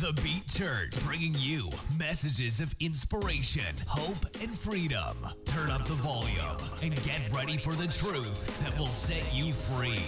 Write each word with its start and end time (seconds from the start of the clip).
The 0.00 0.12
Beat 0.22 0.46
Church, 0.46 0.92
bringing 1.04 1.34
you 1.36 1.70
messages 1.98 2.60
of 2.60 2.72
inspiration, 2.78 3.74
hope, 3.88 4.26
and 4.40 4.56
freedom. 4.56 5.16
Turn 5.44 5.72
up 5.72 5.86
the 5.86 5.94
volume 5.94 6.56
and 6.82 6.94
get 7.02 7.28
ready 7.32 7.56
for 7.56 7.74
the 7.74 7.88
truth 7.88 8.46
that 8.60 8.78
will 8.78 8.86
set 8.86 9.24
you 9.34 9.52
free. 9.52 10.00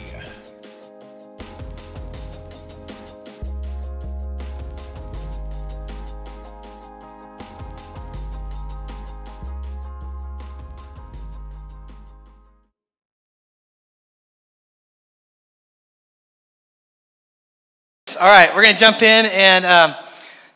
All 18.20 18.26
right, 18.26 18.54
we're 18.54 18.62
going 18.62 18.74
to 18.74 18.78
jump 18.78 19.00
in, 19.00 19.24
and 19.32 19.64
um, 19.64 19.94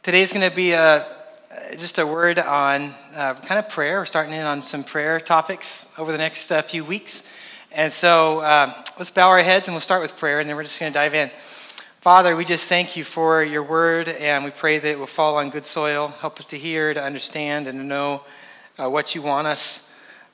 today's 0.03 0.35
going 0.35 0.47
to 0.47 0.55
be 0.55 0.73
a, 0.73 1.07
just 1.79 1.97
a 1.97 2.07
word 2.07 2.39
on 2.39 2.93
uh, 3.17 3.33
kind 3.33 3.59
of 3.59 3.71
prayer. 3.71 4.01
We're 4.01 4.05
starting 4.05 4.35
in 4.35 4.45
on 4.45 4.65
some 4.65 4.85
prayer 4.85 5.19
topics 5.19 5.87
over 5.97 6.13
the 6.13 6.19
next 6.19 6.53
uh, 6.53 6.61
few 6.61 6.85
weeks. 6.85 7.23
And 7.73 7.91
so 7.91 8.45
um, 8.45 8.75
let's 8.99 9.11
bow 9.11 9.31
our 9.31 9.41
heads 9.41 9.67
and 9.67 9.75
we'll 9.75 9.81
start 9.81 10.03
with 10.03 10.15
prayer, 10.19 10.41
and 10.41 10.47
then 10.51 10.57
we're 10.57 10.65
just 10.65 10.79
going 10.79 10.93
to 10.93 10.99
dive 10.99 11.15
in. 11.15 11.31
Father, 12.03 12.37
we 12.37 12.45
just 12.45 12.69
thank 12.69 12.99
you 12.99 13.03
for 13.03 13.43
your 13.43 13.63
word, 13.63 14.09
and 14.09 14.45
we 14.45 14.51
pray 14.51 14.79
that 14.79 14.91
it 14.91 14.99
will 14.99 15.07
fall 15.07 15.39
on 15.39 15.49
good 15.49 15.65
soil. 15.65 16.09
Help 16.09 16.39
us 16.39 16.45
to 16.49 16.59
hear, 16.59 16.93
to 16.93 17.03
understand, 17.03 17.67
and 17.67 17.79
to 17.79 17.85
know 17.87 18.25
uh, 18.79 18.91
what 18.91 19.15
you 19.15 19.23
want 19.23 19.47
us 19.47 19.81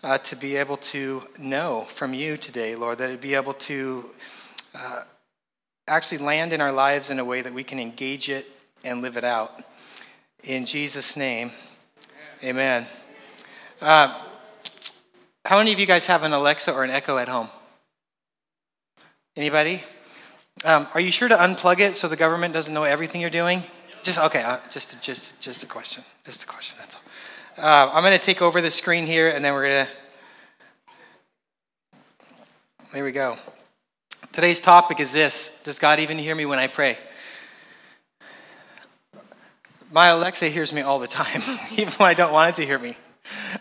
uh, 0.02 0.18
to 0.18 0.34
be 0.34 0.56
able 0.56 0.78
to 0.78 1.22
know 1.38 1.82
from 1.94 2.12
you 2.12 2.36
today, 2.36 2.74
Lord, 2.74 2.98
that 2.98 3.08
it 3.08 3.20
be 3.20 3.36
able 3.36 3.54
to 3.54 4.10
uh, 4.74 5.02
actually 5.90 6.18
land 6.18 6.52
in 6.52 6.60
our 6.60 6.70
lives 6.70 7.10
in 7.10 7.18
a 7.18 7.24
way 7.24 7.42
that 7.42 7.52
we 7.52 7.64
can 7.64 7.80
engage 7.80 8.28
it 8.30 8.46
and 8.84 9.02
live 9.02 9.16
it 9.16 9.24
out. 9.24 9.60
In 10.44 10.64
Jesus' 10.64 11.16
name, 11.16 11.50
amen. 12.44 12.86
Uh, 13.80 14.18
how 15.44 15.58
many 15.58 15.72
of 15.72 15.80
you 15.80 15.86
guys 15.86 16.06
have 16.06 16.22
an 16.22 16.32
Alexa 16.32 16.72
or 16.72 16.84
an 16.84 16.90
Echo 16.90 17.18
at 17.18 17.28
home? 17.28 17.48
Anybody? 19.36 19.82
Um, 20.64 20.86
are 20.94 21.00
you 21.00 21.10
sure 21.10 21.28
to 21.28 21.36
unplug 21.36 21.80
it 21.80 21.96
so 21.96 22.06
the 22.06 22.16
government 22.16 22.54
doesn't 22.54 22.72
know 22.72 22.84
everything 22.84 23.20
you're 23.20 23.30
doing? 23.30 23.64
Just 24.02 24.18
okay. 24.18 24.42
Uh, 24.42 24.58
just, 24.70 25.00
just, 25.02 25.40
just 25.40 25.64
a 25.64 25.66
question. 25.66 26.04
Just 26.24 26.44
a 26.44 26.46
question. 26.46 26.78
That's 26.78 26.94
all. 26.94 27.00
Uh, 27.64 27.90
I'm 27.92 28.02
going 28.02 28.16
to 28.16 28.24
take 28.24 28.40
over 28.40 28.60
the 28.60 28.70
screen 28.70 29.06
here, 29.06 29.28
and 29.28 29.44
then 29.44 29.54
we're 29.54 29.68
going 29.68 29.86
to. 29.86 29.92
There 32.92 33.04
we 33.04 33.12
go. 33.12 33.36
Today's 34.32 34.60
topic 34.60 35.00
is 35.00 35.10
this 35.10 35.50
Does 35.64 35.80
God 35.80 35.98
even 35.98 36.16
hear 36.16 36.36
me 36.36 36.46
when 36.46 36.60
I 36.60 36.68
pray? 36.68 36.98
My 39.90 40.06
Alexa 40.08 40.46
hears 40.46 40.72
me 40.72 40.82
all 40.82 41.00
the 41.00 41.08
time, 41.08 41.42
even 41.72 41.92
when 41.94 42.08
I 42.08 42.14
don't 42.14 42.32
want 42.32 42.50
it 42.50 42.62
to 42.62 42.66
hear 42.66 42.78
me. 42.78 42.96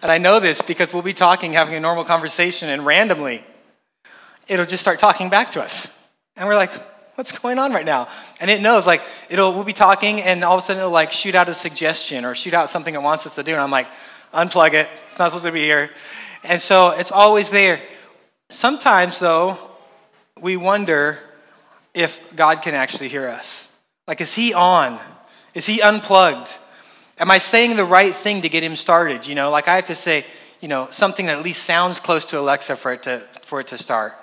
And 0.04 0.12
I 0.12 0.20
know 0.20 0.40
this 0.40 0.62
because 0.62 0.94
we'll 0.94 1.02
be 1.02 1.14
talking, 1.14 1.54
having 1.54 1.74
a 1.74 1.80
normal 1.80 2.06
conversation, 2.06 2.70
and 2.70 2.86
randomly, 2.86 3.44
it'll 4.48 4.68
just 4.68 4.82
start 4.82 5.00
talking 5.00 5.30
back 5.30 5.50
to 5.52 5.62
us. 5.62 5.88
And 6.38 6.48
we're 6.48 6.56
like, 6.56 6.72
what's 7.16 7.32
going 7.32 7.58
on 7.58 7.72
right 7.74 7.86
now? 7.86 8.08
And 8.40 8.52
it 8.52 8.62
knows, 8.62 8.86
like, 8.86 9.02
it'll, 9.28 9.54
we'll 9.54 9.64
be 9.64 9.74
talking, 9.74 10.22
and 10.22 10.44
all 10.44 10.56
of 10.56 10.64
a 10.64 10.66
sudden 10.68 10.82
it'll, 10.82 10.92
like, 10.92 11.12
shoot 11.12 11.34
out 11.34 11.50
a 11.50 11.54
suggestion 11.56 12.26
or 12.26 12.36
shoot 12.36 12.54
out 12.54 12.70
something 12.70 12.94
it 12.94 13.02
wants 13.02 13.26
us 13.26 13.34
to 13.36 13.44
do. 13.44 13.54
And 13.54 13.62
I'm 13.62 13.72
like, 13.72 13.88
unplug 14.36 14.74
it. 14.74 14.88
It's 15.08 15.18
not 15.18 15.30
supposed 15.30 15.46
to 15.46 15.52
be 15.52 15.64
here. 15.64 15.90
And 16.44 16.62
so 16.62 16.92
it's 16.92 17.12
always 17.12 17.50
there. 17.50 17.82
Sometimes, 18.52 19.18
though, 19.18 19.69
we 20.42 20.58
wonder 20.58 21.20
if 21.94 22.36
God 22.36 22.62
can 22.62 22.76
actually 22.76 23.10
hear 23.10 23.28
us. 23.28 23.68
Like, 24.08 24.22
is 24.22 24.34
he 24.34 24.54
on? 24.54 25.00
Is 25.54 25.66
he 25.66 25.82
unplugged? 25.82 26.50
Am 27.20 27.30
I 27.30 27.38
saying 27.38 27.76
the 27.76 27.86
right 27.86 28.16
thing 28.16 28.42
to 28.42 28.50
get 28.50 28.64
him 28.64 28.76
started? 28.76 29.28
You 29.28 29.36
know, 29.36 29.50
like 29.50 29.68
I 29.68 29.76
have 29.76 29.86
to 29.86 29.96
say, 29.96 30.26
you 30.62 30.68
know, 30.68 30.88
something 30.92 31.26
that 31.26 31.38
at 31.38 31.44
least 31.44 31.64
sounds 31.64 32.00
close 32.00 32.26
to 32.26 32.40
Alexa 32.40 32.76
for 32.76 32.94
it 32.94 33.04
to, 33.04 33.20
for 33.44 33.60
it 33.60 33.68
to 33.68 33.78
start, 33.78 34.14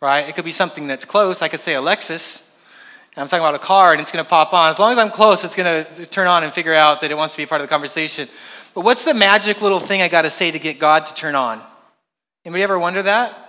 right? 0.00 0.28
It 0.28 0.34
could 0.34 0.44
be 0.44 0.52
something 0.52 0.86
that's 0.86 1.04
close. 1.04 1.42
I 1.42 1.48
could 1.48 1.60
say 1.60 1.74
Alexis, 1.74 2.42
I'm 3.16 3.26
talking 3.26 3.40
about 3.40 3.56
a 3.56 3.58
car, 3.58 3.92
and 3.92 4.00
it's 4.00 4.12
going 4.12 4.24
to 4.24 4.28
pop 4.28 4.52
on. 4.52 4.70
As 4.70 4.78
long 4.78 4.92
as 4.92 4.98
I'm 4.98 5.10
close, 5.10 5.42
it's 5.42 5.56
going 5.56 5.84
to 5.84 6.06
turn 6.06 6.28
on 6.28 6.44
and 6.44 6.52
figure 6.52 6.74
out 6.74 7.00
that 7.00 7.10
it 7.10 7.16
wants 7.16 7.34
to 7.34 7.38
be 7.38 7.46
part 7.46 7.60
of 7.60 7.66
the 7.66 7.70
conversation. 7.70 8.28
But 8.74 8.84
what's 8.84 9.04
the 9.04 9.14
magic 9.14 9.60
little 9.60 9.80
thing 9.80 10.02
I 10.02 10.08
got 10.08 10.22
to 10.22 10.30
say 10.30 10.52
to 10.52 10.58
get 10.58 10.78
God 10.78 11.06
to 11.06 11.14
turn 11.14 11.34
on? 11.34 11.60
Anybody 12.44 12.62
ever 12.62 12.78
wonder 12.78 13.02
that? 13.02 13.47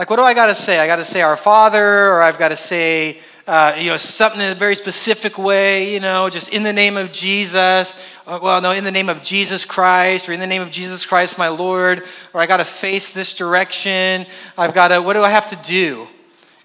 Like, 0.00 0.08
what 0.08 0.16
do 0.16 0.22
I 0.22 0.32
got 0.32 0.46
to 0.46 0.54
say? 0.54 0.78
I 0.78 0.86
got 0.86 0.96
to 0.96 1.04
say 1.04 1.20
our 1.20 1.36
Father, 1.36 2.08
or 2.08 2.22
I've 2.22 2.38
got 2.38 2.48
to 2.48 2.56
say, 2.56 3.20
uh, 3.46 3.74
you 3.76 3.88
know, 3.88 3.98
something 3.98 4.40
in 4.40 4.50
a 4.50 4.54
very 4.54 4.74
specific 4.74 5.36
way, 5.36 5.92
you 5.92 6.00
know, 6.00 6.30
just 6.30 6.54
in 6.54 6.62
the 6.62 6.72
name 6.72 6.96
of 6.96 7.12
Jesus. 7.12 8.02
Uh, 8.26 8.38
well, 8.42 8.62
no, 8.62 8.70
in 8.70 8.84
the 8.84 8.90
name 8.90 9.10
of 9.10 9.22
Jesus 9.22 9.66
Christ, 9.66 10.26
or 10.26 10.32
in 10.32 10.40
the 10.40 10.46
name 10.46 10.62
of 10.62 10.70
Jesus 10.70 11.04
Christ, 11.04 11.36
my 11.36 11.48
Lord, 11.48 12.02
or 12.32 12.40
I 12.40 12.46
got 12.46 12.60
to 12.60 12.64
face 12.64 13.10
this 13.10 13.34
direction. 13.34 14.24
I've 14.56 14.72
got 14.72 14.88
to, 14.88 15.02
what 15.02 15.12
do 15.12 15.20
I 15.20 15.28
have 15.28 15.48
to 15.48 15.56
do 15.56 16.08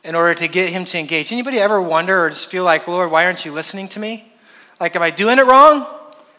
in 0.06 0.16
order 0.16 0.34
to 0.35 0.47
get 0.47 0.69
him 0.69 0.85
to 0.85 0.97
engage? 0.97 1.34
Anybody 1.34 1.59
ever 1.59 1.81
wonder 1.81 2.24
or 2.24 2.29
just 2.29 2.50
feel 2.50 2.63
like, 2.63 2.88
Lord, 2.88 3.12
why 3.12 3.25
aren't 3.25 3.44
you 3.44 3.51
listening 3.51 3.90
to 3.90 4.00
me? 4.00 4.31
Like, 4.79 4.95
am 4.95 5.01
I 5.01 5.09
doing 5.09 5.40
it 5.40 5.45
wrong? 5.45 5.85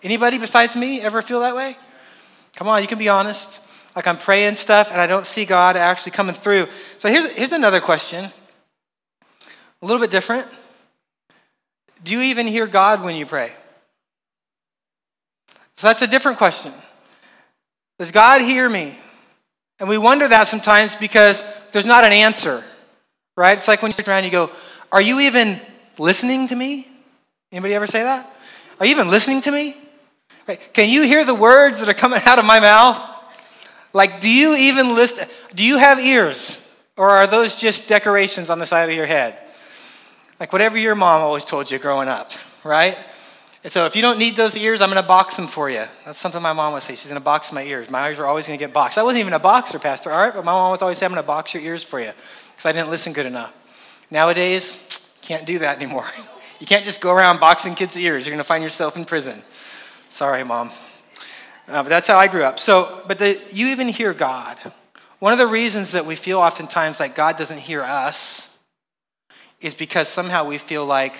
Anybody 0.02 0.38
besides 0.38 0.74
me 0.74 1.02
ever 1.02 1.20
feel 1.20 1.40
that 1.40 1.54
way? 1.54 1.76
Come 2.54 2.68
on, 2.68 2.80
you 2.80 2.88
can 2.88 2.98
be 2.98 3.10
honest 3.10 3.60
like 3.96 4.06
I'm 4.06 4.18
praying 4.18 4.56
stuff 4.56 4.92
and 4.92 5.00
I 5.00 5.06
don't 5.06 5.26
see 5.26 5.46
God 5.46 5.76
actually 5.76 6.12
coming 6.12 6.34
through. 6.34 6.68
So 6.98 7.08
here's, 7.08 7.30
here's 7.32 7.52
another 7.52 7.80
question, 7.80 8.30
a 9.80 9.86
little 9.86 10.00
bit 10.00 10.10
different. 10.10 10.46
Do 12.04 12.12
you 12.12 12.20
even 12.20 12.46
hear 12.46 12.66
God 12.66 13.02
when 13.02 13.16
you 13.16 13.24
pray? 13.24 13.52
So 15.78 15.86
that's 15.86 16.02
a 16.02 16.06
different 16.06 16.36
question. 16.36 16.72
Does 17.98 18.12
God 18.12 18.42
hear 18.42 18.68
me? 18.68 18.96
And 19.80 19.88
we 19.88 19.98
wonder 19.98 20.28
that 20.28 20.46
sometimes 20.46 20.94
because 20.94 21.42
there's 21.72 21.86
not 21.86 22.04
an 22.04 22.12
answer, 22.12 22.64
right? 23.36 23.56
It's 23.56 23.68
like 23.68 23.82
when 23.82 23.88
you 23.88 23.94
sit 23.94 24.06
around 24.08 24.24
and 24.24 24.26
you 24.26 24.30
go, 24.30 24.50
Are 24.92 25.00
you 25.00 25.20
even 25.20 25.60
listening 25.98 26.48
to 26.48 26.56
me? 26.56 26.88
Anybody 27.52 27.74
ever 27.74 27.86
say 27.86 28.02
that? 28.02 28.34
Are 28.78 28.86
you 28.86 28.92
even 28.92 29.08
listening 29.08 29.40
to 29.42 29.52
me? 29.52 29.76
Right? 30.46 30.60
Can 30.72 30.88
you 30.88 31.02
hear 31.02 31.24
the 31.24 31.34
words 31.34 31.80
that 31.80 31.88
are 31.88 31.94
coming 31.94 32.20
out 32.26 32.38
of 32.38 32.44
my 32.44 32.60
mouth? 32.60 33.15
Like, 33.96 34.20
do 34.20 34.28
you 34.28 34.54
even 34.54 34.94
list, 34.94 35.26
Do 35.54 35.64
you 35.64 35.78
have 35.78 35.98
ears? 35.98 36.58
Or 36.98 37.08
are 37.08 37.26
those 37.26 37.56
just 37.56 37.88
decorations 37.88 38.50
on 38.50 38.58
the 38.58 38.66
side 38.66 38.90
of 38.90 38.94
your 38.94 39.06
head? 39.06 39.38
Like, 40.38 40.52
whatever 40.52 40.76
your 40.76 40.94
mom 40.94 41.22
always 41.22 41.46
told 41.46 41.70
you 41.70 41.78
growing 41.78 42.06
up, 42.06 42.30
right? 42.62 42.98
And 43.62 43.72
so, 43.72 43.86
if 43.86 43.96
you 43.96 44.02
don't 44.02 44.18
need 44.18 44.36
those 44.36 44.54
ears, 44.54 44.82
I'm 44.82 44.90
going 44.90 45.00
to 45.00 45.08
box 45.08 45.36
them 45.36 45.46
for 45.46 45.70
you. 45.70 45.84
That's 46.04 46.18
something 46.18 46.42
my 46.42 46.52
mom 46.52 46.74
would 46.74 46.82
say. 46.82 46.94
She's 46.94 47.08
going 47.08 47.20
to 47.20 47.24
box 47.24 47.50
my 47.52 47.62
ears. 47.64 47.88
My 47.88 48.06
ears 48.08 48.18
are 48.18 48.26
always 48.26 48.46
going 48.46 48.58
to 48.58 48.62
get 48.62 48.74
boxed. 48.74 48.98
I 48.98 49.02
wasn't 49.02 49.20
even 49.20 49.32
a 49.32 49.38
boxer, 49.38 49.78
Pastor, 49.78 50.12
all 50.12 50.18
right? 50.18 50.34
But 50.34 50.44
my 50.44 50.52
mom 50.52 50.72
would 50.72 50.82
always 50.82 50.98
say, 50.98 51.06
I'm 51.06 51.12
going 51.12 51.22
to 51.22 51.26
box 51.26 51.54
your 51.54 51.62
ears 51.62 51.82
for 51.82 51.98
you 51.98 52.10
because 52.50 52.66
I 52.66 52.72
didn't 52.72 52.90
listen 52.90 53.14
good 53.14 53.26
enough. 53.26 53.54
Nowadays, 54.10 54.76
can't 55.22 55.46
do 55.46 55.58
that 55.60 55.76
anymore. 55.76 56.06
You 56.58 56.66
can't 56.66 56.86
just 56.86 57.02
go 57.02 57.12
around 57.12 57.38
boxing 57.38 57.74
kids' 57.74 57.98
ears. 57.98 58.24
You're 58.24 58.32
going 58.32 58.42
to 58.42 58.48
find 58.48 58.64
yourself 58.64 58.96
in 58.96 59.04
prison. 59.04 59.42
Sorry, 60.08 60.42
mom. 60.42 60.70
Uh, 61.68 61.82
but 61.82 61.88
that's 61.88 62.06
how 62.06 62.16
I 62.16 62.28
grew 62.28 62.44
up. 62.44 62.58
So, 62.58 63.02
but 63.08 63.18
the, 63.18 63.40
you 63.50 63.68
even 63.68 63.88
hear 63.88 64.14
God. 64.14 64.56
One 65.18 65.32
of 65.32 65.38
the 65.38 65.46
reasons 65.46 65.92
that 65.92 66.06
we 66.06 66.14
feel 66.14 66.38
oftentimes 66.38 67.00
like 67.00 67.14
God 67.14 67.36
doesn't 67.36 67.58
hear 67.58 67.82
us 67.82 68.48
is 69.60 69.74
because 69.74 70.08
somehow 70.08 70.44
we 70.44 70.58
feel 70.58 70.86
like 70.86 71.16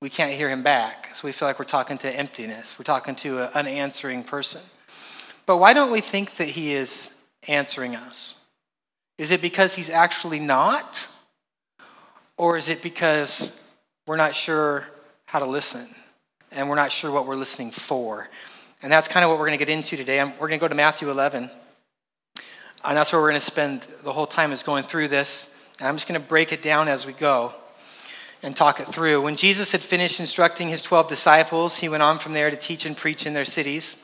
we 0.00 0.10
can't 0.10 0.32
hear 0.32 0.48
him 0.48 0.62
back. 0.62 1.10
So 1.14 1.28
we 1.28 1.32
feel 1.32 1.46
like 1.46 1.58
we're 1.58 1.64
talking 1.64 1.98
to 1.98 2.10
emptiness, 2.10 2.76
we're 2.78 2.84
talking 2.84 3.14
to 3.16 3.42
an 3.42 3.50
unanswering 3.54 4.24
person. 4.24 4.62
But 5.46 5.58
why 5.58 5.72
don't 5.72 5.92
we 5.92 6.00
think 6.00 6.36
that 6.36 6.48
he 6.48 6.72
is 6.72 7.10
answering 7.46 7.94
us? 7.94 8.34
Is 9.18 9.30
it 9.30 9.40
because 9.40 9.74
he's 9.74 9.90
actually 9.90 10.40
not? 10.40 11.06
Or 12.36 12.56
is 12.56 12.68
it 12.68 12.82
because 12.82 13.52
we're 14.06 14.16
not 14.16 14.34
sure 14.34 14.86
how 15.26 15.38
to 15.38 15.46
listen 15.46 15.86
and 16.50 16.68
we're 16.68 16.76
not 16.76 16.90
sure 16.90 17.12
what 17.12 17.26
we're 17.26 17.36
listening 17.36 17.70
for? 17.70 18.28
And 18.82 18.90
that's 18.90 19.06
kind 19.08 19.24
of 19.24 19.30
what 19.30 19.38
we're 19.38 19.46
going 19.46 19.58
to 19.58 19.64
get 19.64 19.72
into 19.72 19.96
today. 19.96 20.22
We're 20.22 20.48
going 20.48 20.52
to 20.52 20.58
go 20.58 20.68
to 20.68 20.74
Matthew 20.74 21.10
11. 21.10 21.50
And 22.84 22.96
that's 22.96 23.12
where 23.12 23.22
we're 23.22 23.30
going 23.30 23.40
to 23.40 23.46
spend 23.46 23.82
the 24.02 24.12
whole 24.12 24.26
time 24.26 24.50
is 24.50 24.64
going 24.64 24.82
through 24.82 25.08
this. 25.08 25.46
And 25.78 25.88
I'm 25.88 25.96
just 25.96 26.08
going 26.08 26.20
to 26.20 26.26
break 26.26 26.52
it 26.52 26.62
down 26.62 26.88
as 26.88 27.06
we 27.06 27.12
go 27.12 27.54
and 28.42 28.56
talk 28.56 28.80
it 28.80 28.86
through. 28.86 29.22
When 29.22 29.36
Jesus 29.36 29.70
had 29.70 29.82
finished 29.82 30.18
instructing 30.18 30.68
his 30.68 30.82
12 30.82 31.08
disciples, 31.08 31.78
he 31.78 31.88
went 31.88 32.02
on 32.02 32.18
from 32.18 32.32
there 32.32 32.50
to 32.50 32.56
teach 32.56 32.84
and 32.84 32.96
preach 32.96 33.24
in 33.24 33.34
their 33.34 33.44
cities. 33.44 33.96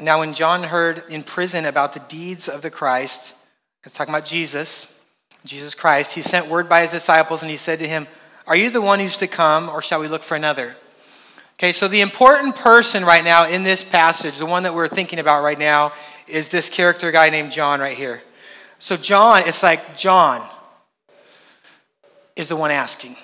Now, 0.00 0.20
when 0.20 0.34
John 0.34 0.62
heard 0.62 1.02
in 1.08 1.24
prison 1.24 1.64
about 1.64 1.92
the 1.92 2.00
deeds 2.00 2.48
of 2.48 2.62
the 2.62 2.70
Christ, 2.70 3.34
it's 3.84 3.94
talking 3.94 4.14
about 4.14 4.24
Jesus, 4.24 4.86
Jesus 5.44 5.74
Christ, 5.74 6.14
he 6.14 6.22
sent 6.22 6.46
word 6.46 6.68
by 6.68 6.82
his 6.82 6.92
disciples 6.92 7.42
and 7.42 7.50
he 7.50 7.56
said 7.56 7.80
to 7.80 7.88
him, 7.88 8.06
Are 8.46 8.54
you 8.54 8.70
the 8.70 8.80
one 8.80 9.00
who's 9.00 9.18
to 9.18 9.26
come, 9.26 9.68
or 9.68 9.82
shall 9.82 9.98
we 9.98 10.06
look 10.06 10.22
for 10.22 10.36
another? 10.36 10.76
Okay, 11.58 11.72
so 11.72 11.88
the 11.88 12.00
important 12.02 12.54
person 12.54 13.04
right 13.04 13.24
now 13.24 13.48
in 13.48 13.64
this 13.64 13.82
passage, 13.82 14.38
the 14.38 14.46
one 14.46 14.62
that 14.62 14.74
we're 14.74 14.88
thinking 14.88 15.18
about 15.18 15.42
right 15.42 15.58
now, 15.58 15.92
is 16.26 16.50
this 16.50 16.70
character 16.70 17.10
guy 17.10 17.30
named 17.30 17.50
John 17.50 17.80
right 17.80 17.96
here. 17.96 18.22
So, 18.78 18.96
John, 18.96 19.42
it's 19.44 19.62
like 19.62 19.96
John 19.96 20.48
is 22.36 22.46
the 22.46 22.54
one 22.54 22.70
asking, 22.70 23.16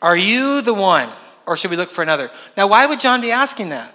Are 0.00 0.16
you 0.16 0.62
the 0.62 0.72
one? 0.72 1.10
or 1.46 1.56
should 1.56 1.70
we 1.70 1.76
look 1.76 1.90
for 1.90 2.02
another? 2.02 2.30
Now, 2.56 2.66
why 2.68 2.86
would 2.86 3.00
John 3.00 3.20
be 3.20 3.30
asking 3.30 3.70
that? 3.70 3.94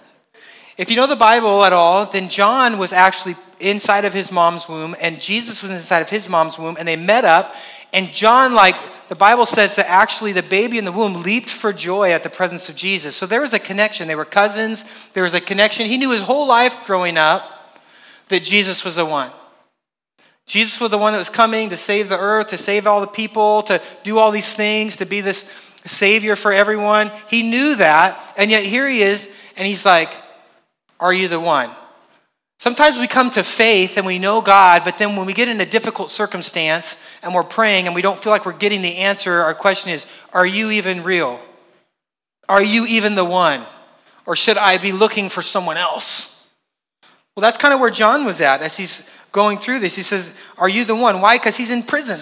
If 0.76 0.90
you 0.90 0.96
know 0.96 1.06
the 1.06 1.16
Bible 1.16 1.64
at 1.64 1.72
all, 1.72 2.06
then 2.06 2.28
John 2.28 2.78
was 2.78 2.92
actually 2.92 3.36
inside 3.58 4.04
of 4.04 4.14
his 4.14 4.30
mom's 4.30 4.68
womb, 4.68 4.94
and 5.00 5.20
Jesus 5.20 5.62
was 5.62 5.70
inside 5.70 6.00
of 6.00 6.10
his 6.10 6.28
mom's 6.28 6.58
womb, 6.58 6.76
and 6.78 6.86
they 6.86 6.96
met 6.96 7.24
up. 7.24 7.54
And 7.92 8.12
John, 8.12 8.54
like 8.54 8.76
the 9.08 9.14
Bible 9.14 9.46
says, 9.46 9.76
that 9.76 9.88
actually 9.88 10.32
the 10.32 10.42
baby 10.42 10.78
in 10.78 10.84
the 10.84 10.92
womb 10.92 11.22
leaped 11.22 11.48
for 11.48 11.72
joy 11.72 12.12
at 12.12 12.22
the 12.22 12.30
presence 12.30 12.68
of 12.68 12.74
Jesus. 12.74 13.16
So 13.16 13.26
there 13.26 13.40
was 13.40 13.54
a 13.54 13.58
connection. 13.58 14.08
They 14.08 14.14
were 14.14 14.24
cousins, 14.24 14.84
there 15.14 15.22
was 15.22 15.34
a 15.34 15.40
connection. 15.40 15.86
He 15.86 15.96
knew 15.96 16.10
his 16.10 16.22
whole 16.22 16.46
life 16.46 16.74
growing 16.84 17.16
up 17.16 17.80
that 18.28 18.42
Jesus 18.42 18.84
was 18.84 18.96
the 18.96 19.06
one. 19.06 19.32
Jesus 20.44 20.80
was 20.80 20.90
the 20.90 20.98
one 20.98 21.12
that 21.12 21.18
was 21.18 21.28
coming 21.28 21.68
to 21.68 21.76
save 21.76 22.08
the 22.08 22.18
earth, 22.18 22.48
to 22.48 22.58
save 22.58 22.86
all 22.86 23.00
the 23.00 23.06
people, 23.06 23.62
to 23.64 23.82
do 24.02 24.18
all 24.18 24.30
these 24.30 24.54
things, 24.54 24.96
to 24.96 25.06
be 25.06 25.20
this 25.20 25.44
savior 25.84 26.36
for 26.36 26.52
everyone. 26.52 27.12
He 27.28 27.42
knew 27.42 27.76
that, 27.76 28.34
and 28.36 28.50
yet 28.50 28.64
here 28.64 28.88
he 28.88 29.02
is, 29.02 29.28
and 29.56 29.66
he's 29.66 29.84
like, 29.84 30.10
Are 31.00 31.12
you 31.12 31.28
the 31.28 31.40
one? 31.40 31.70
Sometimes 32.58 32.98
we 32.98 33.06
come 33.06 33.30
to 33.30 33.44
faith 33.44 33.96
and 33.96 34.04
we 34.04 34.18
know 34.18 34.40
God, 34.40 34.82
but 34.84 34.98
then 34.98 35.14
when 35.14 35.26
we 35.26 35.32
get 35.32 35.48
in 35.48 35.60
a 35.60 35.66
difficult 35.66 36.10
circumstance 36.10 36.96
and 37.22 37.32
we're 37.32 37.44
praying 37.44 37.86
and 37.86 37.94
we 37.94 38.02
don't 38.02 38.20
feel 38.20 38.32
like 38.32 38.44
we're 38.44 38.52
getting 38.52 38.82
the 38.82 38.96
answer, 38.96 39.32
our 39.32 39.54
question 39.54 39.92
is 39.92 40.06
Are 40.32 40.46
you 40.46 40.70
even 40.72 41.04
real? 41.04 41.40
Are 42.48 42.62
you 42.62 42.84
even 42.86 43.14
the 43.14 43.24
one? 43.24 43.64
Or 44.26 44.34
should 44.34 44.58
I 44.58 44.76
be 44.78 44.90
looking 44.90 45.28
for 45.28 45.40
someone 45.40 45.76
else? 45.76 46.34
Well, 47.36 47.42
that's 47.42 47.58
kind 47.58 47.72
of 47.72 47.78
where 47.78 47.90
John 47.90 48.24
was 48.24 48.40
at 48.40 48.60
as 48.60 48.76
he's 48.76 49.02
going 49.30 49.58
through 49.58 49.78
this. 49.78 49.94
He 49.94 50.02
says, 50.02 50.34
Are 50.58 50.68
you 50.68 50.84
the 50.84 50.96
one? 50.96 51.20
Why? 51.20 51.36
Because 51.36 51.56
he's 51.56 51.70
in 51.70 51.84
prison. 51.84 52.18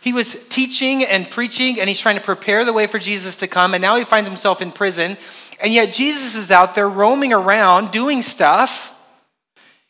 He 0.00 0.12
was 0.12 0.36
teaching 0.48 1.04
and 1.04 1.30
preaching 1.30 1.78
and 1.78 1.88
he's 1.88 2.00
trying 2.00 2.16
to 2.16 2.22
prepare 2.22 2.64
the 2.64 2.72
way 2.72 2.88
for 2.88 2.98
Jesus 2.98 3.36
to 3.36 3.46
come, 3.46 3.72
and 3.72 3.82
now 3.82 3.94
he 3.94 4.04
finds 4.04 4.28
himself 4.28 4.60
in 4.60 4.72
prison. 4.72 5.16
And 5.60 5.72
yet 5.72 5.92
Jesus 5.92 6.34
is 6.34 6.50
out 6.50 6.74
there 6.74 6.88
roaming 6.88 7.32
around 7.32 7.92
doing 7.92 8.20
stuff 8.20 8.92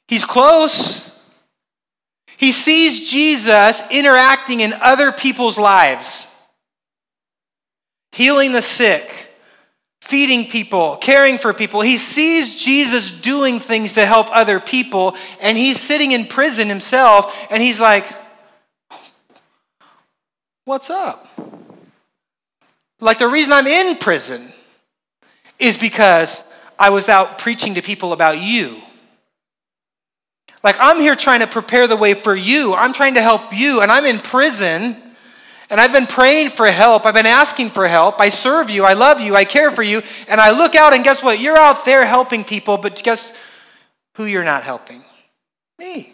He's 0.09 0.25
close. 0.25 1.11
He 2.37 2.53
sees 2.53 3.11
Jesus 3.11 3.83
interacting 3.91 4.61
in 4.61 4.73
other 4.75 5.11
people's 5.11 5.59
lives, 5.59 6.27
healing 8.13 8.53
the 8.53 8.63
sick, 8.63 9.29
feeding 10.01 10.49
people, 10.49 10.97
caring 10.97 11.39
for 11.39 11.53
people. 11.53 11.81
He 11.81 11.97
sees 11.97 12.63
Jesus 12.63 13.11
doing 13.11 13.59
things 13.59 13.95
to 13.95 14.07
help 14.07 14.29
other 14.31 14.61
people, 14.61 15.17
and 15.41 15.57
he's 15.59 15.81
sitting 15.81 16.13
in 16.13 16.27
prison 16.27 16.69
himself, 16.69 17.47
and 17.51 17.63
he's 17.63 17.81
like, 17.81 18.07
What's 20.67 20.91
up? 20.91 21.29
Like, 23.01 23.21
the 23.21 23.29
reason 23.29 23.53
I'm 23.53 23.69
in 23.69 23.97
prison 23.99 24.53
is 25.61 25.79
because 25.79 26.41
I 26.77 26.91
was 26.91 27.09
out 27.09 27.39
preaching 27.39 27.75
to 27.75 27.83
people 27.83 28.13
about 28.13 28.41
you. 28.41 28.83
Like, 30.67 30.81
I'm 30.81 30.99
here 30.99 31.15
trying 31.15 31.39
to 31.41 31.47
prepare 31.47 31.87
the 31.87 31.95
way 31.95 32.13
for 32.13 32.35
you. 32.35 32.75
I'm 32.75 32.93
trying 32.93 33.15
to 33.15 33.23
help 33.23 33.57
you, 33.57 33.83
and 33.83 33.93
I'm 33.93 34.05
in 34.05 34.19
prison. 34.19 35.01
And 35.71 35.81
I've 35.81 35.93
been 35.93 36.09
praying 36.09 36.49
for 36.49 36.67
help. 36.67 37.07
I've 37.07 37.15
been 37.15 37.25
asking 37.25 37.71
for 37.71 37.87
help. 37.87 38.21
I 38.21 38.31
serve 38.31 38.69
you. 38.69 38.85
I 38.85 38.95
love 38.95 39.21
you. 39.21 39.37
I 39.37 39.45
care 39.45 39.71
for 39.71 39.85
you. 39.85 40.03
And 40.27 40.41
I 40.41 40.51
look 40.51 40.75
out, 40.75 40.93
and 40.93 41.05
guess 41.05 41.23
what? 41.23 41.39
You're 41.39 41.57
out 41.57 41.85
there 41.85 42.05
helping 42.05 42.43
people, 42.43 42.79
but 42.79 43.01
guess 43.05 43.33
who 44.17 44.25
you're 44.25 44.43
not 44.43 44.65
helping? 44.65 45.05
Me. 45.79 46.13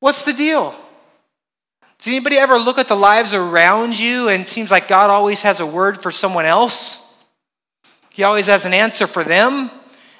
What's 0.00 0.26
the 0.26 0.34
deal? 0.34 0.74
Does 1.96 2.06
anybody 2.06 2.36
ever 2.36 2.58
look 2.58 2.76
at 2.76 2.88
the 2.88 2.96
lives 2.96 3.32
around 3.32 3.98
you 3.98 4.28
and 4.28 4.42
it 4.42 4.48
seems 4.48 4.70
like 4.70 4.88
God 4.88 5.08
always 5.08 5.40
has 5.40 5.58
a 5.60 5.66
word 5.66 6.02
for 6.02 6.10
someone 6.10 6.44
else? 6.44 7.02
He 8.10 8.24
always 8.24 8.48
has 8.48 8.66
an 8.66 8.74
answer 8.74 9.06
for 9.06 9.24
them 9.24 9.70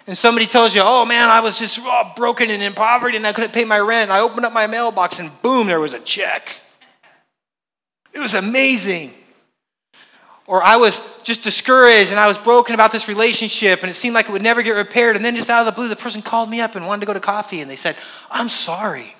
and 0.07 0.19
somebody 0.19 0.47
tells 0.47 0.75
you, 0.75 0.81
oh 0.85 1.05
man, 1.05 1.29
I 1.29 1.41
was 1.41 1.59
just 1.59 1.79
oh, 1.83 2.13
broken 2.17 2.51
and 2.51 2.63
in 2.63 2.73
poverty 2.73 3.17
and 3.17 3.27
I 3.27 3.33
couldn't 3.33 3.53
pay 3.53 3.65
my 3.65 3.79
rent. 3.79 4.11
I 4.11 4.21
opened 4.21 4.45
up 4.45 4.53
my 4.53 4.67
mailbox 4.67 5.21
and 5.21 5.31
boom, 5.43 5.67
there 5.67 5.81
was 5.81 5.93
a 5.93 6.01
check. 6.01 6.61
It 8.13 8.19
was 8.19 8.35
amazing. 8.35 9.15
Or 10.47 10.63
I 10.63 10.77
was 10.77 11.01
just 11.23 11.43
discouraged 11.43 12.11
and 12.11 12.19
I 12.19 12.27
was 12.27 12.37
broken 12.37 12.75
about 12.75 12.91
this 12.91 13.07
relationship 13.09 13.81
and 13.83 13.91
it 13.91 13.95
seemed 13.95 14.15
like 14.15 14.29
it 14.29 14.33
would 14.33 14.43
never 14.43 14.63
get 14.63 14.73
repaired. 14.73 15.15
And 15.15 15.25
then 15.25 15.37
just 15.37 15.49
out 15.49 15.61
of 15.61 15.67
the 15.67 15.73
blue, 15.73 15.89
the 15.89 15.97
person 15.97 16.21
called 16.21 16.51
me 16.51 16.61
up 16.61 16.75
and 16.75 16.87
wanted 16.87 17.01
to 17.01 17.07
go 17.07 17.15
to 17.15 17.21
coffee 17.21 17.61
and 17.61 17.71
they 17.71 17.77
said, 17.77 17.97
I'm 18.31 18.49
sorry. 18.49 19.15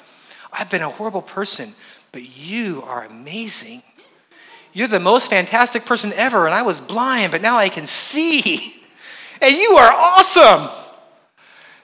I've 0.53 0.69
been 0.69 0.83
a 0.83 0.91
horrible 0.91 1.23
person, 1.23 1.75
but 2.11 2.37
you 2.37 2.83
are 2.83 3.05
amazing. 3.05 3.83
You're 4.73 4.89
the 4.89 5.01
most 5.01 5.31
fantastic 5.31 5.85
person 5.85 6.13
ever, 6.15 6.47
and 6.47 6.55
I 6.55 6.63
was 6.63 6.81
blind, 6.81 7.31
but 7.31 7.43
now 7.43 7.57
I 7.57 7.69
can 7.69 7.87
see. 7.87 8.79
and 9.43 9.57
you 9.57 9.73
are 9.73 9.93
awesome. 9.93 10.71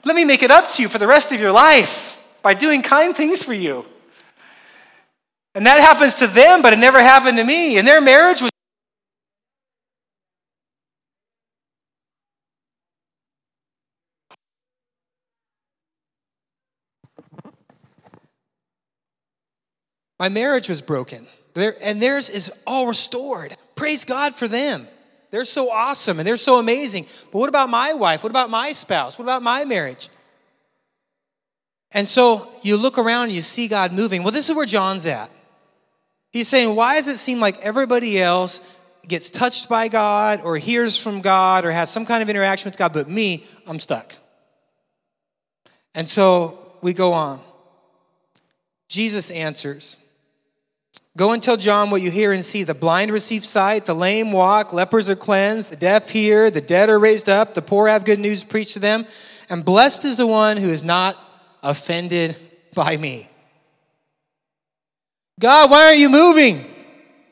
Let 0.05 0.15
me 0.15 0.25
make 0.25 0.43
it 0.43 0.51
up 0.51 0.71
to 0.73 0.83
you 0.83 0.89
for 0.89 0.99
the 0.99 1.07
rest 1.07 1.33
of 1.33 1.41
your 1.41 1.53
life 1.53 2.17
by 2.41 2.55
doing 2.55 2.83
kind 2.83 3.17
things 3.17 3.43
for 3.43 3.53
you. 3.53 3.85
And 5.55 5.67
that 5.67 5.81
happens 5.81 6.17
to 6.19 6.29
them, 6.29 6.63
but 6.63 6.73
it 6.73 6.79
never 6.79 7.01
happened 7.03 7.37
to 7.39 7.45
me. 7.45 7.79
And 7.79 7.87
their 7.87 8.01
marriage 8.01 8.41
was. 8.41 8.51
My 20.21 20.29
marriage 20.29 20.69
was 20.69 20.81
broken, 20.81 21.27
and 21.57 22.03
theirs 22.03 22.29
is 22.29 22.53
all 22.67 22.87
restored. 22.87 23.57
Praise 23.77 24.05
God 24.05 24.35
for 24.35 24.49
them. 24.49 24.89
They're 25.31 25.45
so 25.45 25.71
awesome 25.71 26.19
and 26.19 26.27
they're 26.27 26.37
so 26.37 26.59
amazing. 26.59 27.07
But 27.31 27.39
what 27.39 27.49
about 27.49 27.69
my 27.69 27.95
wife? 27.95 28.23
What 28.23 28.31
about 28.31 28.51
my 28.51 28.73
spouse? 28.73 29.19
What 29.19 29.25
about 29.25 29.43
my 29.43 29.65
marriage? 29.65 30.09
And 31.93 32.07
so 32.07 32.51
you 32.63 32.77
look 32.77 32.99
around 32.99 33.25
and 33.25 33.33
you 33.33 33.43
see 33.43 33.69
God 33.69 33.93
moving. 33.93 34.23
Well, 34.23 34.33
this 34.33 34.49
is 34.49 34.57
where 34.57 34.67
John's 34.67 35.07
at. 35.07 35.31
He's 36.31 36.49
saying, 36.49 36.75
Why 36.75 36.97
does 36.97 37.09
it 37.09 37.19
seem 37.19 37.41
like 37.41 37.59
everybody 37.61 38.21
else 38.21 38.61
gets 39.07 39.31
touched 39.31 39.69
by 39.69 39.89
God 39.89 40.43
or 40.43 40.59
hears 40.59 41.03
from 41.03 41.23
God 41.23 41.65
or 41.65 41.71
has 41.71 41.91
some 41.91 42.05
kind 42.05 42.23
of 42.23 42.29
interaction 42.29 42.71
with 42.71 42.79
God, 42.79 42.93
but 42.93 43.09
me, 43.09 43.45
I'm 43.67 43.79
stuck? 43.79 44.15
And 45.95 46.07
so 46.07 46.59
we 46.83 46.93
go 46.93 47.13
on. 47.13 47.41
Jesus 48.89 49.31
answers. 49.31 49.97
Go 51.19 51.33
and 51.33 51.43
tell 51.43 51.57
John 51.57 51.91
what 51.91 52.01
you 52.01 52.13
hear 52.13 52.33
and 52.33 52.45
see. 52.45 52.63
The 52.63 52.75
blind 52.75 53.11
receive 53.11 53.45
sight, 53.45 53.87
the 53.87 53.95
lame 53.95 54.31
walk, 54.31 54.73
lepers 54.73 55.11
are 55.11 55.17
cleansed, 55.17 55.73
the 55.73 55.75
deaf 55.75 56.11
hear, 56.11 56.49
the 56.49 56.61
dead 56.61 56.89
are 56.89 56.99
raised 56.99 57.29
up, 57.29 57.55
the 57.55 57.61
poor 57.61 57.89
have 57.89 58.05
good 58.05 58.21
news 58.21 58.45
preached 58.45 58.75
to 58.75 58.79
them. 58.79 59.05
And 59.51 59.65
blessed 59.65 60.05
is 60.05 60.17
the 60.17 60.29
one 60.29 60.59
who 60.59 60.69
is 60.69 60.85
not 60.85 61.19
offended 61.61 62.37
by 62.73 62.97
me. 62.97 63.29
God, 65.41 65.73
why 65.73 65.87
aren't 65.87 65.99
you 65.99 66.09
moving? 66.09 66.65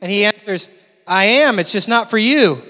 And 0.02 0.10
he 0.10 0.24
answers, 0.24 0.68
I 1.06 1.26
am. 1.26 1.60
It's 1.60 1.70
just 1.70 1.88
not 1.88 2.10
for 2.10 2.18
you. 2.18 2.60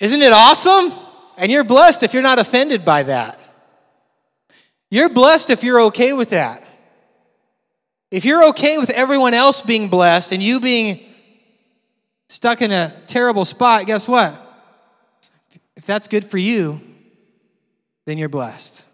Isn't 0.00 0.22
it 0.22 0.32
awesome? 0.32 0.90
And 1.36 1.52
you're 1.52 1.64
blessed 1.64 2.02
if 2.02 2.14
you're 2.14 2.22
not 2.22 2.38
offended 2.38 2.82
by 2.82 3.02
that. 3.02 3.38
You're 4.90 5.10
blessed 5.10 5.50
if 5.50 5.62
you're 5.62 5.82
okay 5.82 6.14
with 6.14 6.30
that. 6.30 6.63
If 8.14 8.24
you're 8.24 8.50
okay 8.50 8.78
with 8.78 8.90
everyone 8.90 9.34
else 9.34 9.60
being 9.60 9.88
blessed 9.88 10.30
and 10.30 10.40
you 10.40 10.60
being 10.60 11.00
stuck 12.28 12.62
in 12.62 12.70
a 12.70 12.94
terrible 13.08 13.44
spot, 13.44 13.88
guess 13.88 14.06
what? 14.06 14.40
If 15.74 15.84
that's 15.84 16.06
good 16.06 16.24
for 16.24 16.38
you, 16.38 16.80
then 18.06 18.16
you're 18.16 18.28
blessed. 18.28 18.84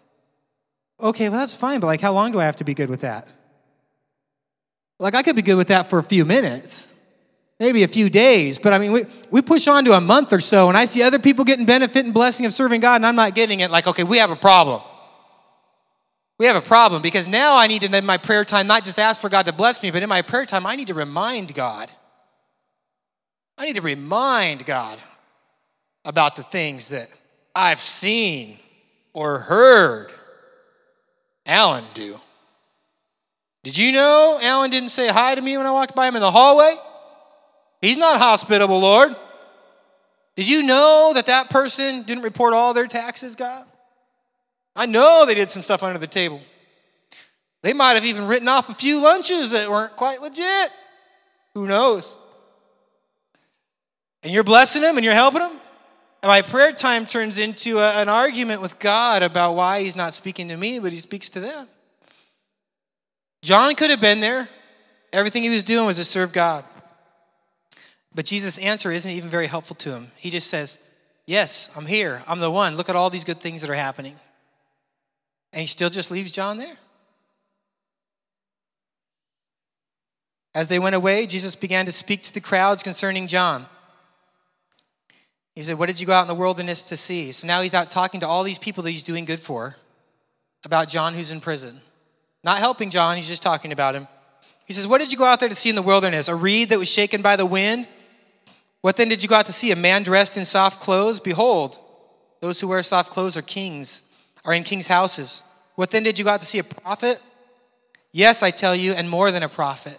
Okay, 0.99 1.29
well, 1.29 1.37
that's 1.37 1.55
fine, 1.55 1.79
but 1.79 1.85
like, 1.85 2.01
how 2.01 2.13
long 2.13 2.31
do 2.31 2.39
I 2.39 2.45
have 2.45 2.55
to 2.55 2.63
be 2.63 2.73
good 2.73 2.89
with 2.89 3.01
that? 3.01 3.27
Like, 4.97 5.13
I 5.13 5.21
could 5.21 5.35
be 5.35 5.43
good 5.43 5.53
with 5.53 5.67
that 5.67 5.87
for 5.87 5.99
a 5.99 6.03
few 6.03 6.25
minutes, 6.25 6.91
maybe 7.59 7.83
a 7.83 7.87
few 7.87 8.09
days, 8.09 8.57
but 8.57 8.73
I 8.73 8.79
mean, 8.79 8.91
we, 8.91 9.05
we 9.29 9.43
push 9.43 9.67
on 9.67 9.85
to 9.85 9.91
a 9.91 10.01
month 10.01 10.33
or 10.33 10.39
so, 10.39 10.67
and 10.67 10.75
I 10.75 10.85
see 10.85 11.03
other 11.03 11.19
people 11.19 11.45
getting 11.45 11.67
benefit 11.67 12.05
and 12.05 12.13
blessing 12.13 12.47
of 12.47 12.53
serving 12.53 12.81
God, 12.81 12.95
and 12.95 13.05
I'm 13.05 13.15
not 13.15 13.35
getting 13.35 13.59
it. 13.59 13.69
Like, 13.69 13.85
okay, 13.85 14.03
we 14.03 14.17
have 14.17 14.31
a 14.31 14.35
problem 14.35 14.81
we 16.41 16.47
have 16.47 16.55
a 16.55 16.61
problem 16.61 17.03
because 17.03 17.27
now 17.27 17.55
I 17.55 17.67
need 17.67 17.83
to, 17.83 17.95
in 17.95 18.03
my 18.03 18.17
prayer 18.17 18.43
time, 18.43 18.65
not 18.65 18.83
just 18.83 18.97
ask 18.97 19.21
for 19.21 19.29
God 19.29 19.45
to 19.45 19.53
bless 19.53 19.83
me, 19.83 19.91
but 19.91 20.01
in 20.01 20.09
my 20.09 20.23
prayer 20.23 20.47
time, 20.47 20.65
I 20.65 20.75
need 20.75 20.87
to 20.87 20.95
remind 20.95 21.53
God. 21.53 21.91
I 23.59 23.65
need 23.65 23.75
to 23.75 23.81
remind 23.81 24.65
God 24.65 24.99
about 26.03 26.35
the 26.35 26.41
things 26.41 26.89
that 26.89 27.13
I've 27.55 27.79
seen 27.79 28.57
or 29.13 29.37
heard 29.37 30.11
Alan 31.45 31.83
do. 31.93 32.19
Did 33.61 33.77
you 33.77 33.91
know 33.91 34.39
Alan 34.41 34.71
didn't 34.71 34.89
say 34.89 35.09
hi 35.09 35.35
to 35.35 35.41
me 35.43 35.55
when 35.57 35.67
I 35.67 35.71
walked 35.71 35.93
by 35.93 36.07
him 36.07 36.15
in 36.15 36.23
the 36.23 36.31
hallway? 36.31 36.75
He's 37.81 37.99
not 37.99 38.19
hospitable, 38.19 38.79
Lord. 38.79 39.15
Did 40.35 40.49
you 40.49 40.63
know 40.63 41.11
that 41.13 41.27
that 41.27 41.51
person 41.51 42.01
didn't 42.01 42.23
report 42.23 42.55
all 42.55 42.73
their 42.73 42.87
taxes, 42.87 43.35
God? 43.35 43.67
I 44.75 44.85
know 44.85 45.25
they 45.25 45.35
did 45.35 45.49
some 45.49 45.61
stuff 45.61 45.83
under 45.83 45.99
the 45.99 46.07
table. 46.07 46.39
They 47.63 47.73
might 47.73 47.93
have 47.93 48.05
even 48.05 48.27
written 48.27 48.47
off 48.47 48.69
a 48.69 48.73
few 48.73 49.01
lunches 49.01 49.51
that 49.51 49.69
weren't 49.69 49.95
quite 49.95 50.21
legit. 50.21 50.71
Who 51.53 51.67
knows? 51.67 52.17
And 54.23 54.33
you're 54.33 54.43
blessing 54.43 54.81
them 54.81 54.97
and 54.97 55.03
you're 55.03 55.13
helping 55.13 55.41
them? 55.41 55.51
And 56.23 56.29
my 56.29 56.41
prayer 56.41 56.71
time 56.71 57.05
turns 57.05 57.39
into 57.39 57.79
a, 57.79 58.01
an 58.01 58.07
argument 58.07 58.61
with 58.61 58.77
God 58.79 59.23
about 59.23 59.53
why 59.53 59.81
he's 59.81 59.95
not 59.95 60.13
speaking 60.13 60.47
to 60.49 60.57
me, 60.57 60.79
but 60.79 60.91
he 60.91 60.99
speaks 60.99 61.29
to 61.31 61.39
them. 61.39 61.67
John 63.41 63.73
could 63.73 63.89
have 63.89 64.01
been 64.01 64.19
there. 64.19 64.47
Everything 65.13 65.43
he 65.43 65.49
was 65.49 65.63
doing 65.63 65.85
was 65.85 65.97
to 65.97 66.03
serve 66.03 66.31
God. 66.31 66.63
But 68.13 68.25
Jesus' 68.25 68.59
answer 68.59 68.91
isn't 68.91 69.11
even 69.11 69.29
very 69.29 69.47
helpful 69.47 69.75
to 69.77 69.91
him. 69.91 70.11
He 70.17 70.29
just 70.29 70.49
says, 70.49 70.79
Yes, 71.25 71.69
I'm 71.77 71.85
here. 71.85 72.23
I'm 72.27 72.39
the 72.39 72.51
one. 72.51 72.75
Look 72.75 72.89
at 72.89 72.95
all 72.95 73.09
these 73.09 73.23
good 73.23 73.39
things 73.39 73.61
that 73.61 73.69
are 73.69 73.75
happening. 73.75 74.15
And 75.53 75.61
he 75.61 75.67
still 75.67 75.89
just 75.89 76.11
leaves 76.11 76.31
John 76.31 76.57
there. 76.57 76.77
As 80.53 80.67
they 80.67 80.79
went 80.79 80.95
away, 80.95 81.25
Jesus 81.27 81.55
began 81.55 81.85
to 81.85 81.91
speak 81.91 82.23
to 82.23 82.33
the 82.33 82.41
crowds 82.41 82.83
concerning 82.83 83.27
John. 83.27 83.65
He 85.55 85.63
said, 85.63 85.77
What 85.77 85.87
did 85.87 85.99
you 85.99 86.07
go 86.07 86.13
out 86.13 86.23
in 86.23 86.27
the 86.27 86.35
wilderness 86.35 86.89
to 86.89 86.97
see? 86.97 87.31
So 87.31 87.47
now 87.47 87.61
he's 87.61 87.73
out 87.73 87.89
talking 87.89 88.19
to 88.21 88.27
all 88.27 88.43
these 88.43 88.57
people 88.57 88.83
that 88.83 88.89
he's 88.89 89.03
doing 89.03 89.25
good 89.25 89.39
for 89.39 89.77
about 90.65 90.87
John 90.87 91.13
who's 91.13 91.31
in 91.31 91.41
prison. 91.41 91.81
Not 92.43 92.59
helping 92.59 92.89
John, 92.89 93.15
he's 93.15 93.27
just 93.27 93.43
talking 93.43 93.71
about 93.71 93.95
him. 93.95 94.07
He 94.65 94.73
says, 94.73 94.87
What 94.87 95.01
did 95.01 95.11
you 95.11 95.17
go 95.17 95.25
out 95.25 95.39
there 95.39 95.49
to 95.49 95.55
see 95.55 95.69
in 95.69 95.75
the 95.75 95.81
wilderness? 95.81 96.27
A 96.27 96.35
reed 96.35 96.69
that 96.69 96.79
was 96.79 96.91
shaken 96.91 97.21
by 97.21 97.35
the 97.35 97.45
wind? 97.45 97.87
What 98.81 98.97
then 98.97 99.09
did 99.09 99.21
you 99.21 99.29
go 99.29 99.35
out 99.35 99.45
to 99.45 99.51
see? 99.51 99.71
A 99.71 99.75
man 99.75 100.03
dressed 100.03 100.37
in 100.37 100.45
soft 100.45 100.81
clothes? 100.81 101.19
Behold, 101.19 101.79
those 102.39 102.59
who 102.59 102.67
wear 102.67 102.81
soft 102.81 103.11
clothes 103.11 103.37
are 103.37 103.41
kings, 103.41 104.03
are 104.45 104.53
in 104.53 104.63
kings' 104.63 104.87
houses. 104.87 105.43
What 105.75 105.91
then 105.91 106.03
did 106.03 106.19
you 106.19 106.25
go 106.25 106.31
out 106.31 106.39
to 106.39 106.45
see? 106.45 106.59
A 106.59 106.63
prophet? 106.63 107.21
Yes, 108.11 108.43
I 108.43 108.51
tell 108.51 108.75
you, 108.75 108.93
and 108.93 109.09
more 109.09 109.31
than 109.31 109.43
a 109.43 109.49
prophet. 109.49 109.97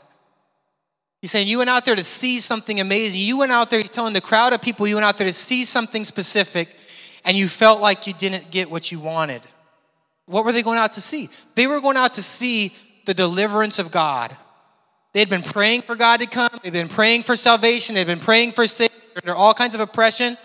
He's 1.21 1.31
saying 1.31 1.47
you 1.47 1.59
went 1.59 1.71
out 1.71 1.85
there 1.85 1.95
to 1.95 2.03
see 2.03 2.39
something 2.39 2.81
amazing. 2.81 3.21
You 3.21 3.39
went 3.39 3.53
out 3.53 3.71
there, 3.71 3.79
he's 3.79 3.91
telling 3.91 4.13
the 4.13 4.21
crowd 4.21 4.53
of 4.53 4.61
people, 4.61 4.87
you 4.87 4.97
went 4.97 5.05
out 5.05 5.17
there 5.19 5.27
to 5.27 5.33
see 5.33 5.65
something 5.65 6.05
specific, 6.05 6.69
and 7.25 7.37
you 7.37 7.47
felt 7.47 7.81
like 7.81 8.07
you 8.07 8.13
didn't 8.13 8.51
get 8.51 8.71
what 8.71 8.91
you 8.91 8.99
wanted. 8.99 9.43
What 10.27 10.45
were 10.45 10.53
they 10.53 10.63
going 10.63 10.79
out 10.79 10.95
to 10.95 11.01
see? 11.01 11.29
They 11.55 11.67
were 11.67 11.81
going 11.81 11.97
out 11.97 12.15
to 12.15 12.23
see 12.23 12.73
the 13.07 13.15
deliverance 13.15 13.79
of 13.79 13.91
God. 13.91 14.37
They'd 15.13 15.31
been 15.31 15.43
praying 15.43 15.83
for 15.83 15.95
God 15.95 16.21
to 16.21 16.27
come. 16.27 16.51
they'd 16.63 16.73
been 16.73 16.89
praying 16.89 17.23
for 17.23 17.37
salvation. 17.37 17.95
they'd 17.95 18.07
been 18.07 18.19
praying 18.19 18.53
for 18.53 18.67
safety. 18.67 18.97
Under 19.15 19.35
all 19.35 19.53
kinds 19.53 19.75
of 19.75 19.81
oppression. 19.81 20.39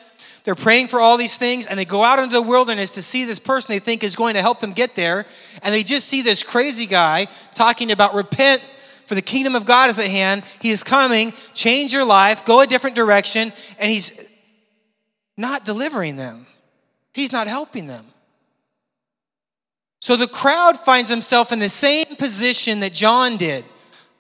They're 0.48 0.56
praying 0.56 0.88
for 0.88 1.02
all 1.02 1.18
these 1.18 1.38
things, 1.38 1.66
and 1.66 1.78
they 1.78 1.84
go 1.84 2.06
out 2.06 2.20
into 2.20 2.34
the 2.34 2.42
wilderness 2.42 2.94
to 2.94 3.02
see 3.02 3.26
this 3.26 3.38
person 3.38 3.74
they 3.74 3.80
think 3.80 4.02
is 4.02 4.16
going 4.16 4.36
to 4.36 4.42
help 4.42 4.62
them 4.62 4.72
get 4.72 4.96
there. 4.96 5.26
And 5.62 5.76
they 5.76 5.84
just 5.84 6.08
see 6.08 6.22
this 6.22 6.42
crazy 6.42 6.86
guy 6.86 7.28
talking 7.54 7.92
about 7.92 8.14
repent, 8.14 8.62
for 9.08 9.16
the 9.16 9.22
kingdom 9.22 9.56
of 9.56 9.66
God 9.66 9.90
is 9.90 10.00
at 10.00 10.08
hand. 10.08 10.46
He 10.62 10.70
is 10.70 10.84
coming, 10.84 11.34
change 11.54 11.92
your 11.92 12.06
life, 12.06 12.46
go 12.46 12.62
a 12.62 12.66
different 12.66 12.96
direction, 12.96 13.52
and 13.78 13.92
he's 13.92 14.26
not 15.36 15.66
delivering 15.66 16.16
them. 16.16 16.46
He's 17.14 17.34
not 17.34 17.48
helping 17.48 17.88
them. 17.88 18.06
So 20.00 20.16
the 20.16 20.30
crowd 20.30 20.78
finds 20.78 21.10
himself 21.10 21.52
in 21.52 21.60
the 21.60 21.68
same 21.68 22.06
position 22.16 22.80
that 22.80 22.94
John 22.94 23.36
did. 23.36 23.66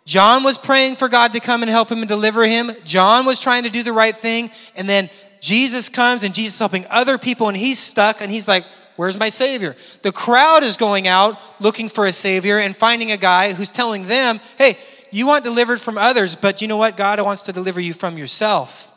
John 0.04 0.44
was 0.44 0.58
praying 0.58 0.98
for 0.98 1.08
God 1.08 1.32
to 1.34 1.40
come 1.40 1.62
and 1.62 1.70
help 1.72 1.90
him 1.90 2.00
and 2.00 2.08
deliver 2.10 2.46
him. 2.46 2.70
John 2.84 3.26
was 3.26 3.42
trying 3.42 3.64
to 3.64 3.70
do 3.70 3.82
the 3.84 3.94
right 3.94 4.16
thing. 4.16 4.52
And 4.76 4.90
then 4.90 5.10
Jesus 5.40 5.90
comes 5.90 6.24
and 6.24 6.34
Jesus 6.34 6.58
helping 6.58 6.86
other 6.90 7.18
people 7.18 7.48
and 7.48 7.58
he's 7.58 7.80
stuck 7.80 8.22
and 8.22 8.32
he's 8.32 8.48
like, 8.48 8.66
Where's 8.96 9.20
my 9.20 9.30
Savior? 9.30 9.76
The 10.02 10.12
crowd 10.12 10.64
is 10.64 10.76
going 10.76 11.08
out 11.08 11.40
looking 11.62 11.88
for 11.88 12.08
a 12.08 12.12
Savior 12.12 12.58
and 12.58 12.76
finding 12.76 13.12
a 13.12 13.18
guy 13.18 13.54
who's 13.54 13.70
telling 13.70 14.08
them, 14.08 14.40
Hey, 14.58 14.78
you 15.12 15.28
want 15.28 15.44
delivered 15.44 15.80
from 15.80 15.98
others, 15.98 16.36
but 16.36 16.62
you 16.62 16.68
know 16.68 16.78
what? 16.78 16.98
God 16.98 17.22
wants 17.22 17.44
to 17.44 17.54
deliver 17.54 17.80
you 17.80 17.94
from 17.94 18.18
yourself. 18.18 18.92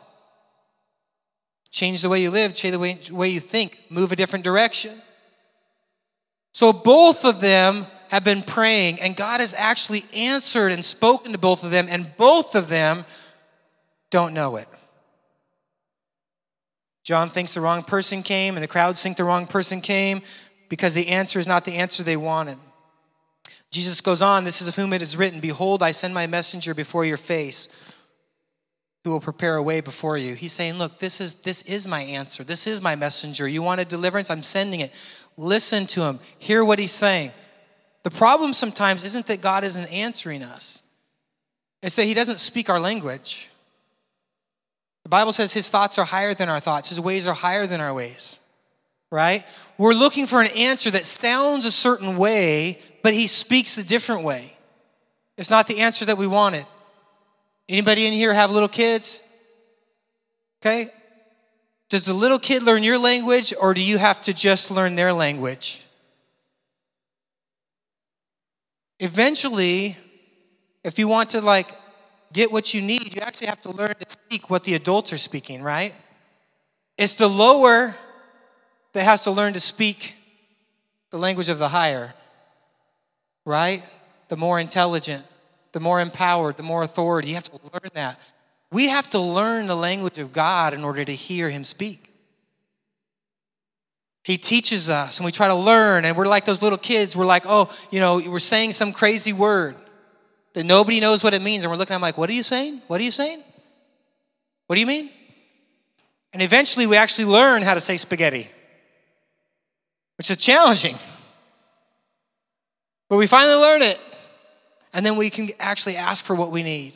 Change 1.69 2.01
the 2.01 2.09
way 2.09 2.21
you 2.21 2.31
live, 2.31 2.53
change 2.53 2.73
the 2.73 2.79
way, 2.79 2.97
way 3.11 3.29
you 3.29 3.39
think, 3.39 3.81
move 3.89 4.11
a 4.11 4.15
different 4.15 4.43
direction. 4.43 4.91
So 6.53 6.73
both 6.73 7.23
of 7.23 7.39
them 7.39 7.85
have 8.09 8.25
been 8.25 8.43
praying, 8.43 8.99
and 8.99 9.15
God 9.15 9.39
has 9.39 9.53
actually 9.53 10.03
answered 10.13 10.73
and 10.73 10.83
spoken 10.83 11.31
to 11.31 11.37
both 11.37 11.63
of 11.63 11.71
them, 11.71 11.87
and 11.89 12.11
both 12.17 12.55
of 12.55 12.67
them 12.67 13.05
don't 14.09 14.33
know 14.33 14.57
it. 14.57 14.67
John 17.11 17.27
thinks 17.27 17.53
the 17.53 17.59
wrong 17.59 17.83
person 17.83 18.23
came, 18.23 18.55
and 18.55 18.63
the 18.63 18.69
crowds 18.69 19.03
think 19.03 19.17
the 19.17 19.25
wrong 19.25 19.45
person 19.45 19.81
came 19.81 20.21
because 20.69 20.93
the 20.93 21.09
answer 21.09 21.39
is 21.39 21.45
not 21.45 21.65
the 21.65 21.75
answer 21.75 22.03
they 22.03 22.15
wanted. 22.15 22.57
Jesus 23.69 23.99
goes 23.99 24.21
on, 24.21 24.45
This 24.45 24.61
is 24.61 24.69
of 24.69 24.77
whom 24.77 24.93
it 24.93 25.01
is 25.01 25.17
written, 25.17 25.41
Behold, 25.41 25.83
I 25.83 25.91
send 25.91 26.13
my 26.13 26.25
messenger 26.25 26.73
before 26.73 27.03
your 27.03 27.17
face 27.17 27.67
who 29.03 29.09
will 29.09 29.19
prepare 29.19 29.57
a 29.57 29.61
way 29.61 29.81
before 29.81 30.17
you. 30.17 30.35
He's 30.35 30.53
saying, 30.53 30.75
Look, 30.75 30.99
this 30.99 31.19
is, 31.19 31.35
this 31.35 31.63
is 31.63 31.85
my 31.85 31.99
answer. 31.99 32.45
This 32.45 32.65
is 32.65 32.81
my 32.81 32.95
messenger. 32.95 33.45
You 33.45 33.61
want 33.61 33.81
a 33.81 33.85
deliverance? 33.85 34.29
I'm 34.29 34.41
sending 34.41 34.79
it. 34.79 34.93
Listen 35.35 35.87
to 35.87 36.03
him, 36.03 36.21
hear 36.39 36.63
what 36.63 36.79
he's 36.79 36.93
saying. 36.93 37.31
The 38.03 38.09
problem 38.09 38.53
sometimes 38.53 39.03
isn't 39.03 39.25
that 39.25 39.41
God 39.41 39.65
isn't 39.65 39.91
answering 39.91 40.43
us, 40.43 40.81
it's 41.83 41.97
that 41.97 42.05
He 42.05 42.13
doesn't 42.13 42.39
speak 42.39 42.69
our 42.69 42.79
language. 42.79 43.50
The 45.03 45.09
Bible 45.09 45.31
says 45.31 45.53
His 45.53 45.69
thoughts 45.69 45.97
are 45.97 46.05
higher 46.05 46.33
than 46.33 46.49
our 46.49 46.59
thoughts, 46.59 46.89
His 46.89 46.99
ways 46.99 47.27
are 47.27 47.33
higher 47.33 47.67
than 47.67 47.81
our 47.81 47.93
ways, 47.93 48.39
right? 49.11 49.45
We're 49.77 49.93
looking 49.93 50.27
for 50.27 50.41
an 50.41 50.49
answer 50.57 50.91
that 50.91 51.05
sounds 51.05 51.65
a 51.65 51.71
certain 51.71 52.17
way, 52.17 52.79
but 53.03 53.13
He 53.13 53.27
speaks 53.27 53.77
a 53.77 53.85
different 53.85 54.23
way. 54.23 54.53
It's 55.37 55.49
not 55.49 55.67
the 55.67 55.81
answer 55.81 56.05
that 56.05 56.17
we 56.17 56.27
wanted. 56.27 56.65
Anybody 57.67 58.05
in 58.05 58.13
here 58.13 58.33
have 58.33 58.51
little 58.51 58.69
kids? 58.69 59.23
Okay? 60.61 60.89
Does 61.89 62.05
the 62.05 62.13
little 62.13 62.39
kid 62.39 62.63
learn 62.63 62.83
your 62.83 62.97
language 62.97 63.53
or 63.59 63.73
do 63.73 63.81
you 63.81 63.97
have 63.97 64.21
to 64.23 64.33
just 64.33 64.71
learn 64.71 64.95
their 64.95 65.13
language? 65.13 65.85
eventually, 69.01 69.97
if 70.83 70.97
you 70.99 71.07
want 71.07 71.31
to 71.31 71.41
like 71.41 71.71
get 72.33 72.51
what 72.51 72.73
you 72.73 72.81
need, 72.81 73.13
you 73.15 73.21
actually 73.21 73.47
have 73.47 73.61
to 73.61 73.71
learn 73.71 73.93
to 73.99 74.09
speak 74.09 74.49
what 74.49 74.63
the 74.63 74.73
adults 74.75 75.11
are 75.13 75.17
speaking, 75.17 75.61
right? 75.61 75.93
It's 76.97 77.15
the 77.15 77.27
lower 77.27 77.95
that 78.93 79.03
has 79.03 79.23
to 79.23 79.31
learn 79.31 79.53
to 79.53 79.59
speak 79.59 80.15
the 81.09 81.17
language 81.17 81.49
of 81.49 81.59
the 81.59 81.67
higher, 81.67 82.13
right? 83.45 83.81
The 84.29 84.37
more 84.37 84.59
intelligent, 84.59 85.25
the 85.71 85.79
more 85.79 85.99
empowered, 85.99 86.57
the 86.57 86.63
more 86.63 86.83
authority. 86.83 87.29
You 87.29 87.35
have 87.35 87.43
to 87.45 87.59
learn 87.73 87.91
that. 87.93 88.19
We 88.71 88.87
have 88.87 89.09
to 89.11 89.19
learn 89.19 89.67
the 89.67 89.75
language 89.75 90.17
of 90.17 90.31
God 90.31 90.73
in 90.73 90.83
order 90.83 91.03
to 91.03 91.11
hear 91.11 91.49
Him 91.49 91.63
speak. 91.63 92.07
He 94.23 94.37
teaches 94.37 94.87
us 94.87 95.17
and 95.17 95.25
we 95.25 95.31
try 95.31 95.47
to 95.47 95.55
learn, 95.55 96.05
and 96.05 96.15
we're 96.15 96.27
like 96.27 96.45
those 96.45 96.61
little 96.61 96.77
kids. 96.77 97.15
We're 97.15 97.25
like, 97.25 97.43
oh, 97.45 97.73
you 97.89 97.99
know, 97.99 98.21
we're 98.25 98.39
saying 98.39 98.71
some 98.71 98.93
crazy 98.93 99.33
word 99.33 99.75
that 100.53 100.65
nobody 100.65 100.99
knows 100.99 101.23
what 101.23 101.33
it 101.33 101.41
means. 101.41 101.63
And 101.63 101.71
we're 101.71 101.77
looking 101.77 101.93
at 101.93 101.95
them 101.95 102.01
like, 102.01 102.17
what 102.17 102.29
are 102.29 102.33
you 102.33 102.43
saying? 102.43 102.81
What 102.87 102.99
are 102.99 103.03
you 103.03 103.11
saying? 103.11 103.43
What 104.67 104.75
do 104.75 104.79
you 104.79 104.87
mean? 104.87 105.09
And 106.33 106.41
eventually 106.41 106.87
we 106.87 106.95
actually 106.95 107.25
learn 107.25 107.61
how 107.61 107.73
to 107.73 107.79
say 107.79 107.97
spaghetti, 107.97 108.47
which 110.17 110.29
is 110.29 110.37
challenging. 110.37 110.95
But 113.09 113.17
we 113.17 113.27
finally 113.27 113.55
learn 113.55 113.81
it, 113.81 113.99
and 114.93 115.05
then 115.05 115.17
we 115.17 115.29
can 115.29 115.49
actually 115.59 115.97
ask 115.97 116.23
for 116.23 116.35
what 116.35 116.51
we 116.51 116.63
need. 116.63 116.93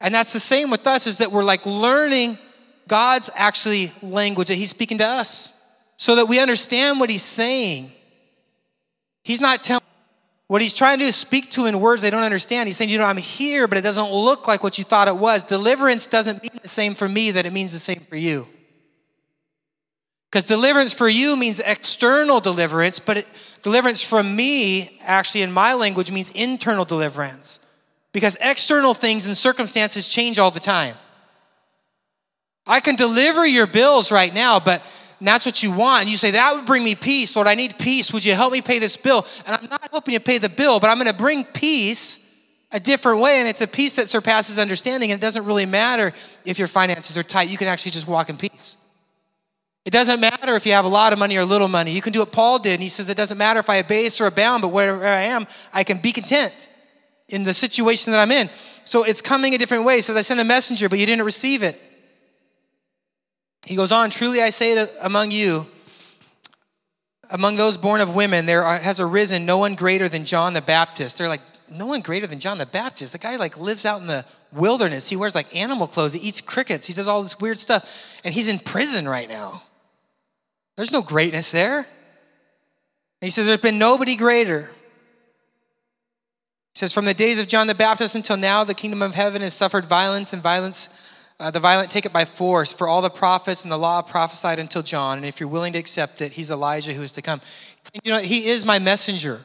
And 0.00 0.14
that's 0.14 0.32
the 0.32 0.40
same 0.40 0.70
with 0.70 0.86
us, 0.86 1.06
is 1.06 1.18
that 1.18 1.32
we're 1.32 1.42
like 1.42 1.66
learning 1.66 2.38
God's 2.86 3.30
actually 3.34 3.90
language 4.02 4.48
that 4.48 4.54
He's 4.54 4.70
speaking 4.70 4.98
to 4.98 5.06
us 5.06 5.58
so 6.02 6.16
that 6.16 6.26
we 6.26 6.40
understand 6.40 6.98
what 6.98 7.10
he's 7.10 7.22
saying. 7.22 7.92
He's 9.22 9.40
not 9.40 9.62
telling 9.62 9.81
what 10.48 10.60
he's 10.60 10.74
trying 10.74 10.98
to 10.98 11.04
do 11.04 11.08
is 11.08 11.16
speak 11.16 11.50
to 11.52 11.66
in 11.66 11.80
words 11.80 12.02
they 12.02 12.10
don't 12.10 12.22
understand. 12.22 12.68
He's 12.68 12.76
saying, 12.76 12.90
you 12.90 12.98
know, 12.98 13.04
I'm 13.04 13.16
here, 13.16 13.66
but 13.66 13.78
it 13.78 13.82
doesn't 13.82 14.10
look 14.10 14.46
like 14.46 14.62
what 14.62 14.78
you 14.78 14.84
thought 14.84 15.08
it 15.08 15.16
was. 15.16 15.42
Deliverance 15.42 16.06
doesn't 16.06 16.42
mean 16.42 16.58
the 16.60 16.68
same 16.68 16.94
for 16.94 17.08
me 17.08 17.30
that 17.30 17.46
it 17.46 17.52
means 17.52 17.72
the 17.72 17.78
same 17.78 18.00
for 18.00 18.16
you. 18.16 18.46
Because 20.30 20.44
deliverance 20.44 20.94
for 20.94 21.08
you 21.08 21.36
means 21.36 21.60
external 21.60 22.40
deliverance, 22.40 22.98
but 22.98 23.18
it, 23.18 23.58
deliverance 23.62 24.02
from 24.02 24.34
me, 24.34 24.98
actually 25.02 25.42
in 25.42 25.52
my 25.52 25.74
language, 25.74 26.10
means 26.10 26.30
internal 26.30 26.84
deliverance. 26.86 27.60
Because 28.12 28.36
external 28.40 28.94
things 28.94 29.26
and 29.26 29.36
circumstances 29.36 30.08
change 30.08 30.38
all 30.38 30.50
the 30.50 30.60
time. 30.60 30.96
I 32.66 32.80
can 32.80 32.96
deliver 32.96 33.46
your 33.46 33.66
bills 33.66 34.12
right 34.12 34.32
now, 34.32 34.60
but 34.60 34.82
that's 35.20 35.46
what 35.46 35.62
you 35.62 35.72
want. 35.72 36.02
And 36.02 36.10
you 36.10 36.16
say, 36.16 36.32
That 36.32 36.54
would 36.54 36.66
bring 36.66 36.82
me 36.82 36.94
peace. 36.94 37.36
Lord, 37.36 37.48
I 37.48 37.54
need 37.54 37.78
peace. 37.78 38.12
Would 38.12 38.24
you 38.24 38.34
help 38.34 38.52
me 38.52 38.60
pay 38.60 38.78
this 38.78 38.96
bill? 38.96 39.26
And 39.46 39.56
I'm 39.56 39.68
not 39.68 39.81
helping 39.92 40.14
you 40.14 40.20
pay 40.20 40.38
the 40.38 40.48
bill, 40.48 40.80
but 40.80 40.90
I'm 40.90 40.96
going 40.96 41.06
to 41.06 41.14
bring 41.14 41.44
peace 41.44 42.28
a 42.72 42.80
different 42.80 43.20
way. 43.20 43.38
And 43.38 43.46
it's 43.46 43.60
a 43.60 43.68
peace 43.68 43.96
that 43.96 44.08
surpasses 44.08 44.58
understanding. 44.58 45.12
And 45.12 45.20
it 45.20 45.22
doesn't 45.22 45.44
really 45.44 45.66
matter 45.66 46.12
if 46.44 46.58
your 46.58 46.66
finances 46.66 47.16
are 47.18 47.22
tight. 47.22 47.50
You 47.50 47.58
can 47.58 47.68
actually 47.68 47.92
just 47.92 48.08
walk 48.08 48.30
in 48.30 48.38
peace. 48.38 48.78
It 49.84 49.90
doesn't 49.90 50.20
matter 50.20 50.56
if 50.56 50.64
you 50.64 50.72
have 50.72 50.84
a 50.84 50.88
lot 50.88 51.12
of 51.12 51.18
money 51.18 51.36
or 51.36 51.44
little 51.44 51.68
money. 51.68 51.92
You 51.92 52.00
can 52.00 52.12
do 52.12 52.20
what 52.20 52.32
Paul 52.32 52.58
did. 52.58 52.74
And 52.74 52.82
he 52.82 52.88
says, 52.88 53.10
It 53.10 53.16
doesn't 53.16 53.36
matter 53.36 53.60
if 53.60 53.68
I 53.68 53.76
abase 53.76 54.20
or 54.20 54.26
abound, 54.26 54.62
but 54.62 54.68
wherever 54.68 55.04
I 55.04 55.22
am, 55.22 55.46
I 55.72 55.84
can 55.84 55.98
be 55.98 56.12
content 56.12 56.68
in 57.28 57.42
the 57.42 57.52
situation 57.52 58.12
that 58.12 58.20
I'm 58.20 58.30
in. 58.30 58.48
So 58.84 59.04
it's 59.04 59.20
coming 59.20 59.54
a 59.54 59.58
different 59.58 59.84
way. 59.84 59.96
He 59.96 60.00
says, 60.00 60.16
I 60.16 60.20
sent 60.22 60.40
a 60.40 60.44
messenger, 60.44 60.88
but 60.88 60.98
you 60.98 61.06
didn't 61.06 61.24
receive 61.24 61.62
it. 61.62 61.80
He 63.66 63.76
goes 63.76 63.92
on, 63.92 64.10
Truly 64.10 64.40
I 64.40 64.50
say 64.50 64.74
to, 64.76 64.88
among 65.04 65.32
you, 65.32 65.66
among 67.32 67.56
those 67.56 67.76
born 67.76 68.00
of 68.00 68.14
women, 68.14 68.46
there 68.46 68.62
has 68.62 69.00
arisen 69.00 69.46
no 69.46 69.58
one 69.58 69.74
greater 69.74 70.08
than 70.08 70.24
John 70.24 70.52
the 70.52 70.60
Baptist. 70.62 71.18
They're 71.18 71.28
like, 71.28 71.40
no 71.70 71.86
one 71.86 72.02
greater 72.02 72.26
than 72.26 72.38
John 72.38 72.58
the 72.58 72.66
Baptist. 72.66 73.14
The 73.14 73.18
guy 73.18 73.36
like 73.36 73.56
lives 73.56 73.86
out 73.86 74.00
in 74.00 74.06
the 74.06 74.24
wilderness. 74.52 75.08
He 75.08 75.16
wears 75.16 75.34
like 75.34 75.56
animal 75.56 75.86
clothes. 75.86 76.12
He 76.12 76.20
eats 76.20 76.42
crickets. 76.42 76.86
He 76.86 76.92
does 76.92 77.08
all 77.08 77.22
this 77.22 77.40
weird 77.40 77.58
stuff. 77.58 78.20
And 78.22 78.34
he's 78.34 78.48
in 78.48 78.58
prison 78.58 79.08
right 79.08 79.28
now. 79.28 79.62
There's 80.76 80.92
no 80.92 81.02
greatness 81.02 81.50
there. 81.52 81.78
And 81.78 81.86
he 83.20 83.30
says, 83.30 83.46
There's 83.46 83.60
been 83.60 83.78
nobody 83.78 84.14
greater. 84.14 84.70
He 86.74 86.78
says, 86.78 86.92
From 86.92 87.06
the 87.06 87.14
days 87.14 87.40
of 87.40 87.48
John 87.48 87.66
the 87.66 87.74
Baptist 87.74 88.14
until 88.14 88.36
now, 88.36 88.62
the 88.64 88.74
kingdom 88.74 89.00
of 89.00 89.14
heaven 89.14 89.40
has 89.42 89.54
suffered 89.54 89.86
violence, 89.86 90.32
and 90.32 90.42
violence, 90.42 90.88
uh, 91.42 91.50
the 91.50 91.60
violent 91.60 91.90
take 91.90 92.06
it 92.06 92.12
by 92.12 92.24
force. 92.24 92.72
For 92.72 92.86
all 92.86 93.02
the 93.02 93.10
prophets 93.10 93.64
and 93.64 93.72
the 93.72 93.76
law 93.76 94.00
prophesied 94.00 94.58
until 94.58 94.82
John. 94.82 95.18
And 95.18 95.26
if 95.26 95.40
you're 95.40 95.48
willing 95.48 95.72
to 95.72 95.78
accept 95.78 96.20
it, 96.20 96.32
he's 96.32 96.50
Elijah 96.50 96.92
who 96.92 97.02
is 97.02 97.12
to 97.12 97.22
come. 97.22 97.40
You 98.04 98.12
know, 98.12 98.18
he 98.18 98.46
is 98.48 98.64
my 98.64 98.78
messenger. 98.78 99.40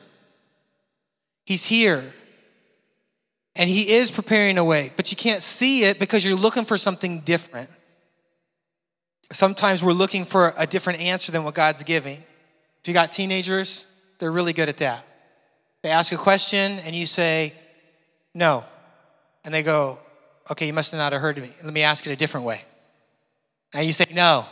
He's 1.45 1.65
here. 1.65 2.03
And 3.55 3.67
he 3.67 3.93
is 3.93 4.11
preparing 4.11 4.59
a 4.59 4.63
way, 4.63 4.91
but 4.95 5.09
you 5.09 5.17
can't 5.17 5.41
see 5.41 5.83
it 5.85 5.97
because 5.97 6.23
you're 6.23 6.37
looking 6.37 6.63
for 6.63 6.77
something 6.77 7.21
different. 7.21 7.69
Sometimes 9.31 9.83
we're 9.83 9.93
looking 9.93 10.25
for 10.25 10.53
a 10.59 10.67
different 10.67 11.01
answer 11.01 11.31
than 11.31 11.43
what 11.43 11.55
God's 11.55 11.83
giving. 11.83 12.17
If 12.81 12.87
you 12.87 12.93
got 12.93 13.11
teenagers, 13.11 13.91
they're 14.19 14.31
really 14.31 14.53
good 14.53 14.69
at 14.69 14.77
that. 14.77 15.03
They 15.81 15.89
ask 15.89 16.11
a 16.11 16.17
question 16.17 16.73
and 16.85 16.95
you 16.95 17.07
say, 17.07 17.53
no. 18.35 18.63
And 19.43 19.51
they 19.51 19.63
go, 19.63 19.97
okay, 20.51 20.67
you 20.67 20.73
must 20.73 20.91
have 20.91 20.99
not 20.99 21.13
have 21.13 21.21
heard 21.21 21.37
me. 21.37 21.49
Let 21.63 21.73
me 21.73 21.83
ask 21.83 22.05
it 22.07 22.11
a 22.11 22.15
different 22.15 22.45
way. 22.45 22.61
And 23.73 23.85
you 23.85 23.91
say, 23.91 24.05
no. 24.13 24.45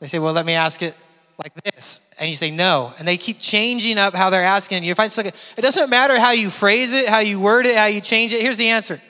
They 0.00 0.06
say, 0.06 0.18
well, 0.18 0.32
let 0.32 0.46
me 0.46 0.54
ask 0.54 0.82
it 0.82 0.96
like 1.38 1.54
this. 1.64 2.12
And 2.18 2.28
you 2.28 2.34
say, 2.34 2.50
no. 2.50 2.92
And 2.98 3.06
they 3.06 3.16
keep 3.16 3.38
changing 3.40 3.98
up 3.98 4.14
how 4.14 4.30
they're 4.30 4.42
asking. 4.42 4.84
You 4.84 4.94
find 4.94 5.12
it 5.18 5.60
doesn't 5.60 5.90
matter 5.90 6.18
how 6.18 6.32
you 6.32 6.50
phrase 6.50 6.92
it, 6.92 7.08
how 7.08 7.20
you 7.20 7.40
word 7.40 7.66
it, 7.66 7.76
how 7.76 7.86
you 7.86 8.00
change 8.00 8.32
it. 8.32 8.42
Here's 8.42 8.56
the 8.56 8.68
answer 8.68 9.00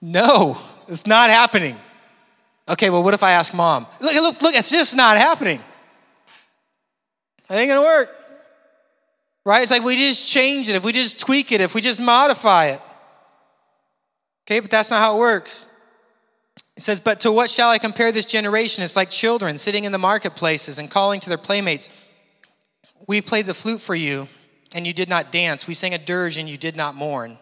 no. 0.00 0.58
It's 0.88 1.06
not 1.06 1.30
happening. 1.30 1.76
Okay, 2.68 2.90
well, 2.90 3.02
what 3.02 3.14
if 3.14 3.22
I 3.22 3.32
ask 3.32 3.52
mom? 3.52 3.86
Look, 4.00 4.14
look, 4.14 4.42
look, 4.42 4.54
it's 4.54 4.70
just 4.70 4.96
not 4.96 5.18
happening. 5.18 5.60
It 7.48 7.54
ain't 7.54 7.68
gonna 7.68 7.80
work. 7.80 8.08
Right? 9.46 9.62
It's 9.62 9.70
like 9.70 9.84
we 9.84 9.94
just 9.94 10.26
change 10.26 10.68
it, 10.68 10.74
if 10.74 10.82
we 10.82 10.90
just 10.90 11.20
tweak 11.20 11.52
it, 11.52 11.60
if 11.60 11.72
we 11.72 11.80
just 11.80 12.00
modify 12.00 12.66
it. 12.66 12.80
Okay, 14.44 14.58
but 14.58 14.72
that's 14.72 14.90
not 14.90 15.00
how 15.00 15.16
it 15.16 15.20
works. 15.20 15.66
It 16.76 16.82
says, 16.82 16.98
But 16.98 17.20
to 17.20 17.30
what 17.30 17.48
shall 17.48 17.70
I 17.70 17.78
compare 17.78 18.10
this 18.10 18.24
generation? 18.24 18.82
It's 18.82 18.96
like 18.96 19.08
children 19.08 19.56
sitting 19.56 19.84
in 19.84 19.92
the 19.92 19.98
marketplaces 19.98 20.80
and 20.80 20.90
calling 20.90 21.20
to 21.20 21.28
their 21.28 21.38
playmates. 21.38 21.90
We 23.06 23.20
played 23.20 23.46
the 23.46 23.54
flute 23.54 23.80
for 23.80 23.94
you, 23.94 24.26
and 24.74 24.84
you 24.84 24.92
did 24.92 25.08
not 25.08 25.30
dance. 25.30 25.68
We 25.68 25.74
sang 25.74 25.94
a 25.94 25.98
dirge, 25.98 26.38
and 26.38 26.48
you 26.48 26.56
did 26.56 26.74
not 26.74 26.96
mourn. 26.96 27.38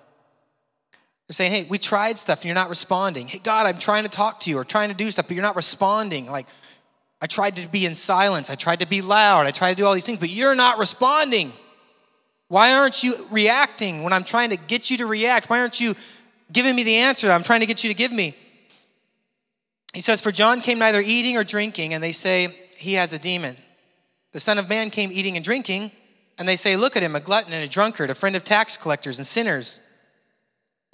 They're 1.26 1.32
saying, 1.32 1.52
hey, 1.52 1.66
we 1.70 1.78
tried 1.78 2.18
stuff 2.18 2.40
and 2.40 2.44
you're 2.44 2.54
not 2.54 2.68
responding. 2.68 3.28
Hey, 3.28 3.38
God, 3.38 3.64
I'm 3.64 3.78
trying 3.78 4.02
to 4.02 4.10
talk 4.10 4.40
to 4.40 4.50
you 4.50 4.58
or 4.58 4.64
trying 4.64 4.90
to 4.90 4.94
do 4.94 5.10
stuff, 5.10 5.26
but 5.26 5.34
you're 5.34 5.42
not 5.42 5.56
responding. 5.56 6.26
Like, 6.26 6.48
I 7.22 7.26
tried 7.26 7.56
to 7.56 7.66
be 7.66 7.86
in 7.86 7.94
silence. 7.94 8.50
I 8.50 8.56
tried 8.56 8.80
to 8.80 8.86
be 8.86 9.00
loud. 9.00 9.46
I 9.46 9.52
tried 9.52 9.70
to 9.70 9.76
do 9.76 9.86
all 9.86 9.94
these 9.94 10.04
things, 10.04 10.18
but 10.18 10.28
you're 10.28 10.54
not 10.54 10.76
responding. 10.78 11.54
Why 12.48 12.74
aren't 12.74 13.02
you 13.02 13.14
reacting 13.30 14.02
when 14.02 14.12
I'm 14.12 14.24
trying 14.24 14.50
to 14.50 14.56
get 14.56 14.90
you 14.90 14.98
to 14.98 15.06
react? 15.06 15.48
Why 15.48 15.60
aren't 15.60 15.80
you 15.80 15.94
giving 16.52 16.76
me 16.76 16.82
the 16.82 16.96
answer 16.96 17.30
I'm 17.30 17.42
trying 17.42 17.60
to 17.60 17.66
get 17.66 17.82
you 17.84 17.88
to 17.88 17.94
give 17.94 18.12
me? 18.12 18.36
He 19.94 20.00
says, 20.00 20.20
For 20.20 20.32
John 20.32 20.60
came 20.60 20.78
neither 20.78 21.00
eating 21.00 21.36
or 21.36 21.44
drinking, 21.44 21.94
and 21.94 22.02
they 22.02 22.12
say 22.12 22.48
he 22.76 22.94
has 22.94 23.12
a 23.12 23.18
demon. 23.18 23.56
The 24.32 24.40
Son 24.40 24.58
of 24.58 24.68
Man 24.68 24.90
came 24.90 25.10
eating 25.12 25.36
and 25.36 25.44
drinking, 25.44 25.92
and 26.38 26.48
they 26.48 26.56
say, 26.56 26.76
Look 26.76 26.96
at 26.96 27.02
him, 27.02 27.14
a 27.16 27.20
glutton 27.20 27.52
and 27.52 27.64
a 27.64 27.68
drunkard, 27.68 28.10
a 28.10 28.14
friend 28.14 28.36
of 28.36 28.44
tax 28.44 28.76
collectors 28.76 29.18
and 29.18 29.26
sinners. 29.26 29.80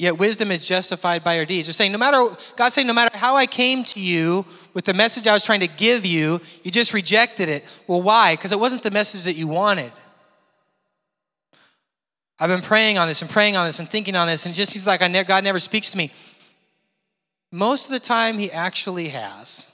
Yet 0.01 0.19
wisdom 0.19 0.51
is 0.51 0.67
justified 0.67 1.23
by 1.23 1.37
her 1.37 1.45
deeds. 1.45 1.67
They're 1.67 1.75
saying, 1.75 1.93
no 1.93 1.99
matter, 1.99 2.35
God's 2.57 2.73
saying, 2.73 2.87
no 2.87 2.95
matter 2.95 3.15
how 3.19 3.37
I 3.37 3.45
came 3.45 3.85
to 3.85 4.01
you 4.01 4.47
with 4.73 4.87
the 4.87 4.95
message 4.95 5.27
I 5.27 5.35
was 5.35 5.45
trying 5.45 5.61
to 5.61 5.67
give 5.67 6.07
you, 6.07 6.41
you 6.63 6.71
just 6.71 6.95
rejected 6.95 7.51
it. 7.51 7.67
Well, 7.87 8.01
why? 8.01 8.35
Because 8.35 8.53
it 8.53 8.59
wasn't 8.59 8.83
the 8.83 8.91
message 8.91 9.25
that 9.25 9.35
you 9.35 9.47
wanted. 9.47 9.93
I've 12.41 12.49
been 12.49 12.63
praying 12.63 12.97
on 12.97 13.07
this 13.07 13.21
and 13.21 13.31
praying 13.31 13.57
on 13.57 13.67
this 13.67 13.81
and 13.81 13.89
thinking 13.89 14.17
on 14.17 14.27
this, 14.27 14.47
and 14.47 14.55
it 14.55 14.57
just 14.57 14.73
seems 14.73 14.87
like 14.87 15.03
ne- 15.03 15.25
God 15.25 15.45
never 15.45 15.59
speaks 15.59 15.91
to 15.91 15.99
me. 15.99 16.11
Most 17.53 17.87
of 17.87 17.93
the 17.93 18.01
time, 18.01 18.39
He 18.39 18.51
actually 18.51 19.09
has. 19.09 19.71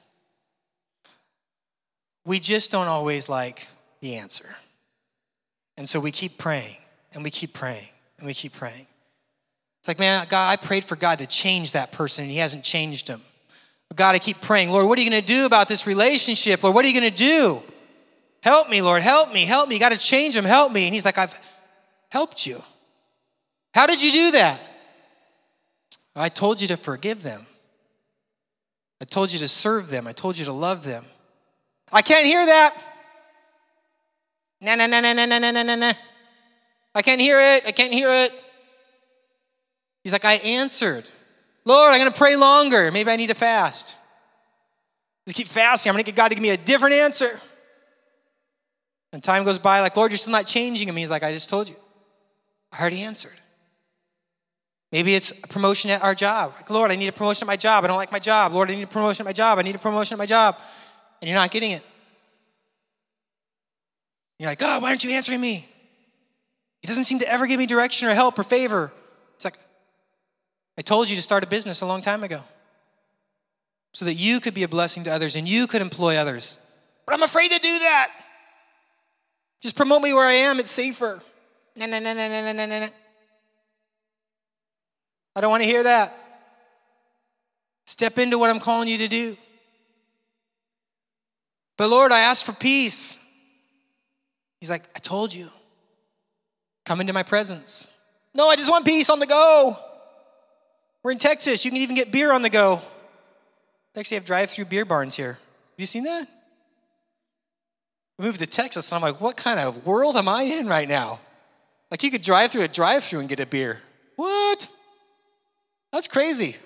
We 2.25 2.41
just 2.41 2.73
don't 2.73 2.89
always 2.89 3.29
like 3.29 3.69
the 4.01 4.17
answer. 4.17 4.57
And 5.77 5.89
so 5.89 6.01
we 6.01 6.11
keep 6.11 6.39
praying 6.39 6.77
and 7.13 7.23
we 7.23 7.31
keep 7.31 7.53
praying 7.53 7.87
and 8.19 8.27
we 8.27 8.35
keep 8.35 8.53
praying. 8.53 8.87
It's 9.81 9.89
like, 9.89 10.01
man, 10.01 10.27
God, 10.29 10.51
I 10.51 10.57
prayed 10.57 10.85
for 10.85 10.97
God 10.97 11.19
to 11.19 11.27
change 11.27 11.73
that 11.73 11.93
person, 11.93 12.25
and 12.25 12.33
He 12.33 12.39
hasn't 12.39 12.65
changed 12.65 13.07
him. 13.07 13.21
But 13.89 13.97
God, 13.97 14.17
I 14.17 14.19
keep 14.19 14.41
praying, 14.41 14.71
Lord, 14.71 14.89
what 14.89 14.99
are 14.99 15.03
you 15.03 15.09
going 15.09 15.23
to 15.23 15.27
do 15.27 15.47
about 15.47 15.69
this 15.69 15.87
relationship? 15.87 16.65
Lord, 16.65 16.75
what 16.75 16.85
are 16.85 16.89
you 16.89 17.01
going 17.01 17.13
to 17.13 17.17
do? 17.17 17.63
Help 18.43 18.69
me, 18.69 18.83
Lord, 18.83 19.03
help 19.03 19.33
me, 19.33 19.45
help 19.45 19.69
me. 19.69 19.77
You 19.77 19.81
got 19.81 19.93
to 19.93 19.99
change 19.99 20.35
him, 20.35 20.45
help 20.45 20.73
me. 20.73 20.87
And 20.87 20.95
He's 20.95 21.05
like, 21.05 21.19
I've 21.19 21.39
helped 22.11 22.47
you. 22.47 22.63
How 23.75 23.87
did 23.87 24.03
you 24.03 24.11
do 24.11 24.31
that? 24.33 24.61
I 26.15 26.29
told 26.29 26.61
you 26.61 26.69
to 26.69 26.77
forgive 26.77 27.23
them. 27.23 27.45
I 29.01 29.05
told 29.05 29.33
you 29.33 29.39
to 29.41 29.49
serve 29.49 29.91
them. 29.91 30.07
I 30.07 30.13
told 30.13 30.39
you 30.39 30.47
to 30.47 30.53
love 30.53 30.85
them. 30.85 31.05
I 31.93 32.03
can't 32.03 32.25
hear 32.25 32.45
that. 32.45 32.75
No, 34.63 34.75
no, 34.75 34.87
no, 34.87 35.01
no, 35.01 35.13
no, 35.13 35.27
no, 35.27 35.39
no, 35.39 35.63
no, 35.63 35.75
no. 35.75 35.93
I 36.95 37.03
can't 37.03 37.21
hear 37.21 37.39
it. 37.39 37.67
I 37.67 37.73
can't 37.73 37.93
hear 37.93 38.09
it. 38.09 38.33
He's 40.03 40.13
like, 40.13 40.25
I 40.25 40.35
answered. 40.35 41.09
Lord, 41.67 41.93
I'm 41.93 42.01
going 42.01 42.11
to 42.11 42.17
pray 42.17 42.37
longer. 42.37 42.91
Maybe 42.91 43.11
I 43.11 43.17
need 43.17 43.27
to 43.27 43.35
fast. 43.35 43.97
Just 45.27 45.37
keep 45.37 45.49
fasting. 45.49 45.91
I'm 45.91 45.95
going 45.95 46.05
to 46.05 46.11
get 46.11 46.17
God 46.17 46.29
to 46.29 46.35
give 46.35 46.43
me 46.43 46.51
a 46.51 46.57
different 46.57 46.95
answer. 46.95 47.39
And 49.13 49.23
time 49.23 49.45
goes 49.45 49.59
by, 49.59 49.81
like, 49.81 49.97
Lord, 49.97 50.13
you're 50.13 50.19
still 50.19 50.33
not 50.33 50.47
changing 50.47 50.89
him. 50.89 50.97
He's 50.97 51.11
like, 51.11 51.23
I 51.23 51.33
just 51.33 51.51
told 51.51 51.69
you. 51.69 51.77
I 52.77 52.81
already 52.81 53.03
answered. 53.03 53.33
Maybe 54.93 55.15
it's 55.15 55.33
a 55.33 55.49
promotion 55.49 55.91
at 55.91 56.03
our 56.03 56.15
job. 56.15 56.53
Like, 56.57 56.71
Lord, 56.71 56.91
I 56.91 56.97
need 56.97 57.09
a 57.09 57.13
promotion 57.13 57.47
at 57.47 57.49
my 57.49 57.57
job. 57.57 57.85
I 57.85 57.87
don't 57.89 57.97
like 57.97 58.13
my 58.13 58.19
job. 58.19 58.53
Lord, 58.53 58.71
I 58.71 58.75
need 58.75 58.85
a 58.85 58.87
promotion 58.87 59.25
at 59.25 59.29
my 59.29 59.33
job. 59.33 59.59
I 59.59 59.63
need 59.63 59.75
a 59.75 59.79
promotion 59.79 60.15
at 60.15 60.19
my 60.19 60.27
job. 60.27 60.57
And 61.21 61.29
you're 61.29 61.39
not 61.39 61.51
getting 61.51 61.73
it. 61.73 61.83
You're 64.39 64.51
like, 64.51 64.59
God, 64.59 64.83
why 64.83 64.91
aren't 64.91 65.03
you 65.03 65.11
answering 65.13 65.41
me? 65.41 65.67
He 66.83 66.89
doesn't 66.89 67.05
seem 67.05 67.19
to 67.21 67.29
ever 67.29 67.47
give 67.47 67.59
me 67.59 67.67
direction 67.67 68.09
or 68.09 68.15
help 68.15 68.39
or 68.39 68.43
favor. 68.43 68.93
It's 69.35 69.45
like, 69.45 69.57
I 70.79 70.83
told 70.83 71.09
you 71.09 71.17
to 71.17 71.23
start 71.23 71.43
a 71.43 71.47
business 71.47 71.81
a 71.81 71.87
long 71.87 72.03
time 72.03 72.23
ago 72.23 72.43
so 73.93 74.05
that 74.05 74.15
you 74.15 74.41
could 74.41 74.55
be 74.55 74.63
a 74.63 74.69
blessing 74.69 75.05
to 75.05 75.11
others 75.11 75.37
and 75.37 75.49
you 75.49 75.67
could 75.67 75.81
employ 75.81 76.17
others. 76.17 76.59
But 77.07 77.15
I'm 77.15 77.23
afraid 77.23 77.51
to 77.51 77.59
do 77.59 77.79
that. 77.79 78.13
Just 79.63 79.75
promote 79.75 80.03
me 80.03 80.13
where 80.13 80.27
I 80.27 80.35
am, 80.35 80.61
it's 80.61 80.71
safer. 80.71 81.23
No, 81.77 81.87
no, 81.87 81.99
no, 81.99 82.15
no, 82.15 82.29
no, 82.29 82.53
no, 82.53 82.67
no, 82.67 82.81
no. 82.81 82.89
I 85.35 85.41
don't 85.41 85.51
want 85.51 85.63
to 85.63 85.69
hear 85.69 85.83
that. 85.83 86.15
Step 87.87 88.19
into 88.19 88.39
what 88.39 88.51
I'm 88.51 88.61
calling 88.61 88.89
you 88.89 88.99
to 88.99 89.09
do. 89.09 89.37
But 91.77 91.91
Lord, 91.91 92.11
I 92.11 92.21
ask 92.21 92.45
for 92.45 92.53
peace. 92.53 93.19
He's 94.61 94.71
like, 94.71 94.85
I 94.97 94.99
told 94.99 95.35
you. 95.35 95.49
Come 96.87 97.01
into 97.01 97.13
my 97.13 97.23
presence. 97.23 97.93
No, 98.35 98.49
I 98.49 98.57
just 98.57 98.71
want 98.71 98.87
peace 98.87 99.11
on 99.11 99.19
the 99.19 99.27
go. 99.27 99.77
We're 101.03 101.13
in 101.13 101.19
Texas. 101.19 101.65
You 101.65 101.71
can 101.71 101.81
even 101.81 101.95
get 101.97 102.11
beer 102.11 102.33
on 102.33 102.43
the 102.43 102.51
go. 102.51 102.81
They 103.93 104.01
actually 104.01 104.17
have 104.17 104.25
drive 104.25 104.51
through 104.51 104.67
beer 104.67 104.85
barns 104.85 105.17
here. 105.17 105.33
Have 105.33 105.79
you 105.79 105.87
seen 105.87 106.05
that? 106.05 106.27
We 108.19 108.25
moved 108.25 108.41
to 108.41 108.47
Texas, 108.47 108.91
and 108.91 108.97
I'm 108.97 109.03
like, 109.03 109.21
what 109.21 109.37
kind 109.37 109.61
of 109.61 109.87
world 109.87 110.17
am 110.17 110.29
I 110.29 110.43
in 110.43 110.67
right 110.67 110.89
now? 110.89 111.21
Like, 111.91 112.03
you 112.03 112.11
could 112.11 112.23
drive 112.23 112.51
through 112.51 112.63
a 112.63 112.69
drive 112.69 113.05
through 113.05 113.21
and 113.21 113.29
get 113.29 113.41
a 113.41 113.47
beer. 113.47 113.81
What? 114.17 114.69
That's 115.93 116.09
crazy. 116.09 116.57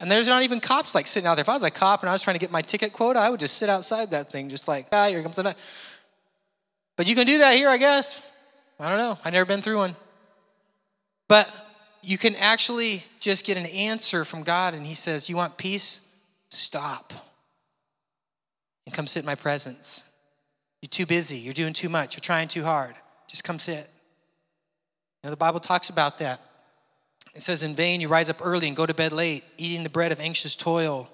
And 0.00 0.10
there's 0.10 0.28
not 0.28 0.42
even 0.42 0.60
cops 0.60 0.94
like 0.94 1.06
sitting 1.06 1.26
out 1.26 1.34
there. 1.34 1.42
If 1.42 1.48
I 1.48 1.54
was 1.54 1.64
a 1.64 1.70
cop 1.70 2.02
and 2.02 2.08
I 2.08 2.12
was 2.12 2.22
trying 2.22 2.34
to 2.34 2.40
get 2.40 2.52
my 2.52 2.62
ticket 2.62 2.92
quota, 2.92 3.18
I 3.18 3.30
would 3.30 3.40
just 3.40 3.56
sit 3.56 3.68
outside 3.68 4.12
that 4.12 4.30
thing, 4.30 4.48
just 4.48 4.68
like, 4.68 4.86
ah, 4.92 5.08
here 5.08 5.22
comes 5.22 5.36
the 5.36 5.42
night. 5.42 5.56
But 6.96 7.08
you 7.08 7.14
can 7.14 7.26
do 7.26 7.38
that 7.38 7.56
here, 7.56 7.68
I 7.68 7.76
guess. 7.76 8.22
I 8.80 8.88
don't 8.88 8.98
know. 8.98 9.18
I've 9.24 9.32
never 9.32 9.44
been 9.44 9.60
through 9.60 9.78
one. 9.78 9.96
But 11.28 11.52
you 12.02 12.16
can 12.16 12.36
actually 12.36 13.02
just 13.18 13.44
get 13.44 13.56
an 13.56 13.66
answer 13.66 14.24
from 14.24 14.44
God, 14.44 14.74
and 14.74 14.86
He 14.86 14.94
says, 14.94 15.28
You 15.28 15.36
want 15.36 15.56
peace? 15.56 16.00
Stop 16.50 17.12
and 18.86 18.94
come 18.94 19.06
sit 19.06 19.20
in 19.20 19.26
my 19.26 19.34
presence. 19.34 20.08
You're 20.80 20.88
too 20.88 21.04
busy. 21.04 21.36
You're 21.36 21.54
doing 21.54 21.74
too 21.74 21.88
much. 21.88 22.16
You're 22.16 22.22
trying 22.22 22.48
too 22.48 22.64
hard. 22.64 22.94
Just 23.26 23.44
come 23.44 23.58
sit. 23.58 23.86
The 25.22 25.36
Bible 25.36 25.60
talks 25.60 25.90
about 25.90 26.18
that. 26.18 26.40
It 27.34 27.42
says, 27.42 27.62
In 27.62 27.74
vain 27.74 28.00
you 28.00 28.08
rise 28.08 28.30
up 28.30 28.40
early 28.42 28.68
and 28.68 28.76
go 28.76 28.86
to 28.86 28.94
bed 28.94 29.12
late, 29.12 29.44
eating 29.56 29.82
the 29.82 29.90
bread 29.90 30.12
of 30.12 30.20
anxious 30.20 30.56
toil, 30.56 31.08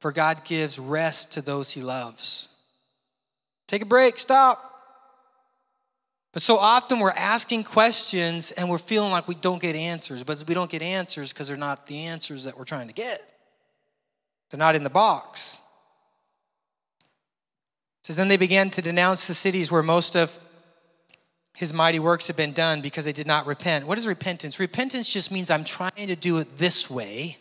for 0.00 0.12
God 0.12 0.44
gives 0.44 0.78
rest 0.78 1.34
to 1.34 1.42
those 1.42 1.70
he 1.70 1.82
loves. 1.82 2.56
Take 3.68 3.82
a 3.82 3.86
break, 3.86 4.18
stop. 4.18 4.70
But 6.32 6.42
so 6.42 6.56
often 6.56 6.98
we're 6.98 7.10
asking 7.10 7.64
questions 7.64 8.52
and 8.52 8.68
we're 8.68 8.78
feeling 8.78 9.10
like 9.10 9.28
we 9.28 9.34
don't 9.34 9.60
get 9.60 9.76
answers. 9.76 10.22
But 10.22 10.42
we 10.48 10.54
don't 10.54 10.70
get 10.70 10.82
answers 10.82 11.32
because 11.32 11.48
they're 11.48 11.56
not 11.56 11.86
the 11.86 12.06
answers 12.06 12.44
that 12.44 12.56
we're 12.56 12.64
trying 12.64 12.88
to 12.88 12.94
get, 12.94 13.20
they're 14.50 14.58
not 14.58 14.74
in 14.74 14.82
the 14.82 14.90
box. 14.90 15.60
It 18.00 18.06
says, 18.06 18.16
Then 18.16 18.28
they 18.28 18.36
began 18.36 18.70
to 18.70 18.82
denounce 18.82 19.28
the 19.28 19.34
cities 19.34 19.70
where 19.70 19.82
most 19.82 20.16
of 20.16 20.36
his 21.54 21.74
mighty 21.74 21.98
works 21.98 22.28
have 22.28 22.36
been 22.36 22.52
done 22.52 22.80
because 22.80 23.04
they 23.04 23.12
did 23.12 23.26
not 23.26 23.46
repent. 23.46 23.86
What 23.86 23.98
is 23.98 24.06
repentance? 24.06 24.58
Repentance 24.58 25.12
just 25.12 25.30
means 25.30 25.50
I'm 25.50 25.64
trying 25.64 26.06
to 26.06 26.16
do 26.16 26.38
it 26.38 26.56
this 26.56 26.90
way, 26.90 27.36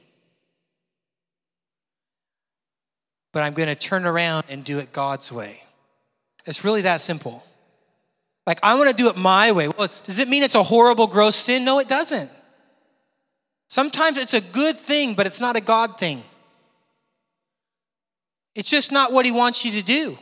but 3.31 3.43
I'm 3.43 3.53
going 3.53 3.69
to 3.69 3.75
turn 3.75 4.05
around 4.05 4.45
and 4.49 4.63
do 4.63 4.79
it 4.79 4.91
God's 4.91 5.31
way. 5.31 5.63
It's 6.45 6.65
really 6.65 6.81
that 6.81 6.99
simple. 6.99 7.43
Like, 8.45 8.59
I 8.63 8.75
want 8.75 8.89
to 8.89 8.95
do 8.95 9.07
it 9.07 9.15
my 9.15 9.51
way. 9.51 9.67
Well, 9.69 9.87
does 10.03 10.19
it 10.19 10.27
mean 10.27 10.43
it's 10.43 10.55
a 10.55 10.63
horrible, 10.63 11.07
gross 11.07 11.35
sin? 11.35 11.63
No, 11.63 11.79
it 11.79 11.87
doesn't. 11.87 12.29
Sometimes 13.69 14.17
it's 14.17 14.33
a 14.33 14.41
good 14.41 14.77
thing, 14.77 15.13
but 15.13 15.25
it's 15.25 15.39
not 15.39 15.55
a 15.55 15.61
God 15.61 15.97
thing. 15.97 16.23
It's 18.55 18.69
just 18.69 18.91
not 18.91 19.13
what 19.13 19.25
He 19.25 19.31
wants 19.31 19.63
you 19.63 19.71
to 19.73 19.83
do. 19.83 20.17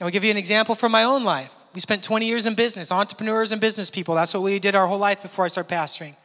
I'll 0.00 0.10
give 0.10 0.24
you 0.24 0.30
an 0.30 0.36
example 0.36 0.74
from 0.74 0.92
my 0.92 1.04
own 1.04 1.24
life. 1.24 1.54
We 1.78 1.80
spent 1.80 2.02
20 2.02 2.26
years 2.26 2.46
in 2.46 2.56
business, 2.56 2.90
entrepreneurs 2.90 3.52
and 3.52 3.60
business 3.60 3.88
people. 3.88 4.16
That's 4.16 4.34
what 4.34 4.42
we 4.42 4.58
did 4.58 4.74
our 4.74 4.88
whole 4.88 4.98
life 4.98 5.22
before 5.22 5.44
I 5.44 5.46
started 5.46 5.72
pastoring. 5.72 6.16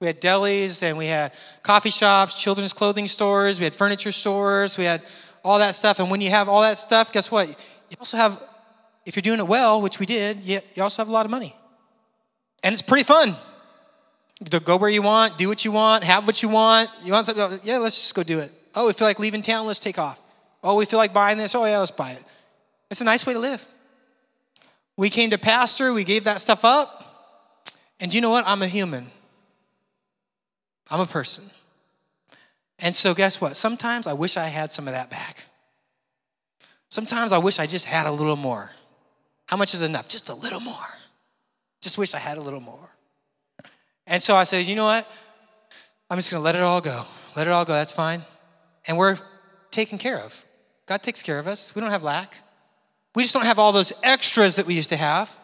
We 0.00 0.08
had 0.08 0.20
delis 0.20 0.82
and 0.82 0.98
we 0.98 1.06
had 1.06 1.32
coffee 1.62 1.90
shops, 1.90 2.42
children's 2.42 2.72
clothing 2.72 3.06
stores, 3.06 3.60
we 3.60 3.64
had 3.66 3.72
furniture 3.72 4.10
stores, 4.10 4.76
we 4.76 4.82
had 4.82 5.02
all 5.44 5.60
that 5.60 5.76
stuff. 5.76 6.00
And 6.00 6.10
when 6.10 6.20
you 6.20 6.30
have 6.30 6.48
all 6.48 6.62
that 6.62 6.76
stuff, 6.76 7.12
guess 7.12 7.30
what? 7.30 7.46
You 7.46 7.96
also 8.00 8.16
have, 8.16 8.44
if 9.06 9.14
you're 9.14 9.22
doing 9.22 9.38
it 9.38 9.46
well, 9.46 9.80
which 9.80 10.00
we 10.00 10.06
did, 10.06 10.38
you, 10.42 10.58
also 10.80 11.02
have 11.02 11.08
a 11.08 11.12
lot 11.12 11.24
of 11.24 11.30
money. 11.30 11.54
And 12.64 12.72
it's 12.72 12.82
pretty 12.82 13.04
fun. 13.04 13.36
To 14.44 14.58
go 14.58 14.76
where 14.76 14.90
you 14.90 15.02
want, 15.02 15.38
do 15.38 15.46
what 15.46 15.64
you 15.64 15.70
want, 15.70 16.02
have 16.02 16.26
what 16.26 16.42
you 16.42 16.48
want. 16.48 16.90
You 17.04 17.12
want 17.12 17.26
something? 17.26 17.60
Yeah, 17.62 17.78
let's 17.78 17.94
just 17.94 18.16
go 18.16 18.24
do 18.24 18.40
it. 18.40 18.50
Oh, 18.74 18.88
we 18.88 18.92
feel 18.92 19.06
like 19.06 19.20
leaving 19.20 19.42
town, 19.42 19.68
let's 19.68 19.78
take 19.78 20.00
off. 20.00 20.20
Oh, 20.64 20.76
we 20.76 20.84
feel 20.84 20.98
like 20.98 21.12
buying 21.12 21.38
this. 21.38 21.54
Oh, 21.54 21.64
yeah, 21.64 21.78
let's 21.78 21.92
buy 21.92 22.10
it. 22.10 22.24
It's 22.90 23.00
a 23.00 23.04
nice 23.04 23.24
way 23.24 23.34
to 23.34 23.38
live. 23.38 23.64
We 25.00 25.08
came 25.08 25.30
to 25.30 25.38
pastor, 25.38 25.94
we 25.94 26.04
gave 26.04 26.24
that 26.24 26.42
stuff 26.42 26.62
up. 26.62 27.06
And 28.00 28.12
you 28.12 28.20
know 28.20 28.28
what? 28.28 28.44
I'm 28.46 28.60
a 28.60 28.66
human, 28.66 29.10
I'm 30.90 31.00
a 31.00 31.06
person. 31.06 31.44
And 32.78 32.94
so, 32.94 33.14
guess 33.14 33.40
what? 33.40 33.56
Sometimes 33.56 34.06
I 34.06 34.12
wish 34.12 34.36
I 34.36 34.48
had 34.48 34.70
some 34.70 34.86
of 34.86 34.92
that 34.92 35.08
back. 35.08 35.46
Sometimes 36.90 37.32
I 37.32 37.38
wish 37.38 37.58
I 37.58 37.66
just 37.66 37.86
had 37.86 38.06
a 38.06 38.10
little 38.10 38.36
more. 38.36 38.72
How 39.46 39.56
much 39.56 39.72
is 39.72 39.80
enough? 39.80 40.06
Just 40.06 40.28
a 40.28 40.34
little 40.34 40.60
more. 40.60 40.74
Just 41.80 41.96
wish 41.96 42.12
I 42.12 42.18
had 42.18 42.36
a 42.36 42.42
little 42.42 42.60
more. 42.60 42.90
And 44.06 44.22
so 44.22 44.36
I 44.36 44.44
said, 44.44 44.66
you 44.66 44.76
know 44.76 44.84
what? 44.84 45.08
I'm 46.10 46.18
just 46.18 46.30
going 46.30 46.42
to 46.42 46.44
let 46.44 46.56
it 46.56 46.60
all 46.60 46.82
go. 46.82 47.06
Let 47.36 47.46
it 47.46 47.50
all 47.50 47.64
go. 47.64 47.72
That's 47.72 47.94
fine. 47.94 48.20
And 48.86 48.98
we're 48.98 49.16
taken 49.70 49.96
care 49.96 50.18
of. 50.18 50.44
God 50.84 51.02
takes 51.02 51.22
care 51.22 51.38
of 51.38 51.46
us. 51.46 51.74
We 51.74 51.80
don't 51.80 51.90
have 51.90 52.02
lack. 52.02 52.36
We 53.14 53.22
just 53.24 53.34
don't 53.34 53.44
have 53.44 53.58
all 53.58 53.72
those 53.72 53.92
extras 54.02 54.56
that 54.56 54.66
we 54.66 54.74
used 54.74 54.90
to 54.90 54.96
have, 54.96 55.34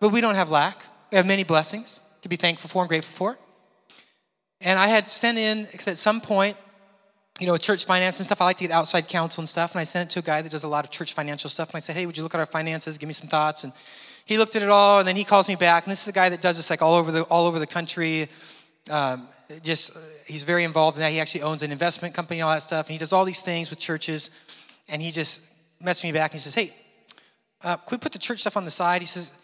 but 0.00 0.10
we 0.10 0.20
don't 0.20 0.36
have 0.36 0.50
lack. 0.50 0.78
We 1.10 1.16
have 1.16 1.26
many 1.26 1.44
blessings 1.44 2.00
to 2.22 2.28
be 2.28 2.36
thankful 2.36 2.68
for 2.68 2.82
and 2.82 2.88
grateful 2.88 3.14
for. 3.14 3.38
And 4.60 4.78
I 4.78 4.88
had 4.88 5.10
sent 5.10 5.38
in, 5.38 5.64
because 5.64 5.88
at 5.88 5.96
some 5.96 6.20
point, 6.20 6.56
you 7.38 7.46
know, 7.46 7.56
church 7.56 7.86
finance 7.86 8.18
and 8.18 8.26
stuff, 8.26 8.40
I 8.40 8.44
like 8.44 8.58
to 8.58 8.64
get 8.64 8.70
outside 8.70 9.08
counsel 9.08 9.40
and 9.40 9.48
stuff. 9.48 9.72
And 9.72 9.80
I 9.80 9.84
sent 9.84 10.10
it 10.10 10.12
to 10.12 10.18
a 10.18 10.22
guy 10.22 10.42
that 10.42 10.50
does 10.50 10.64
a 10.64 10.68
lot 10.68 10.84
of 10.84 10.90
church 10.90 11.14
financial 11.14 11.48
stuff. 11.48 11.70
And 11.70 11.76
I 11.76 11.80
said, 11.80 11.96
hey, 11.96 12.04
would 12.04 12.16
you 12.16 12.22
look 12.22 12.34
at 12.34 12.40
our 12.40 12.46
finances, 12.46 12.98
give 12.98 13.06
me 13.06 13.14
some 13.14 13.28
thoughts? 13.28 13.64
And 13.64 13.72
he 14.26 14.36
looked 14.36 14.56
at 14.56 14.62
it 14.62 14.68
all, 14.68 14.98
and 14.98 15.08
then 15.08 15.16
he 15.16 15.24
calls 15.24 15.48
me 15.48 15.56
back. 15.56 15.84
And 15.84 15.90
this 15.90 16.02
is 16.02 16.08
a 16.08 16.12
guy 16.12 16.28
that 16.28 16.42
does 16.42 16.56
this 16.56 16.68
like 16.68 16.82
all 16.82 16.94
over 16.94 17.10
the, 17.10 17.22
all 17.24 17.46
over 17.46 17.58
the 17.58 17.66
country. 17.66 18.28
Um, 18.90 19.26
just, 19.62 19.96
he's 20.26 20.44
very 20.44 20.64
involved 20.64 20.98
in 20.98 21.00
that. 21.02 21.12
He 21.12 21.20
actually 21.20 21.42
owns 21.42 21.62
an 21.62 21.72
investment 21.72 22.14
company 22.14 22.40
and 22.40 22.46
all 22.46 22.54
that 22.54 22.62
stuff. 22.62 22.86
And 22.86 22.92
he 22.92 22.98
does 22.98 23.12
all 23.12 23.24
these 23.24 23.42
things 23.42 23.70
with 23.70 23.78
churches. 23.78 24.30
And 24.88 25.00
he 25.00 25.10
just 25.10 25.50
messaged 25.82 26.04
me 26.04 26.12
back 26.12 26.32
and 26.32 26.40
he 26.40 26.42
says, 26.42 26.54
hey, 26.54 26.74
uh, 27.62 27.76
can 27.76 27.96
we 27.96 27.98
put 27.98 28.12
the 28.12 28.18
church 28.18 28.40
stuff 28.40 28.56
on 28.56 28.64
the 28.64 28.70
side? 28.70 29.02
He 29.02 29.06
says, 29.06 29.36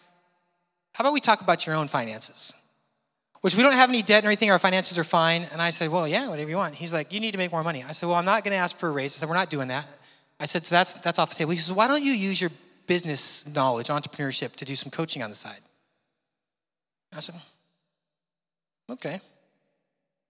How 0.93 1.03
about 1.03 1.13
we 1.13 1.19
talk 1.19 1.41
about 1.41 1.65
your 1.65 1.75
own 1.75 1.87
finances? 1.87 2.53
Which 3.41 3.55
we 3.55 3.61
don't 3.61 3.73
have 3.73 3.89
any 3.89 4.01
debt 4.01 4.23
or 4.23 4.27
anything, 4.27 4.49
our 4.49 4.59
finances 4.59 4.97
are 4.97 5.03
fine. 5.03 5.45
And 5.51 5.61
I 5.61 5.69
said, 5.69 5.91
Well, 5.91 6.07
yeah, 6.07 6.27
whatever 6.29 6.49
you 6.49 6.57
want. 6.57 6.75
He's 6.75 6.93
like, 6.93 7.13
You 7.13 7.19
need 7.19 7.31
to 7.31 7.37
make 7.37 7.51
more 7.51 7.63
money. 7.63 7.83
I 7.83 7.91
said, 7.91 8.07
Well, 8.07 8.15
I'm 8.15 8.25
not 8.25 8.43
going 8.43 8.53
to 8.53 8.57
ask 8.57 8.77
for 8.77 8.89
a 8.89 8.91
raise. 8.91 9.17
I 9.17 9.19
said, 9.19 9.29
We're 9.29 9.35
not 9.35 9.49
doing 9.49 9.67
that. 9.67 9.87
I 10.39 10.45
said, 10.45 10.65
So 10.65 10.75
that's, 10.75 10.95
that's 10.95 11.19
off 11.19 11.29
the 11.29 11.35
table. 11.35 11.51
He 11.51 11.57
says, 11.57 11.73
Why 11.73 11.87
don't 11.87 12.03
you 12.03 12.13
use 12.13 12.41
your 12.41 12.51
business 12.87 13.47
knowledge, 13.53 13.87
entrepreneurship, 13.87 14.55
to 14.55 14.65
do 14.65 14.75
some 14.75 14.89
coaching 14.89 15.21
on 15.21 15.29
the 15.29 15.35
side? 15.35 15.59
I 17.15 17.19
said, 17.19 17.35
Okay. 18.89 19.21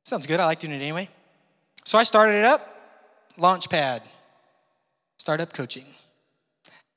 Sounds 0.03 0.27
good. 0.27 0.39
I 0.39 0.45
like 0.45 0.59
doing 0.59 0.73
it 0.73 0.77
anyway. 0.77 1.09
So 1.85 1.97
I 1.97 2.03
started 2.03 2.39
it 2.39 2.45
up, 2.45 2.61
Launchpad, 3.37 4.01
startup 5.17 5.53
coaching 5.53 5.85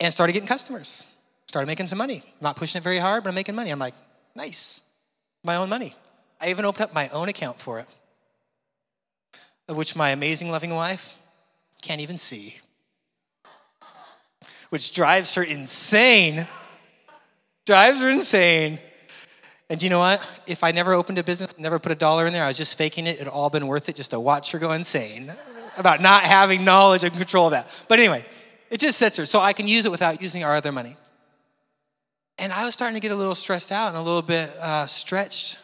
and 0.00 0.12
started 0.12 0.32
getting 0.32 0.48
customers. 0.48 1.04
Started 1.46 1.66
making 1.66 1.88
some 1.88 1.98
money. 1.98 2.22
Not 2.40 2.56
pushing 2.56 2.78
it 2.78 2.82
very 2.82 2.98
hard, 2.98 3.22
but 3.22 3.28
I'm 3.28 3.34
making 3.34 3.54
money. 3.54 3.70
I'm 3.70 3.78
like, 3.78 3.94
nice. 4.34 4.80
My 5.44 5.56
own 5.56 5.68
money. 5.68 5.94
I 6.40 6.50
even 6.50 6.64
opened 6.64 6.84
up 6.84 6.94
my 6.94 7.08
own 7.10 7.28
account 7.28 7.60
for 7.60 7.78
it, 7.80 7.86
of 9.68 9.76
which 9.76 9.94
my 9.94 10.10
amazing, 10.10 10.50
loving 10.50 10.70
wife 10.74 11.14
can't 11.82 12.00
even 12.00 12.16
see, 12.16 12.56
which 14.70 14.92
drives 14.94 15.34
her 15.34 15.42
insane. 15.42 16.46
Drives 17.66 18.00
her 18.00 18.08
insane. 18.08 18.78
And 19.68 19.82
you 19.82 19.90
know 19.90 19.98
what? 19.98 20.26
If 20.46 20.64
I 20.64 20.72
never 20.72 20.94
opened 20.94 21.18
a 21.18 21.24
business, 21.24 21.56
never 21.58 21.78
put 21.78 21.92
a 21.92 21.94
dollar 21.94 22.26
in 22.26 22.32
there, 22.32 22.42
I 22.42 22.48
was 22.48 22.56
just 22.56 22.76
faking 22.76 23.06
it, 23.06 23.16
it'd 23.16 23.28
all 23.28 23.50
been 23.50 23.66
worth 23.66 23.88
it 23.88 23.96
just 23.96 24.10
to 24.12 24.20
watch 24.20 24.52
her 24.52 24.58
go 24.58 24.72
insane 24.72 25.30
about 25.78 26.00
not 26.00 26.22
having 26.22 26.64
knowledge 26.64 27.04
and 27.04 27.12
control 27.12 27.46
of 27.46 27.52
that. 27.52 27.68
But 27.86 27.98
anyway, 27.98 28.24
it 28.70 28.80
just 28.80 28.98
sits 28.98 29.16
there. 29.16 29.26
So 29.26 29.40
I 29.40 29.52
can 29.52 29.68
use 29.68 29.84
it 29.84 29.90
without 29.90 30.22
using 30.22 30.44
our 30.44 30.54
other 30.54 30.72
money. 30.72 30.96
And 32.38 32.52
I 32.52 32.64
was 32.64 32.72
starting 32.72 32.94
to 32.94 33.00
get 33.00 33.12
a 33.12 33.16
little 33.16 33.34
stressed 33.34 33.70
out 33.70 33.88
and 33.88 33.96
a 33.96 34.02
little 34.02 34.22
bit 34.22 34.50
uh, 34.60 34.86
stretched 34.86 35.58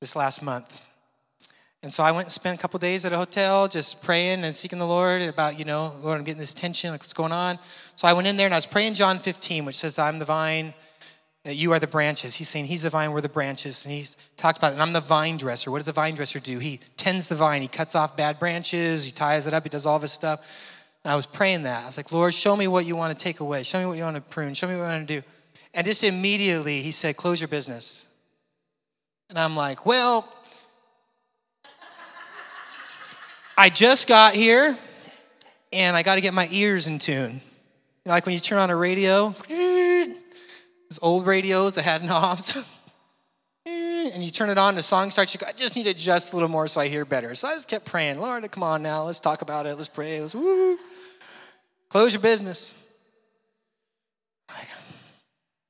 this 0.00 0.14
last 0.14 0.42
month. 0.42 0.80
And 1.82 1.92
so 1.92 2.02
I 2.02 2.12
went 2.12 2.26
and 2.26 2.32
spent 2.32 2.58
a 2.58 2.60
couple 2.60 2.78
days 2.78 3.04
at 3.04 3.12
a 3.12 3.16
hotel 3.16 3.68
just 3.68 4.02
praying 4.02 4.44
and 4.44 4.56
seeking 4.56 4.78
the 4.78 4.86
Lord 4.86 5.20
about, 5.22 5.58
you 5.58 5.66
know, 5.66 5.92
Lord, 6.02 6.18
I'm 6.18 6.24
getting 6.24 6.40
this 6.40 6.54
tension, 6.54 6.90
like 6.90 7.00
what's 7.00 7.12
going 7.12 7.32
on. 7.32 7.58
So 7.94 8.08
I 8.08 8.14
went 8.14 8.26
in 8.26 8.36
there 8.36 8.46
and 8.46 8.54
I 8.54 8.56
was 8.56 8.66
praying 8.66 8.94
John 8.94 9.18
15, 9.18 9.66
which 9.66 9.76
says, 9.76 9.98
I'm 9.98 10.18
the 10.18 10.24
vine, 10.24 10.72
that 11.44 11.56
you 11.56 11.72
are 11.72 11.78
the 11.78 11.86
branches. 11.86 12.34
He's 12.34 12.48
saying 12.48 12.66
he's 12.66 12.82
the 12.82 12.90
vine, 12.90 13.12
we're 13.12 13.20
the 13.20 13.28
branches. 13.28 13.84
And 13.84 13.92
he's 13.92 14.16
talked 14.38 14.56
about. 14.56 14.72
And 14.72 14.80
I'm 14.80 14.94
the 14.94 15.02
vine 15.02 15.36
dresser. 15.36 15.70
What 15.70 15.78
does 15.78 15.88
a 15.88 15.92
vine 15.92 16.14
dresser 16.14 16.40
do? 16.40 16.58
He 16.58 16.80
tends 16.96 17.28
the 17.28 17.34
vine. 17.34 17.60
He 17.60 17.68
cuts 17.68 17.94
off 17.94 18.16
bad 18.16 18.38
branches, 18.38 19.04
he 19.04 19.12
ties 19.12 19.46
it 19.46 19.52
up, 19.52 19.62
he 19.62 19.68
does 19.68 19.84
all 19.84 19.98
this 19.98 20.12
stuff. 20.12 20.73
And 21.04 21.12
I 21.12 21.16
was 21.16 21.26
praying 21.26 21.64
that. 21.64 21.82
I 21.82 21.86
was 21.86 21.96
like, 21.96 22.12
Lord, 22.12 22.32
show 22.32 22.56
me 22.56 22.66
what 22.66 22.86
you 22.86 22.96
want 22.96 23.16
to 23.16 23.22
take 23.22 23.40
away. 23.40 23.62
Show 23.62 23.78
me 23.78 23.86
what 23.86 23.98
you 23.98 24.04
want 24.04 24.16
to 24.16 24.22
prune. 24.22 24.54
Show 24.54 24.66
me 24.66 24.74
what 24.74 24.80
you 24.80 24.88
want 24.88 25.06
to 25.06 25.20
do. 25.20 25.26
And 25.74 25.84
just 25.86 26.02
immediately 26.02 26.80
he 26.80 26.92
said, 26.92 27.16
close 27.16 27.40
your 27.40 27.48
business. 27.48 28.06
And 29.28 29.38
I'm 29.38 29.54
like, 29.54 29.84
well, 29.84 30.32
I 33.56 33.68
just 33.68 34.08
got 34.08 34.34
here 34.34 34.76
and 35.72 35.96
I 35.96 36.02
got 36.02 36.14
to 36.14 36.20
get 36.20 36.32
my 36.32 36.48
ears 36.50 36.86
in 36.86 36.98
tune. 36.98 37.32
You 37.32 37.40
know, 38.06 38.12
like 38.12 38.26
when 38.26 38.32
you 38.32 38.40
turn 38.40 38.58
on 38.58 38.70
a 38.70 38.76
radio, 38.76 39.34
those 39.48 40.98
old 41.02 41.26
radios 41.26 41.74
that 41.74 41.82
had 41.82 42.04
knobs, 42.04 42.56
and 43.66 44.22
you 44.22 44.30
turn 44.30 44.50
it 44.50 44.58
on, 44.58 44.74
the 44.74 44.82
song 44.82 45.10
starts, 45.10 45.34
you 45.34 45.40
go, 45.40 45.46
I 45.46 45.52
just 45.52 45.76
need 45.76 45.84
to 45.84 45.90
adjust 45.90 46.32
a 46.32 46.36
little 46.36 46.48
more 46.48 46.68
so 46.68 46.80
I 46.80 46.88
hear 46.88 47.04
better. 47.04 47.34
So 47.34 47.48
I 47.48 47.54
just 47.54 47.68
kept 47.68 47.84
praying, 47.84 48.18
Lord, 48.18 48.48
come 48.50 48.62
on 48.62 48.82
now, 48.82 49.04
let's 49.04 49.20
talk 49.20 49.42
about 49.42 49.66
it, 49.66 49.74
let's 49.76 49.88
pray, 49.88 50.20
let's 50.20 50.34
woo. 50.34 50.78
Close 51.88 52.14
your 52.14 52.22
business. 52.22 52.74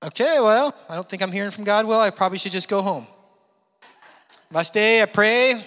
Okay, 0.04 0.36
well, 0.38 0.74
I 0.90 0.96
don't 0.96 1.08
think 1.08 1.22
I'm 1.22 1.32
hearing 1.32 1.50
from 1.50 1.64
God 1.64 1.86
well. 1.86 2.00
I 2.00 2.10
probably 2.10 2.36
should 2.36 2.52
just 2.52 2.68
go 2.68 2.82
home. 2.82 3.06
If 4.50 4.56
I 4.56 4.62
stay, 4.62 5.00
I 5.00 5.06
pray. 5.06 5.64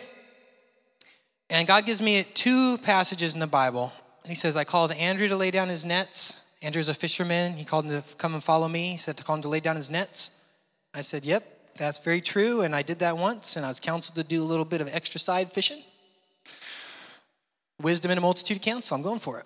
And 1.49 1.67
God 1.67 1.87
gives 1.87 2.03
me 2.03 2.23
two 2.35 2.77
passages 2.83 3.33
in 3.33 3.39
the 3.39 3.47
Bible. 3.47 3.91
He 4.27 4.35
says, 4.35 4.55
I 4.55 4.63
called 4.63 4.91
Andrew 4.91 5.27
to 5.27 5.35
lay 5.35 5.49
down 5.49 5.69
his 5.69 5.85
nets. 5.85 6.45
Andrew's 6.61 6.87
a 6.87 6.93
fisherman. 6.93 7.53
He 7.53 7.65
called 7.65 7.85
him 7.85 7.99
to 7.99 8.15
come 8.17 8.35
and 8.35 8.43
follow 8.43 8.67
me. 8.67 8.91
He 8.91 8.97
said 8.97 9.17
to 9.17 9.23
call 9.23 9.37
him 9.37 9.41
to 9.41 9.49
lay 9.49 9.59
down 9.59 9.75
his 9.75 9.89
nets. 9.89 10.31
I 10.93 11.01
said, 11.01 11.25
Yep, 11.25 11.75
that's 11.77 11.97
very 11.97 12.21
true. 12.21 12.61
And 12.61 12.75
I 12.75 12.83
did 12.83 12.99
that 12.99 13.17
once, 13.17 13.55
and 13.55 13.65
I 13.65 13.69
was 13.69 13.79
counseled 13.79 14.17
to 14.17 14.23
do 14.23 14.43
a 14.43 14.45
little 14.45 14.65
bit 14.65 14.81
of 14.81 14.93
extra 14.93 15.19
side 15.19 15.51
fishing. 15.51 15.81
Wisdom 17.81 18.11
in 18.11 18.19
a 18.19 18.21
multitude 18.21 18.57
of 18.57 18.63
counts, 18.63 18.87
so 18.87 18.95
I'm 18.95 19.01
going 19.01 19.19
for 19.19 19.39
it. 19.39 19.45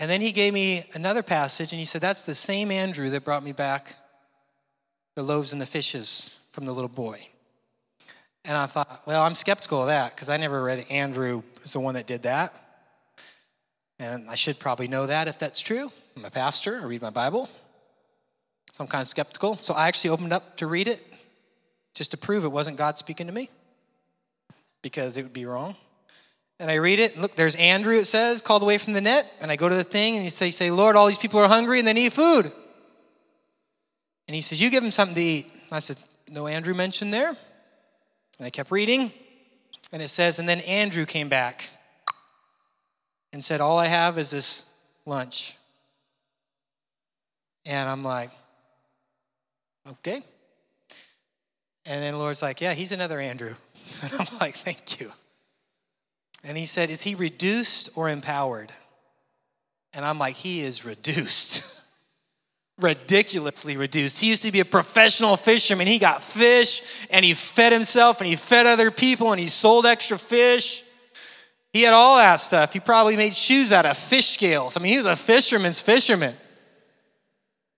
And 0.00 0.10
then 0.10 0.20
he 0.20 0.32
gave 0.32 0.54
me 0.54 0.84
another 0.94 1.22
passage, 1.22 1.72
and 1.72 1.78
he 1.78 1.84
said, 1.84 2.00
That's 2.00 2.22
the 2.22 2.34
same 2.34 2.70
Andrew 2.70 3.10
that 3.10 3.24
brought 3.24 3.44
me 3.44 3.52
back 3.52 3.96
the 5.14 5.22
loaves 5.22 5.52
and 5.52 5.60
the 5.60 5.66
fishes 5.66 6.38
from 6.52 6.64
the 6.64 6.72
little 6.72 6.88
boy. 6.88 7.26
And 8.44 8.56
I 8.56 8.66
thought, 8.66 9.02
well, 9.06 9.22
I'm 9.22 9.34
skeptical 9.34 9.82
of 9.82 9.86
that 9.88 10.14
because 10.14 10.28
I 10.28 10.36
never 10.36 10.62
read 10.62 10.84
Andrew 10.90 11.42
is 11.62 11.74
the 11.74 11.80
one 11.80 11.94
that 11.94 12.06
did 12.06 12.22
that. 12.22 12.52
And 13.98 14.28
I 14.28 14.34
should 14.34 14.58
probably 14.58 14.88
know 14.88 15.06
that 15.06 15.28
if 15.28 15.38
that's 15.38 15.60
true. 15.60 15.92
I'm 16.16 16.24
a 16.24 16.30
pastor, 16.30 16.80
I 16.82 16.86
read 16.86 17.02
my 17.02 17.10
Bible. 17.10 17.48
So 18.72 18.84
I'm 18.84 18.88
kind 18.88 19.02
of 19.02 19.06
skeptical. 19.06 19.58
So 19.58 19.74
I 19.74 19.86
actually 19.86 20.10
opened 20.10 20.32
up 20.32 20.56
to 20.56 20.66
read 20.66 20.88
it 20.88 21.00
just 21.94 22.10
to 22.12 22.16
prove 22.16 22.44
it 22.44 22.48
wasn't 22.48 22.78
God 22.78 22.98
speaking 22.98 23.26
to 23.26 23.32
me 23.32 23.48
because 24.82 25.18
it 25.18 25.22
would 25.22 25.32
be 25.32 25.46
wrong. 25.46 25.76
And 26.62 26.70
I 26.70 26.74
read 26.74 27.00
it, 27.00 27.14
and 27.14 27.22
look, 27.22 27.34
there's 27.34 27.56
Andrew, 27.56 27.96
it 27.96 28.04
says, 28.04 28.40
called 28.40 28.62
away 28.62 28.78
from 28.78 28.92
the 28.92 29.00
net. 29.00 29.28
And 29.40 29.50
I 29.50 29.56
go 29.56 29.68
to 29.68 29.74
the 29.74 29.82
thing, 29.82 30.14
and 30.14 30.22
he 30.22 30.30
say, 30.30 30.52
say, 30.52 30.70
Lord, 30.70 30.94
all 30.94 31.08
these 31.08 31.18
people 31.18 31.40
are 31.40 31.48
hungry 31.48 31.80
and 31.80 31.88
they 31.88 31.92
need 31.92 32.12
food. 32.12 32.52
And 34.28 34.34
he 34.36 34.40
says, 34.40 34.62
You 34.62 34.70
give 34.70 34.80
them 34.80 34.92
something 34.92 35.16
to 35.16 35.20
eat. 35.20 35.46
I 35.72 35.80
said, 35.80 35.98
No 36.30 36.46
Andrew 36.46 36.72
mentioned 36.72 37.12
there. 37.12 37.30
And 37.30 38.46
I 38.46 38.50
kept 38.50 38.70
reading, 38.70 39.12
and 39.90 40.00
it 40.00 40.06
says, 40.06 40.38
And 40.38 40.48
then 40.48 40.60
Andrew 40.60 41.04
came 41.04 41.28
back 41.28 41.68
and 43.32 43.42
said, 43.42 43.60
All 43.60 43.76
I 43.76 43.86
have 43.86 44.16
is 44.16 44.30
this 44.30 44.72
lunch. 45.04 45.56
And 47.66 47.90
I'm 47.90 48.04
like, 48.04 48.30
Okay. 49.90 50.22
And 51.86 52.02
then 52.04 52.12
the 52.12 52.20
Lord's 52.20 52.40
like, 52.40 52.60
Yeah, 52.60 52.72
he's 52.72 52.92
another 52.92 53.18
Andrew. 53.18 53.56
And 54.04 54.12
I'm 54.12 54.38
like, 54.38 54.54
Thank 54.54 55.00
you. 55.00 55.10
And 56.44 56.56
he 56.56 56.66
said, 56.66 56.90
Is 56.90 57.02
he 57.02 57.14
reduced 57.14 57.90
or 57.96 58.08
empowered? 58.08 58.72
And 59.94 60.04
I'm 60.04 60.18
like, 60.18 60.36
He 60.36 60.60
is 60.60 60.84
reduced. 60.84 61.68
Ridiculously 62.80 63.76
reduced. 63.76 64.20
He 64.20 64.30
used 64.30 64.42
to 64.44 64.50
be 64.50 64.60
a 64.60 64.64
professional 64.64 65.36
fisherman. 65.36 65.86
He 65.86 65.98
got 65.98 66.22
fish 66.22 67.06
and 67.10 67.24
he 67.24 67.34
fed 67.34 67.70
himself 67.70 68.20
and 68.20 68.26
he 68.26 68.34
fed 68.34 68.66
other 68.66 68.90
people 68.90 69.30
and 69.30 69.38
he 69.38 69.46
sold 69.46 69.84
extra 69.84 70.18
fish. 70.18 70.82
He 71.72 71.82
had 71.82 71.94
all 71.94 72.16
that 72.16 72.36
stuff. 72.36 72.72
He 72.72 72.80
probably 72.80 73.16
made 73.16 73.36
shoes 73.36 73.72
out 73.72 73.86
of 73.86 73.96
fish 73.96 74.26
scales. 74.26 74.76
I 74.76 74.80
mean, 74.80 74.90
he 74.90 74.96
was 74.96 75.06
a 75.06 75.16
fisherman's 75.16 75.80
fisherman. 75.80 76.34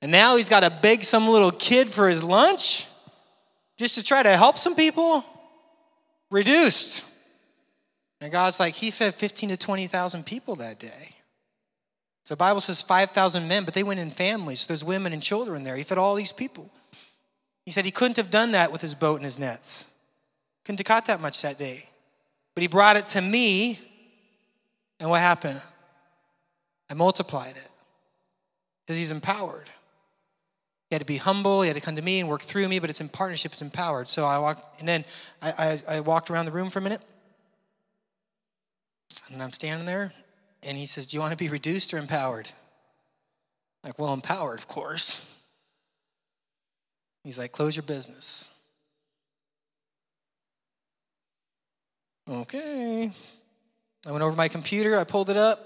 And 0.00 0.12
now 0.12 0.37
he's 0.37 0.48
got 0.48 0.61
to 0.61 0.70
beg 0.70 1.05
some 1.05 1.29
little 1.29 1.50
kid 1.50 1.90
for 1.90 2.09
his 2.09 2.22
lunch 2.22 2.87
just 3.77 3.96
to 3.96 4.05
try 4.05 4.22
to 4.22 4.37
help 4.37 4.59
some 4.59 4.74
people. 4.74 5.24
Reduced. 6.31 7.05
And 8.24 8.32
God's 8.32 8.58
like, 8.58 8.74
He 8.74 8.90
fed 8.90 9.14
15 9.14 9.50
to 9.50 9.56
20,000 9.58 10.24
people 10.24 10.56
that 10.56 10.78
day. 10.78 11.10
So 12.24 12.32
the 12.32 12.38
Bible 12.38 12.62
says 12.62 12.80
5,000 12.80 13.46
men, 13.46 13.66
but 13.66 13.74
they 13.74 13.82
went 13.82 14.00
in 14.00 14.10
families. 14.10 14.60
So 14.60 14.68
there's 14.68 14.82
women 14.82 15.12
and 15.12 15.22
children 15.22 15.62
there. 15.62 15.76
He 15.76 15.82
fed 15.82 15.98
all 15.98 16.14
these 16.14 16.32
people. 16.32 16.70
He 17.66 17.70
said 17.70 17.84
he 17.84 17.90
couldn't 17.90 18.16
have 18.16 18.30
done 18.30 18.52
that 18.52 18.72
with 18.72 18.80
his 18.80 18.94
boat 18.94 19.16
and 19.16 19.24
his 19.24 19.38
nets. 19.38 19.84
Couldn't 20.64 20.78
have 20.78 20.87
caught 20.87 21.06
that 21.08 21.20
much 21.20 21.42
that 21.42 21.58
day. 21.58 21.84
But 22.54 22.62
he 22.62 22.66
brought 22.66 22.96
it 22.96 23.08
to 23.08 23.20
me, 23.20 23.78
and 25.00 25.10
what 25.10 25.20
happened? 25.20 25.60
I 26.88 26.94
multiplied 26.94 27.58
it 27.58 27.68
because 28.87 28.96
he's 28.96 29.12
empowered. 29.12 29.68
He 30.88 30.94
had 30.94 31.00
to 31.00 31.06
be 31.06 31.18
humble. 31.18 31.60
He 31.60 31.68
had 31.68 31.76
to 31.76 31.82
come 31.82 31.96
to 31.96 32.02
me 32.02 32.20
and 32.20 32.28
work 32.30 32.40
through 32.40 32.68
me, 32.68 32.78
but 32.78 32.88
it's 32.88 33.02
in 33.02 33.10
partnership. 33.10 33.52
It's 33.52 33.60
empowered. 33.60 34.08
So 34.08 34.24
I 34.24 34.38
walked, 34.38 34.80
and 34.80 34.88
then 34.88 35.04
I, 35.42 35.50
I, 35.58 35.96
I 35.96 36.00
walked 36.00 36.30
around 36.30 36.46
the 36.46 36.52
room 36.52 36.70
for 36.70 36.78
a 36.78 36.82
minute, 36.82 37.02
and 39.33 39.43
I'm 39.43 39.53
standing 39.53 39.87
there, 39.87 40.12
and 40.62 40.77
he 40.77 40.87
says, 40.87 41.07
"Do 41.07 41.17
you 41.17 41.21
want 41.21 41.33
to 41.33 41.37
be 41.37 41.49
reduced 41.49 41.93
or 41.95 41.99
empowered?" 41.99 42.51
I'm 43.83 43.88
like, 43.88 43.99
well, 43.99 44.12
empowered, 44.14 44.59
of 44.59 44.69
course. 44.69 45.25
He's 47.23 47.38
like, 47.38 47.53
"Close 47.53 47.77
your 47.77 47.85
business." 47.85 48.49
Okay. 52.29 53.12
I 54.07 54.11
went 54.11 54.23
over 54.23 54.33
to 54.33 54.37
my 54.37 54.49
computer. 54.49 54.99
I 54.99 55.05
pulled 55.05 55.31
it 55.31 55.37
up. 55.37 55.61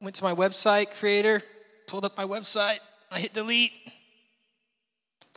Went 0.00 0.16
to 0.16 0.24
my 0.24 0.34
website 0.34 0.98
creator. 0.98 1.42
Pulled 1.86 2.04
up 2.04 2.16
my 2.16 2.24
website. 2.24 2.78
I 3.10 3.20
hit 3.20 3.32
delete 3.32 3.72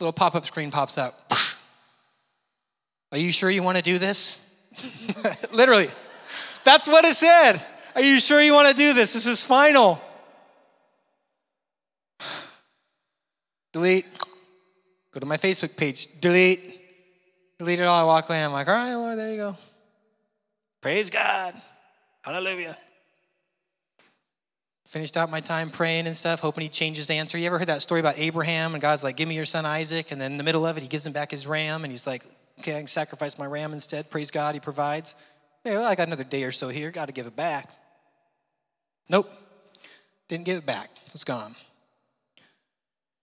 little 0.00 0.12
pop 0.12 0.34
up 0.34 0.46
screen 0.46 0.70
pops 0.70 0.96
up. 0.96 1.32
Are 3.10 3.18
you 3.18 3.32
sure 3.32 3.50
you 3.50 3.62
want 3.62 3.78
to 3.78 3.82
do 3.82 3.98
this? 3.98 4.38
Literally. 5.52 5.88
That's 6.64 6.88
what 6.88 7.04
it 7.04 7.14
said. 7.14 7.60
Are 7.94 8.02
you 8.02 8.20
sure 8.20 8.40
you 8.40 8.54
want 8.54 8.68
to 8.68 8.74
do 8.74 8.94
this? 8.94 9.12
This 9.12 9.26
is 9.26 9.44
final. 9.44 10.00
Delete. 13.72 14.06
Go 15.12 15.20
to 15.20 15.26
my 15.26 15.36
Facebook 15.36 15.76
page. 15.76 16.20
Delete. 16.20 16.80
Delete 17.58 17.80
it 17.80 17.84
all. 17.84 17.98
I 17.98 18.04
walk 18.04 18.28
away 18.28 18.38
and 18.38 18.46
I'm 18.46 18.52
like, 18.52 18.68
all 18.68 18.74
right, 18.74 18.94
Lord, 18.94 19.18
there 19.18 19.30
you 19.30 19.36
go. 19.36 19.56
Praise 20.80 21.10
God. 21.10 21.54
Hallelujah. 22.22 22.76
Finished 24.86 25.16
out 25.16 25.30
my 25.30 25.40
time 25.40 25.70
praying 25.70 26.06
and 26.06 26.16
stuff, 26.16 26.40
hoping 26.40 26.62
he'd 26.62 26.72
change 26.72 26.96
his 26.96 27.10
answer. 27.10 27.36
You 27.36 27.46
ever 27.46 27.58
heard 27.58 27.68
that 27.68 27.82
story 27.82 28.00
about 28.00 28.18
Abraham 28.18 28.74
and 28.74 28.80
God's 28.80 29.04
like, 29.04 29.16
give 29.16 29.28
me 29.28 29.34
your 29.34 29.44
son 29.44 29.66
Isaac? 29.66 30.12
And 30.12 30.20
then 30.20 30.32
in 30.32 30.38
the 30.38 30.44
middle 30.44 30.64
of 30.64 30.76
it, 30.76 30.82
he 30.82 30.88
gives 30.88 31.06
him 31.06 31.12
back 31.12 31.30
his 31.30 31.46
ram 31.46 31.84
and 31.84 31.92
he's 31.92 32.06
like, 32.06 32.24
okay, 32.60 32.76
I 32.76 32.78
can 32.78 32.86
sacrifice 32.86 33.38
my 33.38 33.46
ram 33.46 33.72
instead. 33.72 34.08
Praise 34.08 34.30
God, 34.30 34.54
he 34.54 34.60
provides. 34.60 35.14
Hey, 35.68 35.76
well, 35.76 35.84
I 35.84 35.94
got 35.94 36.06
another 36.06 36.24
day 36.24 36.44
or 36.44 36.52
so 36.52 36.70
here, 36.70 36.90
got 36.90 37.08
to 37.08 37.12
give 37.12 37.26
it 37.26 37.36
back. 37.36 37.68
Nope, 39.10 39.30
didn't 40.26 40.46
give 40.46 40.56
it 40.56 40.66
back. 40.66 40.88
It's 41.06 41.24
gone. 41.24 41.54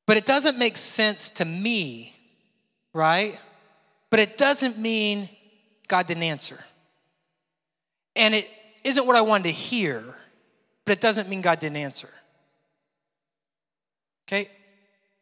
But 0.05 0.17
it 0.17 0.27
doesn't 0.27 0.59
make 0.59 0.77
sense 0.77 1.31
to 1.31 1.45
me, 1.45 2.15
right? 2.93 3.39
But 4.11 4.19
it 4.19 4.37
doesn't 4.37 4.77
mean 4.77 5.27
God 5.87 6.05
didn't 6.05 6.21
answer. 6.21 6.63
And 8.15 8.35
it 8.35 8.47
isn't 8.83 9.07
what 9.07 9.15
I 9.15 9.21
wanted 9.21 9.45
to 9.45 9.51
hear 9.51 10.03
but 10.85 10.91
it 10.91 11.01
doesn't 11.01 11.27
mean 11.27 11.41
God 11.41 11.57
didn't 11.59 11.77
answer. 11.77 12.13
Okay? 14.27 14.47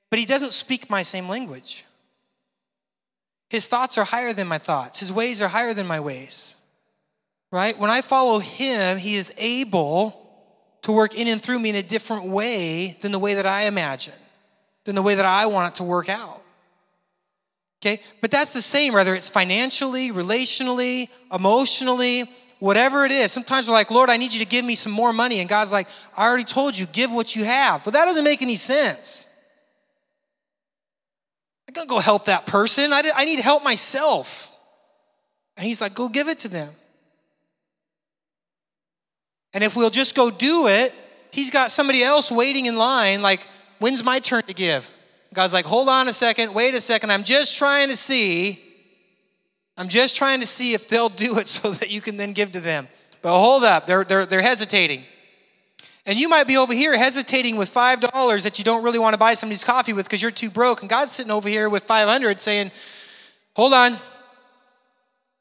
But 0.09 0.19
he 0.19 0.25
doesn't 0.25 0.51
speak 0.51 0.89
my 0.89 1.03
same 1.03 1.29
language. 1.29 1.85
His 3.49 3.67
thoughts 3.67 3.97
are 3.97 4.03
higher 4.03 4.33
than 4.33 4.47
my 4.47 4.57
thoughts, 4.57 4.99
his 4.99 5.11
ways 5.11 5.41
are 5.41 5.47
higher 5.47 5.73
than 5.73 5.87
my 5.87 6.01
ways. 6.01 6.55
Right? 7.53 7.77
When 7.77 7.91
I 7.91 8.01
follow 8.01 8.39
him, 8.39 8.97
he 8.97 9.13
is 9.13 9.31
able 9.37 10.19
to 10.81 10.91
work 10.91 11.15
in 11.15 11.27
and 11.27 11.39
through 11.39 11.59
me 11.59 11.69
in 11.69 11.75
a 11.75 11.83
different 11.83 12.23
way 12.25 12.97
than 13.01 13.11
the 13.11 13.19
way 13.19 13.35
that 13.35 13.45
I 13.45 13.65
imagine, 13.65 14.15
than 14.85 14.95
the 14.95 15.03
way 15.03 15.13
that 15.13 15.25
I 15.25 15.45
want 15.45 15.69
it 15.69 15.75
to 15.75 15.83
work 15.83 16.09
out. 16.09 16.41
Okay? 17.79 18.01
But 18.21 18.31
that's 18.31 18.53
the 18.53 18.61
same, 18.61 18.95
whether 18.95 19.13
it's 19.13 19.29
financially, 19.29 20.09
relationally, 20.09 21.09
emotionally, 21.31 22.23
whatever 22.57 23.05
it 23.05 23.11
is. 23.11 23.31
Sometimes 23.31 23.67
we're 23.67 23.75
like, 23.75 23.91
Lord, 23.91 24.09
I 24.09 24.17
need 24.17 24.33
you 24.33 24.39
to 24.39 24.49
give 24.49 24.65
me 24.65 24.73
some 24.73 24.91
more 24.91 25.13
money. 25.13 25.39
And 25.39 25.47
God's 25.47 25.71
like, 25.71 25.87
I 26.17 26.25
already 26.25 26.45
told 26.45 26.75
you, 26.75 26.87
give 26.87 27.11
what 27.13 27.35
you 27.35 27.45
have. 27.45 27.85
Well, 27.85 27.91
that 27.91 28.05
doesn't 28.05 28.23
make 28.23 28.41
any 28.41 28.55
sense. 28.55 29.27
I 31.69 31.71
gotta 31.71 31.87
go 31.87 31.99
help 31.99 32.25
that 32.25 32.47
person. 32.47 32.91
I, 32.91 33.03
I 33.15 33.25
need 33.25 33.41
help 33.41 33.63
myself. 33.63 34.51
And 35.55 35.67
he's 35.67 35.81
like, 35.81 35.93
go 35.93 36.09
give 36.09 36.29
it 36.29 36.39
to 36.39 36.47
them. 36.47 36.73
And 39.53 39.63
if 39.63 39.75
we'll 39.75 39.89
just 39.89 40.15
go 40.15 40.31
do 40.31 40.67
it, 40.67 40.93
he's 41.31 41.51
got 41.51 41.71
somebody 41.71 42.03
else 42.03 42.31
waiting 42.31 42.65
in 42.65 42.75
line, 42.75 43.21
like, 43.21 43.47
when's 43.79 44.03
my 44.03 44.19
turn 44.19 44.43
to 44.43 44.53
give? 44.53 44.89
God's 45.33 45.53
like, 45.53 45.65
hold 45.65 45.89
on 45.89 46.07
a 46.07 46.13
second, 46.13 46.53
wait 46.53 46.75
a 46.75 46.81
second, 46.81 47.11
I'm 47.11 47.23
just 47.23 47.57
trying 47.57 47.89
to 47.89 47.95
see 47.95 48.73
I'm 49.77 49.89
just 49.89 50.15
trying 50.15 50.39
to 50.39 50.45
see 50.45 50.73
if 50.73 50.87
they'll 50.87 51.09
do 51.09 51.37
it 51.37 51.47
so 51.55 51.71
that 51.71 51.91
you 51.91 52.01
can 52.01 52.17
then 52.17 52.33
give 52.33 52.51
to 52.53 52.59
them. 52.59 52.87
But 53.21 53.37
hold 53.37 53.63
up, 53.63 53.87
they're, 53.87 54.03
they're, 54.03 54.25
they're 54.25 54.41
hesitating. 54.41 55.03
And 56.05 56.19
you 56.19 56.27
might 56.27 56.47
be 56.47 56.57
over 56.57 56.73
here 56.73 56.97
hesitating 56.97 57.55
with 57.55 57.73
$5 57.73 58.43
that 58.43 58.59
you 58.59 58.65
don't 58.65 58.83
really 58.83 58.99
want 58.99 59.13
to 59.13 59.17
buy 59.17 59.35
somebody's 59.35 59.63
coffee 59.63 59.93
with 59.93 60.05
because 60.05 60.21
you're 60.21 60.31
too 60.31 60.49
broke. 60.49 60.81
And 60.81 60.89
God's 60.89 61.13
sitting 61.13 61.31
over 61.31 61.47
here 61.47 61.69
with 61.69 61.83
500 61.83 62.41
saying, 62.41 62.71
hold 63.55 63.73
on. 63.73 63.97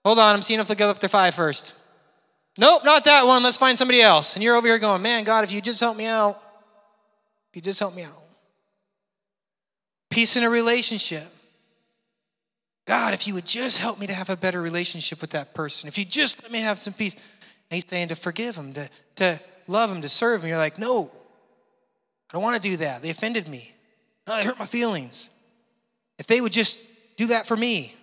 Hold 0.05 0.19
on, 0.19 0.35
I'm 0.35 0.43
seeing 0.43 0.61
if 0.61 0.69
they'll 0.69 0.77
give 0.77 0.89
up 0.89 1.01
their 1.01 1.09
five 1.09 1.35
first. 1.35 1.75
Nope, 2.59 2.85
not 2.85 3.05
that 3.05 3.27
one. 3.27 3.43
Let's 3.43 3.57
find 3.57 3.79
somebody 3.79 4.03
else. 4.03 4.35
And 4.35 4.43
you're 4.43 4.57
over 4.57 4.67
here 4.67 4.79
going, 4.79 5.03
man, 5.03 5.25
God, 5.25 5.45
if 5.45 5.53
you 5.53 5.61
just 5.61 5.81
help 5.81 5.97
me 5.97 6.07
out, 6.07 6.41
if 7.51 7.57
you 7.57 7.63
just 7.63 7.79
help 7.81 7.95
me 7.95 8.03
out. 8.03 8.23
Peace 10.11 10.37
in 10.37 10.43
a 10.43 10.51
relationship. 10.51 11.25
God, 12.85 13.15
if 13.15 13.27
you 13.27 13.35
would 13.35 13.47
just 13.47 13.79
help 13.79 13.99
me 13.99 14.07
to 14.07 14.13
have 14.13 14.29
a 14.29 14.37
better 14.37 14.61
relationship 14.61 15.21
with 15.21 15.31
that 15.31 15.55
person, 15.55 15.89
if 15.89 15.97
you 15.97 16.05
just 16.05 16.43
let 16.43 16.53
me 16.53 16.61
have 16.61 16.79
some 16.79 16.93
peace. 16.93 17.15
And 17.15 17.77
he's 17.77 17.89
saying 17.89 18.09
to 18.09 18.15
forgive 18.15 18.55
them, 18.57 18.75
to, 18.75 18.91
to 19.17 19.41
love 19.67 19.89
them, 19.89 20.03
to 20.03 20.09
serve 20.09 20.43
them. 20.43 20.51
You're 20.51 20.59
like, 20.59 20.79
no, 20.79 21.11
I 22.31 22.35
don't 22.35 22.43
want 22.43 22.57
to 22.57 22.63
do 22.63 22.77
that. 22.79 23.01
They 23.01 23.09
offended 23.09 23.49
me. 23.49 23.73
No, 24.27 24.37
they 24.37 24.45
hurt 24.45 24.59
my 24.59 24.67
feelings. 24.67 25.31
If 26.19 26.27
they 26.27 26.43
would 26.43 26.53
just 26.53 26.79
do 27.17 27.29
that 27.29 27.47
for 27.47 27.57
me. 27.57 27.95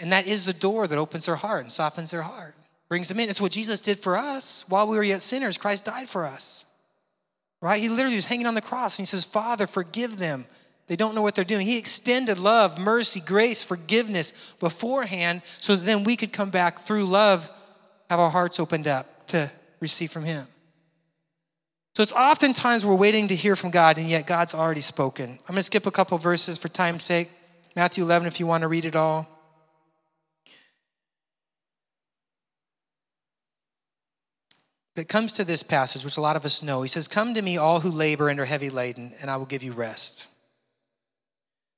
And 0.00 0.12
that 0.12 0.26
is 0.26 0.46
the 0.46 0.52
door 0.52 0.86
that 0.86 0.98
opens 0.98 1.26
their 1.26 1.36
heart 1.36 1.62
and 1.62 1.72
softens 1.72 2.10
their 2.10 2.22
heart, 2.22 2.56
brings 2.88 3.08
them 3.08 3.20
in. 3.20 3.28
It's 3.28 3.40
what 3.40 3.52
Jesus 3.52 3.80
did 3.80 3.98
for 3.98 4.16
us. 4.16 4.64
While 4.68 4.88
we 4.88 4.96
were 4.96 5.04
yet 5.04 5.22
sinners, 5.22 5.56
Christ 5.56 5.84
died 5.84 6.08
for 6.08 6.24
us. 6.24 6.66
Right? 7.62 7.80
He 7.80 7.88
literally 7.88 8.16
was 8.16 8.26
hanging 8.26 8.46
on 8.46 8.54
the 8.54 8.60
cross 8.60 8.98
and 8.98 9.04
he 9.04 9.06
says, 9.06 9.24
Father, 9.24 9.66
forgive 9.66 10.18
them 10.18 10.46
They 10.86 10.96
don't 10.96 11.14
know 11.14 11.22
what 11.22 11.34
they're 11.34 11.44
doing. 11.44 11.66
He 11.66 11.78
extended 11.78 12.38
love, 12.38 12.78
mercy, 12.78 13.20
grace, 13.20 13.64
forgiveness 13.64 14.54
beforehand 14.60 15.42
so 15.60 15.76
that 15.76 15.84
then 15.84 16.04
we 16.04 16.16
could 16.16 16.32
come 16.32 16.50
back 16.50 16.80
through 16.80 17.06
love, 17.06 17.48
have 18.10 18.20
our 18.20 18.30
hearts 18.30 18.60
opened 18.60 18.86
up 18.86 19.26
to 19.28 19.50
receive 19.80 20.10
from 20.10 20.24
Him. 20.24 20.46
So 21.96 22.02
it's 22.02 22.12
oftentimes 22.12 22.84
we're 22.84 22.96
waiting 22.96 23.28
to 23.28 23.36
hear 23.36 23.56
from 23.56 23.70
God, 23.70 23.98
and 23.98 24.08
yet 24.08 24.26
God's 24.26 24.52
already 24.52 24.80
spoken. 24.80 25.30
I'm 25.30 25.54
going 25.54 25.56
to 25.56 25.62
skip 25.62 25.86
a 25.86 25.92
couple 25.92 26.18
verses 26.18 26.58
for 26.58 26.68
time's 26.68 27.04
sake. 27.04 27.30
Matthew 27.76 28.04
11, 28.04 28.26
if 28.26 28.40
you 28.40 28.46
want 28.46 28.62
to 28.62 28.68
read 28.68 28.84
it 28.84 28.96
all. 28.96 29.28
It 34.96 35.08
comes 35.08 35.32
to 35.32 35.44
this 35.44 35.62
passage, 35.62 36.04
which 36.04 36.16
a 36.16 36.20
lot 36.20 36.36
of 36.36 36.44
us 36.44 36.62
know. 36.62 36.82
He 36.82 36.88
says, 36.88 37.08
Come 37.08 37.34
to 37.34 37.42
me, 37.42 37.56
all 37.56 37.80
who 37.80 37.90
labor 37.90 38.28
and 38.28 38.38
are 38.38 38.44
heavy 38.44 38.70
laden, 38.70 39.12
and 39.20 39.30
I 39.30 39.36
will 39.36 39.46
give 39.46 39.62
you 39.62 39.72
rest. 39.72 40.28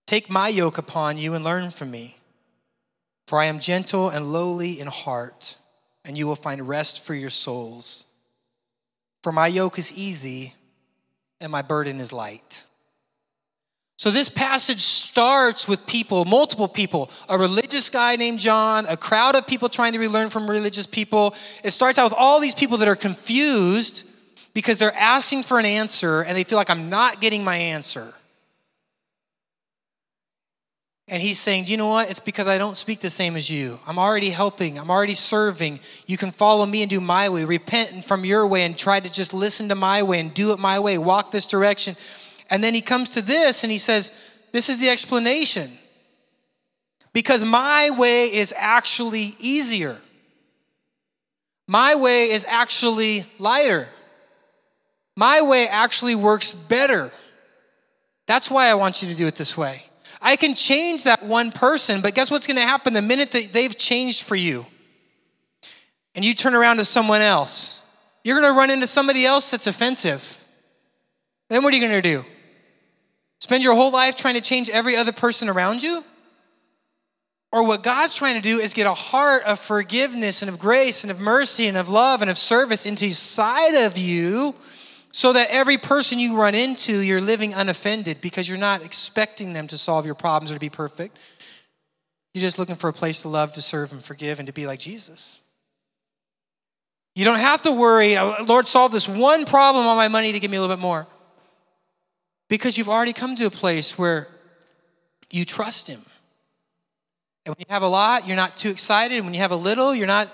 Take 0.07 0.29
my 0.29 0.49
yoke 0.49 0.79
upon 0.79 1.19
you 1.19 1.35
and 1.35 1.45
learn 1.45 1.71
from 1.71 1.91
me, 1.91 2.17
for 3.27 3.41
I 3.41 3.47
am 3.47 3.59
gentle 3.59 4.11
and 4.11 4.27
lowly 4.27 4.79
in 4.79 4.87
heart, 4.87 5.57
and 6.05 6.17
you 6.17 6.27
will 6.27 6.37
find 6.37 6.69
rest 6.69 7.05
for 7.05 7.15
your 7.15 7.31
souls. 7.31 8.13
For 9.23 9.33
my 9.33 9.49
yoke 9.49 9.79
is 9.79 9.99
easy 9.99 10.55
and 11.41 11.51
my 11.51 11.63
burden 11.63 12.01
is 12.01 12.13
light. 12.13 12.63
So, 13.99 14.11
this 14.11 14.29
passage 14.29 14.81
starts 14.83 15.67
with 15.67 15.87
people, 15.87 16.27
multiple 16.27 16.69
people, 16.69 17.11
a 17.31 17.39
religious 17.39 17.89
guy 17.89 18.17
named 18.17 18.39
John, 18.39 18.85
a 18.87 18.97
crowd 18.97 19.37
of 19.37 19.47
people 19.47 19.71
trying 19.71 19.95
to 19.95 19.99
relearn 19.99 20.29
from 20.29 20.51
religious 20.51 20.87
people. 20.87 21.35
It 21.65 21.71
starts 21.71 21.99
out 21.99 22.05
with 22.05 22.15
all 22.19 22.39
these 22.39 22.55
people 22.55 22.77
that 22.79 22.89
are 22.89 22.97
confused 22.97 24.07
because 24.53 24.79
they're 24.79 24.95
asking 24.95 25.45
for 25.45 25.59
an 25.59 25.65
answer 25.65 26.23
and 26.23 26.37
they 26.37 26.45
feel 26.45 26.59
like 26.59 26.69
I'm 26.69 26.91
not 26.91 27.23
getting 27.23 27.43
my 27.43 27.57
answer. 27.57 28.13
And 31.09 31.23
he's 31.23 31.39
saying, 31.39 31.65
Do 31.65 31.71
you 31.71 31.79
know 31.79 31.89
what? 31.89 32.11
It's 32.11 32.21
because 32.21 32.49
I 32.49 32.59
don't 32.59 32.77
speak 32.77 33.01
the 33.01 33.09
same 33.09 33.35
as 33.35 33.49
you. 33.49 33.79
I'm 33.87 33.99
already 33.99 34.29
helping, 34.29 34.79
I'm 34.79 34.91
already 34.91 35.15
serving. 35.15 35.81
You 36.07 36.19
can 36.19 36.33
follow 36.33 36.67
me 36.67 36.83
and 36.83 36.91
do 36.91 37.01
my 37.01 37.31
way. 37.31 37.47
Repent 37.47 38.05
from 38.05 38.27
your 38.27 38.47
way 38.47 38.65
and 38.65 38.77
try 38.77 39.01
to 39.01 39.11
just 39.11 39.33
listen 39.33 39.71
to 39.71 39.75
my 39.75 40.03
way 40.03 40.21
and 40.21 40.35
do 40.35 40.53
it 40.53 40.59
my 40.59 40.81
way. 40.81 40.99
Walk 40.99 41.31
this 41.31 41.47
direction. 41.47 41.97
And 42.51 42.63
then 42.63 42.75
he 42.75 42.81
comes 42.81 43.11
to 43.11 43.23
this 43.23 43.65
and 43.65 43.73
he 43.73 43.79
says, 43.79 44.13
This 44.53 44.69
is 44.69 44.81
the 44.81 44.89
explanation. 44.89 45.71
Because 47.13 47.45
my 47.45 47.91
way 47.97 48.33
is 48.33 48.53
actually 48.57 49.33
easier. 49.39 49.97
My 51.67 51.95
way 51.95 52.31
is 52.31 52.45
actually 52.45 53.25
lighter. 53.39 53.89
My 55.17 55.41
way 55.43 55.67
actually 55.67 56.15
works 56.15 56.53
better. 56.53 57.11
That's 58.27 58.51
why 58.51 58.67
I 58.67 58.75
want 58.75 59.03
you 59.03 59.09
to 59.09 59.15
do 59.15 59.27
it 59.27 59.35
this 59.35 59.57
way. 59.57 59.83
I 60.21 60.37
can 60.37 60.55
change 60.55 61.05
that 61.05 61.23
one 61.23 61.53
person, 61.53 62.01
but 62.01 62.15
guess 62.15 62.31
what's 62.31 62.47
going 62.47 62.57
to 62.57 62.63
happen 62.63 62.93
the 62.93 63.03
minute 63.03 63.31
that 63.33 63.53
they've 63.53 63.77
changed 63.77 64.25
for 64.25 64.37
you? 64.37 64.67
And 66.15 66.25
you 66.25 66.35
turn 66.35 66.55
around 66.55 66.79
to 66.79 66.85
someone 66.85 67.21
else, 67.21 67.83
you're 68.25 68.41
going 68.41 68.53
to 68.53 68.59
run 68.59 68.71
into 68.71 68.87
somebody 68.87 69.25
else 69.25 69.51
that's 69.51 69.67
offensive. 69.67 70.37
Then 71.49 71.63
what 71.63 71.73
are 71.73 71.77
you 71.77 71.89
going 71.89 72.03
to 72.03 72.09
do? 72.09 72.25
Spend 73.41 73.63
your 73.63 73.75
whole 73.75 73.93
life 73.93 74.17
trying 74.17 74.35
to 74.35 74.41
change 74.41 74.71
every 74.71 74.97
other 74.97 75.13
person 75.13 75.49
around 75.49 75.83
you? 75.83 76.03
Or 77.53 77.67
what 77.67 77.83
God's 77.83 78.15
trying 78.15 78.35
to 78.35 78.41
do 78.41 78.59
is 78.59 78.75
get 78.75 78.87
a 78.87 78.95
heart 78.95 79.43
of 79.45 79.59
forgiveness 79.59 80.43
and 80.43 80.49
of 80.49 80.59
grace 80.59 81.05
and 81.05 81.11
of 81.11 81.21
mercy 81.21 81.69
and 81.69 81.77
of 81.77 81.89
love 81.89 82.21
and 82.21 82.31
of 82.31 82.37
service 82.37 82.87
into 82.87 83.15
side 83.15 83.87
of 83.87 83.97
you 83.97 84.55
so 85.13 85.33
that 85.33 85.49
every 85.51 85.79
person 85.79 86.19
you 86.19 86.37
run 86.37 86.55
into, 86.55 87.01
you're 87.01 87.21
living 87.21 87.55
unoffended 87.55 88.21
because 88.21 88.49
you're 88.49 88.59
not 88.59 88.85
expecting 88.85 89.55
them 89.55 89.67
to 89.69 89.79
solve 89.79 90.05
your 90.05 90.15
problems 90.15 90.51
or 90.51 90.55
to 90.55 90.61
be 90.61 90.69
perfect. 90.69 91.19
You're 92.35 92.43
just 92.43 92.59
looking 92.59 92.75
for 92.75 92.89
a 92.89 92.93
place 92.93 93.23
to 93.23 93.29
love, 93.29 93.55
to 93.55 93.63
serve, 93.63 93.93
and 93.93 94.05
forgive, 94.05 94.41
and 94.41 94.47
to 94.47 94.53
be 94.53 94.67
like 94.67 94.79
Jesus. 94.79 95.41
You 97.15 97.25
don't 97.25 97.39
have 97.39 97.63
to 97.63 97.73
worry, 97.73 98.19
oh, 98.19 98.37
Lord, 98.47 98.67
solve 98.67 98.93
this 98.93 99.09
one 99.09 99.47
problem 99.47 99.87
on 99.87 99.97
my 99.97 100.09
money 100.09 100.33
to 100.33 100.41
give 100.41 100.51
me 100.51 100.59
a 100.59 100.61
little 100.61 100.77
bit 100.77 100.83
more. 100.83 101.07
Because 102.49 102.79
you've 102.79 102.89
already 102.89 103.13
come 103.13 103.37
to 103.37 103.47
a 103.47 103.51
place 103.51 103.99
where 103.99 104.29
you 105.31 105.45
trust 105.45 105.89
Him. 105.89 106.01
And 107.45 107.55
when 107.55 107.61
you 107.61 107.73
have 107.73 107.83
a 107.83 107.89
lot, 107.89 108.27
you're 108.27 108.37
not 108.37 108.57
too 108.57 108.71
excited. 108.71 109.25
When 109.25 109.35
you 109.35 109.41
have 109.41 109.53
a 109.53 109.57
little, 109.57 109.95
you're 109.95 110.07
not 110.07 110.29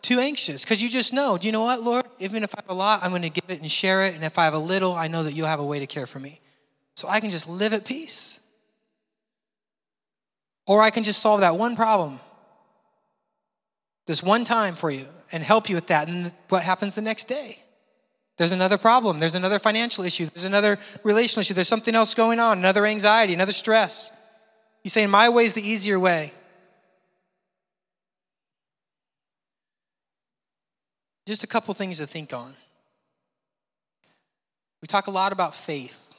too 0.00 0.18
anxious 0.18 0.64
because 0.64 0.82
you 0.82 0.88
just 0.88 1.12
know, 1.12 1.38
do 1.38 1.46
you 1.46 1.52
know 1.52 1.62
what, 1.62 1.80
Lord? 1.80 2.04
Even 2.18 2.42
if 2.42 2.54
I 2.56 2.60
have 2.62 2.70
a 2.70 2.74
lot, 2.74 3.02
I'm 3.02 3.10
going 3.10 3.22
to 3.22 3.30
give 3.30 3.44
it 3.48 3.60
and 3.60 3.70
share 3.70 4.04
it. 4.04 4.14
And 4.14 4.24
if 4.24 4.38
I 4.38 4.44
have 4.44 4.54
a 4.54 4.58
little, 4.58 4.92
I 4.92 5.08
know 5.08 5.22
that 5.22 5.32
you'll 5.32 5.46
have 5.46 5.60
a 5.60 5.64
way 5.64 5.78
to 5.78 5.86
care 5.86 6.06
for 6.06 6.18
me. 6.18 6.40
So 6.94 7.08
I 7.08 7.20
can 7.20 7.30
just 7.30 7.48
live 7.48 7.72
at 7.72 7.84
peace. 7.84 8.40
Or 10.66 10.82
I 10.82 10.90
can 10.90 11.04
just 11.04 11.20
solve 11.20 11.40
that 11.40 11.56
one 11.56 11.76
problem 11.76 12.20
this 14.06 14.22
one 14.22 14.44
time 14.44 14.74
for 14.74 14.90
you 14.90 15.06
and 15.30 15.42
help 15.42 15.68
you 15.68 15.74
with 15.74 15.86
that. 15.88 16.08
And 16.08 16.32
what 16.48 16.62
happens 16.62 16.94
the 16.96 17.02
next 17.02 17.24
day? 17.28 17.61
There's 18.42 18.50
another 18.50 18.76
problem. 18.76 19.20
There's 19.20 19.36
another 19.36 19.60
financial 19.60 20.02
issue. 20.02 20.26
There's 20.26 20.42
another 20.42 20.76
relational 21.04 21.42
issue. 21.42 21.54
There's 21.54 21.68
something 21.68 21.94
else 21.94 22.12
going 22.12 22.40
on, 22.40 22.58
another 22.58 22.84
anxiety, 22.84 23.34
another 23.34 23.52
stress. 23.52 24.10
He's 24.82 24.92
saying, 24.92 25.10
My 25.10 25.28
way 25.28 25.44
is 25.44 25.54
the 25.54 25.62
easier 25.62 26.00
way. 26.00 26.32
Just 31.24 31.44
a 31.44 31.46
couple 31.46 31.72
things 31.72 31.98
to 31.98 32.06
think 32.08 32.32
on. 32.32 32.52
We 34.80 34.88
talk 34.88 35.06
a 35.06 35.12
lot 35.12 35.30
about 35.30 35.54
faith. 35.54 36.12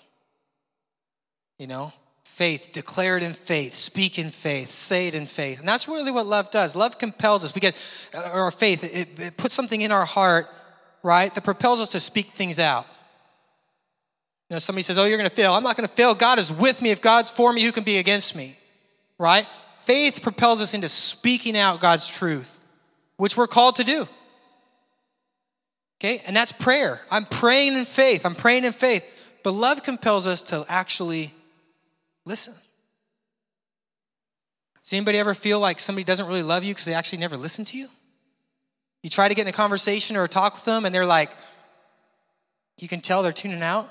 You 1.59 1.67
know, 1.67 1.91
faith, 2.23 2.69
declare 2.71 3.17
it 3.17 3.23
in 3.23 3.33
faith, 3.33 3.73
speak 3.73 4.17
in 4.17 4.29
faith, 4.29 4.71
say 4.71 5.09
it 5.09 5.15
in 5.15 5.25
faith. 5.25 5.59
And 5.59 5.67
that's 5.67 5.89
really 5.89 6.09
what 6.09 6.25
love 6.25 6.51
does. 6.51 6.73
Love 6.73 6.97
compels 6.97 7.43
us. 7.43 7.53
We 7.53 7.59
get 7.59 7.75
uh, 8.15 8.29
our 8.31 8.49
faith, 8.49 8.81
it, 8.95 9.19
it 9.19 9.35
puts 9.35 9.53
something 9.53 9.81
in 9.81 9.91
our 9.91 10.05
heart 10.05 10.47
right, 11.03 11.33
that 11.33 11.43
propels 11.43 11.81
us 11.81 11.89
to 11.89 11.99
speak 11.99 12.27
things 12.27 12.57
out. 12.57 12.85
You 14.49 14.55
know, 14.55 14.59
somebody 14.59 14.83
says, 14.83 14.97
Oh, 14.97 15.05
you're 15.05 15.17
going 15.17 15.29
to 15.29 15.35
fail. 15.35 15.53
I'm 15.53 15.63
not 15.63 15.77
going 15.77 15.87
to 15.87 15.93
fail. 15.93 16.15
God 16.15 16.39
is 16.39 16.51
with 16.51 16.81
me. 16.81 16.91
If 16.91 17.01
God's 17.01 17.29
for 17.29 17.51
me, 17.51 17.63
who 17.63 17.71
can 17.71 17.83
be 17.83 17.97
against 17.97 18.35
me? 18.35 18.57
Right? 19.17 19.45
Faith 19.81 20.21
propels 20.23 20.61
us 20.61 20.73
into 20.73 20.87
speaking 20.87 21.57
out 21.57 21.81
God's 21.81 22.07
truth, 22.07 22.59
which 23.17 23.35
we're 23.35 23.47
called 23.47 23.75
to 23.75 23.83
do. 23.83 24.07
Okay? 25.99 26.21
And 26.25 26.35
that's 26.35 26.51
prayer. 26.51 27.01
I'm 27.11 27.25
praying 27.25 27.75
in 27.75 27.85
faith. 27.85 28.25
I'm 28.25 28.35
praying 28.35 28.65
in 28.65 28.73
faith. 28.73 29.09
But 29.43 29.51
love 29.51 29.83
compels 29.83 30.25
us 30.25 30.41
to 30.43 30.63
actually 30.69 31.33
listen. 32.25 32.53
Does 34.83 34.93
anybody 34.93 35.17
ever 35.17 35.33
feel 35.33 35.59
like 35.59 35.79
somebody 35.79 36.03
doesn't 36.03 36.27
really 36.27 36.43
love 36.43 36.63
you 36.63 36.73
because 36.73 36.85
they 36.85 36.93
actually 36.93 37.19
never 37.19 37.37
listen 37.37 37.63
to 37.65 37.77
you? 37.77 37.87
You 39.03 39.09
try 39.09 39.27
to 39.27 39.35
get 39.35 39.43
in 39.43 39.49
a 39.49 39.51
conversation 39.51 40.15
or 40.15 40.27
talk 40.27 40.53
with 40.53 40.65
them, 40.65 40.85
and 40.85 40.95
they're 40.95 41.05
like, 41.05 41.29
you 42.79 42.87
can 42.87 43.01
tell 43.01 43.21
they're 43.21 43.31
tuning 43.31 43.61
out. 43.61 43.89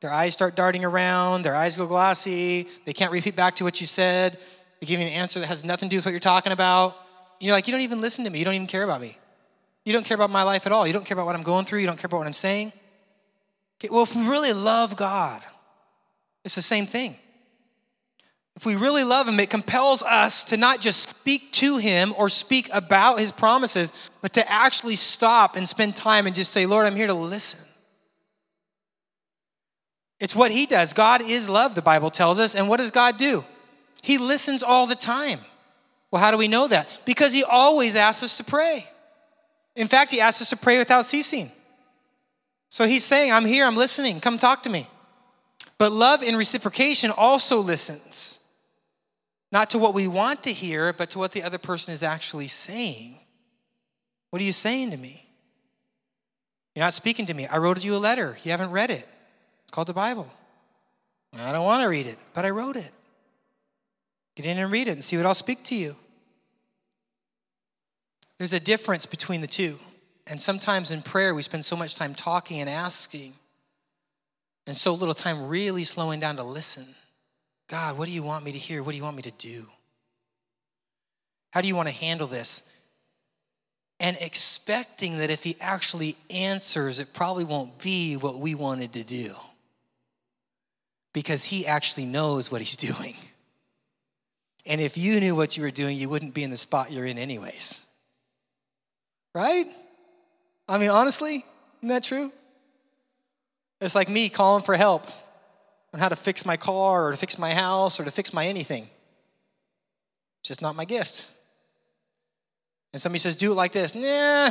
Their 0.00 0.10
eyes 0.10 0.32
start 0.32 0.56
darting 0.56 0.84
around, 0.84 1.42
their 1.42 1.54
eyes 1.54 1.76
go 1.76 1.86
glossy, 1.86 2.66
they 2.84 2.92
can't 2.92 3.12
repeat 3.12 3.36
back 3.36 3.56
to 3.56 3.64
what 3.64 3.80
you 3.80 3.86
said. 3.86 4.36
They 4.80 4.86
give 4.86 4.98
you 4.98 5.06
an 5.06 5.12
answer 5.12 5.38
that 5.38 5.46
has 5.46 5.64
nothing 5.64 5.88
to 5.88 5.94
do 5.94 5.98
with 5.98 6.06
what 6.06 6.10
you're 6.10 6.18
talking 6.18 6.50
about. 6.50 6.96
And 7.40 7.46
you're 7.46 7.54
like, 7.54 7.68
you 7.68 7.72
don't 7.72 7.82
even 7.82 8.00
listen 8.00 8.24
to 8.24 8.30
me, 8.30 8.40
you 8.40 8.44
don't 8.44 8.54
even 8.54 8.66
care 8.66 8.82
about 8.82 9.00
me. 9.00 9.16
You 9.84 9.92
don't 9.92 10.04
care 10.04 10.16
about 10.16 10.30
my 10.30 10.42
life 10.42 10.66
at 10.66 10.72
all. 10.72 10.86
You 10.86 10.92
don't 10.92 11.04
care 11.04 11.14
about 11.14 11.26
what 11.26 11.36
I'm 11.36 11.42
going 11.44 11.64
through, 11.64 11.78
you 11.78 11.86
don't 11.86 11.98
care 11.98 12.06
about 12.06 12.18
what 12.18 12.26
I'm 12.26 12.32
saying. 12.32 12.72
Okay, 13.78 13.88
well, 13.92 14.02
if 14.02 14.14
we 14.16 14.22
really 14.28 14.52
love 14.52 14.96
God, 14.96 15.40
it's 16.44 16.56
the 16.56 16.62
same 16.62 16.86
thing. 16.86 17.16
If 18.56 18.66
we 18.66 18.76
really 18.76 19.04
love 19.04 19.26
Him, 19.26 19.40
it 19.40 19.50
compels 19.50 20.02
us 20.02 20.44
to 20.46 20.56
not 20.56 20.80
just 20.80 21.08
speak 21.08 21.52
to 21.52 21.78
Him 21.78 22.14
or 22.18 22.28
speak 22.28 22.68
about 22.72 23.18
His 23.18 23.32
promises, 23.32 24.10
but 24.20 24.34
to 24.34 24.50
actually 24.50 24.96
stop 24.96 25.56
and 25.56 25.68
spend 25.68 25.96
time 25.96 26.26
and 26.26 26.34
just 26.34 26.52
say, 26.52 26.66
Lord, 26.66 26.86
I'm 26.86 26.96
here 26.96 27.06
to 27.06 27.14
listen. 27.14 27.66
It's 30.20 30.36
what 30.36 30.52
He 30.52 30.66
does. 30.66 30.92
God 30.92 31.22
is 31.22 31.48
love, 31.48 31.74
the 31.74 31.82
Bible 31.82 32.10
tells 32.10 32.38
us. 32.38 32.54
And 32.54 32.68
what 32.68 32.76
does 32.76 32.90
God 32.90 33.16
do? 33.16 33.44
He 34.02 34.18
listens 34.18 34.62
all 34.62 34.86
the 34.86 34.94
time. 34.94 35.40
Well, 36.10 36.20
how 36.20 36.30
do 36.30 36.36
we 36.36 36.48
know 36.48 36.68
that? 36.68 37.00
Because 37.06 37.32
He 37.32 37.42
always 37.42 37.96
asks 37.96 38.22
us 38.22 38.36
to 38.36 38.44
pray. 38.44 38.86
In 39.74 39.86
fact, 39.86 40.10
He 40.10 40.20
asks 40.20 40.42
us 40.42 40.50
to 40.50 40.56
pray 40.56 40.76
without 40.76 41.06
ceasing. 41.06 41.50
So 42.68 42.84
He's 42.84 43.04
saying, 43.04 43.32
I'm 43.32 43.46
here, 43.46 43.64
I'm 43.64 43.76
listening, 43.76 44.20
come 44.20 44.38
talk 44.38 44.62
to 44.64 44.70
me. 44.70 44.86
But 45.78 45.90
love 45.90 46.22
in 46.22 46.36
reciprocation 46.36 47.10
also 47.10 47.58
listens 47.58 48.38
not 49.52 49.70
to 49.70 49.78
what 49.78 49.94
we 49.94 50.08
want 50.08 50.44
to 50.44 50.50
hear, 50.50 50.92
but 50.94 51.10
to 51.10 51.18
what 51.18 51.32
the 51.32 51.42
other 51.42 51.58
person 51.58 51.92
is 51.92 52.02
actually 52.02 52.48
saying. 52.48 53.18
What 54.30 54.40
are 54.40 54.44
you 54.44 54.52
saying 54.52 54.90
to 54.92 54.96
me? 54.96 55.28
You're 56.74 56.84
not 56.84 56.94
speaking 56.94 57.26
to 57.26 57.34
me. 57.34 57.46
I 57.46 57.58
wrote 57.58 57.84
you 57.84 57.94
a 57.94 57.98
letter. 57.98 58.38
You 58.42 58.50
haven't 58.50 58.70
read 58.70 58.90
it. 58.90 59.06
It's 59.62 59.70
called 59.70 59.88
the 59.88 59.92
Bible. 59.92 60.28
I 61.38 61.52
don't 61.52 61.64
want 61.64 61.82
to 61.82 61.88
read 61.88 62.06
it, 62.06 62.16
but 62.32 62.46
I 62.46 62.50
wrote 62.50 62.76
it. 62.76 62.90
Get 64.34 64.46
in 64.46 64.58
and 64.58 64.72
read 64.72 64.88
it 64.88 64.92
and 64.92 65.04
see 65.04 65.18
what 65.18 65.26
I'll 65.26 65.34
speak 65.34 65.62
to 65.64 65.74
you. 65.74 65.96
There's 68.38 68.54
a 68.54 68.60
difference 68.60 69.04
between 69.04 69.42
the 69.42 69.46
two. 69.46 69.76
And 70.26 70.40
sometimes 70.40 70.92
in 70.92 71.02
prayer, 71.02 71.34
we 71.34 71.42
spend 71.42 71.64
so 71.64 71.76
much 71.76 71.96
time 71.96 72.14
talking 72.14 72.60
and 72.60 72.70
asking, 72.70 73.34
and 74.66 74.76
so 74.76 74.94
little 74.94 75.14
time 75.14 75.48
really 75.48 75.84
slowing 75.84 76.20
down 76.20 76.36
to 76.36 76.42
listen. 76.42 76.86
God, 77.68 77.96
what 77.96 78.06
do 78.06 78.12
you 78.12 78.22
want 78.22 78.44
me 78.44 78.52
to 78.52 78.58
hear? 78.58 78.82
What 78.82 78.90
do 78.92 78.96
you 78.96 79.02
want 79.02 79.16
me 79.16 79.22
to 79.22 79.30
do? 79.32 79.66
How 81.52 81.60
do 81.60 81.68
you 81.68 81.76
want 81.76 81.88
to 81.88 81.94
handle 81.94 82.26
this? 82.26 82.62
And 84.00 84.16
expecting 84.20 85.18
that 85.18 85.30
if 85.30 85.44
he 85.44 85.56
actually 85.60 86.16
answers, 86.30 86.98
it 86.98 87.14
probably 87.14 87.44
won't 87.44 87.78
be 87.78 88.16
what 88.16 88.38
we 88.38 88.54
wanted 88.54 88.94
to 88.94 89.04
do 89.04 89.34
because 91.12 91.44
he 91.44 91.66
actually 91.66 92.06
knows 92.06 92.50
what 92.50 92.60
he's 92.60 92.76
doing. 92.94 93.16
And 94.64 94.80
if 94.80 94.96
you 94.96 95.20
knew 95.20 95.34
what 95.34 95.56
you 95.56 95.62
were 95.62 95.70
doing, 95.70 95.96
you 95.96 96.08
wouldn't 96.08 96.34
be 96.34 96.44
in 96.44 96.50
the 96.50 96.56
spot 96.56 96.92
you're 96.92 97.06
in, 97.06 97.18
anyways. 97.18 97.80
Right? 99.34 99.66
I 100.68 100.78
mean, 100.78 100.90
honestly, 100.90 101.44
isn't 101.78 101.88
that 101.88 102.04
true? 102.04 102.32
It's 103.80 103.94
like 103.94 104.08
me 104.08 104.28
calling 104.28 104.62
for 104.62 104.76
help 104.76 105.06
on 105.92 106.00
how 106.00 106.08
to 106.08 106.16
fix 106.16 106.46
my 106.46 106.56
car 106.56 107.08
or 107.08 107.10
to 107.10 107.16
fix 107.16 107.38
my 107.38 107.54
house 107.54 108.00
or 108.00 108.04
to 108.04 108.10
fix 108.10 108.32
my 108.32 108.46
anything. 108.46 108.88
It's 110.40 110.48
just 110.48 110.62
not 110.62 110.74
my 110.74 110.84
gift. 110.84 111.28
And 112.92 113.00
somebody 113.00 113.20
says, 113.20 113.36
do 113.36 113.52
it 113.52 113.54
like 113.54 113.72
this. 113.72 113.94
Nah, 113.94 114.50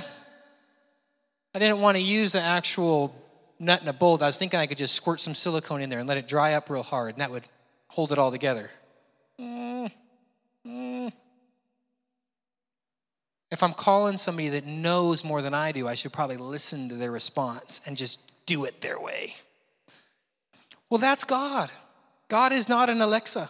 I 1.54 1.60
didn't 1.60 1.82
want 1.82 1.98
to 1.98 2.04
use 2.04 2.32
the 2.32 2.42
actual 2.42 3.14
nut 3.60 3.82
and 3.82 3.90
a 3.90 3.94
bolt. 3.94 4.22
I 4.22 4.28
was 4.28 4.38
thinking 4.38 4.60
I 4.60 4.68
could 4.68 4.78
just 4.78 4.96
squirt 4.96 5.20
some 5.20 5.36
silicone 5.36 5.82
in 5.82 5.90
there 5.90 6.00
and 6.00 6.08
let 6.08 6.18
it 6.18 6.28
dry 6.28 6.54
up 6.54 6.70
real 6.70 6.84
hard, 6.84 7.14
and 7.14 7.22
that 7.22 7.30
would 7.30 7.44
hold 7.88 8.12
it 8.12 8.18
all 8.18 8.32
together. 8.32 8.72
Mm, 9.40 9.92
mm. 10.66 11.12
If 13.52 13.62
I'm 13.62 13.74
calling 13.74 14.18
somebody 14.18 14.50
that 14.50 14.66
knows 14.66 15.26
more 15.26 15.42
than 15.42 15.54
I 15.54 15.74
do, 15.74 15.88
I 15.88 15.96
should 15.96 16.14
probably 16.14 16.38
listen 16.38 16.90
to 16.90 16.96
their 16.96 17.12
response 17.12 17.82
and 17.86 17.98
just 17.98 18.32
do 18.46 18.64
it 18.66 18.80
their 18.82 19.00
way. 19.00 19.36
Well, 20.92 21.00
that's 21.00 21.24
God. 21.24 21.72
God 22.28 22.52
is 22.52 22.68
not 22.68 22.90
an 22.90 23.02
Alexa. 23.02 23.50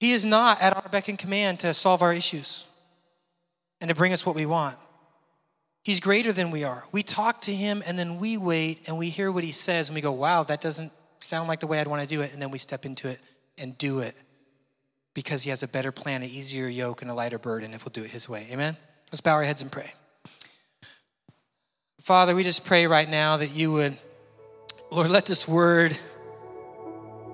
He 0.00 0.10
is 0.10 0.24
not 0.24 0.60
at 0.60 0.76
our 0.76 0.88
beck 0.90 1.08
and 1.08 1.18
command 1.18 1.60
to 1.60 1.72
solve 1.72 2.02
our 2.02 2.12
issues 2.12 2.66
and 3.80 3.88
to 3.88 3.94
bring 3.94 4.12
us 4.12 4.26
what 4.26 4.34
we 4.34 4.46
want. 4.46 4.76
He's 5.84 6.00
greater 6.00 6.32
than 6.32 6.50
we 6.50 6.64
are. 6.64 6.84
We 6.90 7.04
talk 7.04 7.42
to 7.42 7.54
him 7.54 7.84
and 7.86 7.96
then 7.96 8.18
we 8.18 8.36
wait 8.36 8.88
and 8.88 8.98
we 8.98 9.10
hear 9.10 9.30
what 9.30 9.44
he 9.44 9.52
says 9.52 9.88
and 9.88 9.94
we 9.94 10.00
go, 10.00 10.10
wow, 10.10 10.42
that 10.42 10.60
doesn't 10.60 10.90
sound 11.20 11.48
like 11.48 11.60
the 11.60 11.68
way 11.68 11.78
I'd 11.80 11.86
want 11.86 12.02
to 12.02 12.08
do 12.08 12.20
it. 12.20 12.32
And 12.32 12.42
then 12.42 12.50
we 12.50 12.58
step 12.58 12.84
into 12.84 13.08
it 13.08 13.20
and 13.56 13.78
do 13.78 14.00
it 14.00 14.14
because 15.14 15.42
he 15.42 15.50
has 15.50 15.62
a 15.62 15.68
better 15.68 15.92
plan, 15.92 16.22
an 16.22 16.30
easier 16.30 16.66
yoke, 16.66 17.02
and 17.02 17.10
a 17.10 17.14
lighter 17.14 17.38
burden 17.38 17.74
if 17.74 17.84
we'll 17.84 17.92
do 17.92 18.02
it 18.02 18.10
his 18.10 18.28
way. 18.28 18.48
Amen? 18.50 18.76
Let's 19.12 19.20
bow 19.20 19.34
our 19.34 19.44
heads 19.44 19.62
and 19.62 19.70
pray. 19.70 19.92
Father, 22.00 22.34
we 22.34 22.42
just 22.42 22.64
pray 22.64 22.86
right 22.86 23.08
now 23.08 23.36
that 23.36 23.54
you 23.54 23.70
would, 23.72 23.96
Lord, 24.90 25.08
let 25.08 25.24
this 25.24 25.46
word 25.46 25.96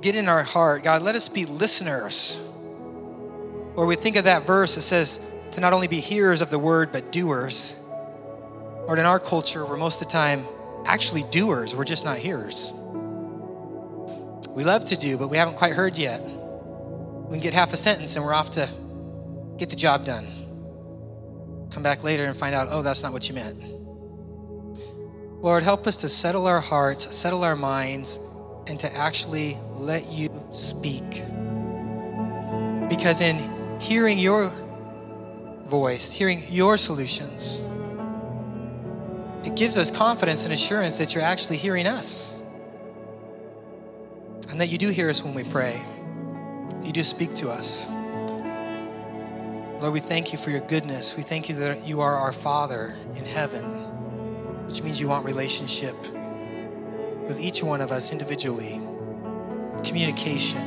get 0.03 0.15
in 0.15 0.29
our 0.29 0.43
heart. 0.43 0.85
God, 0.85 1.01
let 1.01 1.15
us 1.15 1.29
be 1.29 1.47
listeners. 1.47 2.39
Lord, 3.75 3.89
we 3.89 3.95
think 3.97 4.17
of 4.17 4.25
that 4.25 4.47
verse 4.47 4.75
that 4.75 4.83
says 4.83 5.21
to 5.53 5.61
not 5.61 5.73
only 5.73 5.89
be 5.89 6.01
hearers 6.01 6.43
of 6.43 6.51
the 6.51 6.59
word, 6.59 6.93
but 6.93 7.13
doers. 7.13 7.83
Lord, 8.87 8.99
in 8.99 9.07
our 9.07 9.19
culture, 9.19 9.65
we're 9.65 9.79
most 9.79 10.03
of 10.03 10.09
the 10.09 10.13
time 10.13 10.45
actually 10.85 11.25
doers, 11.31 11.75
we're 11.75 11.85
just 11.85 12.05
not 12.05 12.19
hearers. 12.19 12.73
We 14.51 14.63
love 14.63 14.85
to 14.87 14.97
do, 14.97 15.17
but 15.17 15.29
we 15.29 15.37
haven't 15.37 15.57
quite 15.57 15.73
heard 15.73 15.97
yet. 15.99 16.23
We 16.23 17.33
can 17.33 17.41
get 17.41 17.55
half 17.55 17.73
a 17.73 17.77
sentence 17.77 18.17
and 18.17 18.25
we're 18.25 18.35
off 18.35 18.51
to 18.51 18.69
get 19.57 19.71
the 19.71 19.77
job 19.77 20.05
done. 20.05 20.27
Come 21.71 21.83
back 21.83 22.05
later 22.05 22.27
and 22.27 22.37
find 22.37 22.55
out, 22.55 22.69
oh, 22.71 22.83
that's 22.83 23.03
not 23.03 23.13
what 23.13 23.29
you 23.29 23.35
meant. 23.35 23.57
Lord, 25.41 25.63
help 25.63 25.87
us 25.87 25.97
to 25.99 26.09
settle 26.09 26.47
our 26.47 26.61
hearts, 26.61 27.15
settle 27.15 27.45
our 27.45 27.57
minds, 27.57 28.21
and 28.67 28.81
to 28.81 28.93
actually 28.97 29.57
let 29.75 30.11
you 30.11 30.29
speak. 30.51 31.23
Because 32.89 33.21
in 33.21 33.81
hearing 33.81 34.19
your 34.19 34.51
voice, 35.67 36.13
hearing 36.13 36.43
your 36.49 36.77
solutions, 36.77 37.61
it 39.45 39.55
gives 39.55 39.79
us 39.79 39.91
confidence 39.91 40.45
and 40.45 40.53
assurance 40.53 40.99
that 40.99 41.15
you're 41.15 41.23
actually 41.23 41.57
hearing 41.57 41.87
us 41.87 42.37
and 44.51 44.61
that 44.61 44.69
you 44.69 44.79
do 44.79 44.89
hear 44.89 45.11
us 45.11 45.23
when 45.23 45.35
we 45.35 45.45
pray. 45.45 45.81
You 46.83 46.93
do 46.93 47.03
speak 47.03 47.35
to 47.37 47.51
us. 47.51 47.87
Lord, 49.81 49.93
we 49.93 50.01
thank 50.01 50.33
you 50.33 50.39
for 50.39 50.51
your 50.51 50.61
goodness. 50.61 51.17
We 51.17 51.23
thank 51.23 51.49
you 51.49 51.55
that 51.57 51.87
you 51.87 52.01
are 52.01 52.15
our 52.15 52.33
Father 52.33 52.97
in 53.17 53.25
heaven, 53.25 53.86
which 54.67 54.83
means 54.83 55.01
you 55.01 55.09
want 55.09 55.25
relationship 55.25 55.97
with 57.27 57.41
each 57.41 57.63
one 57.63 57.81
of 57.81 57.91
us 57.93 58.13
individually, 58.13 58.81
communication, 59.85 60.63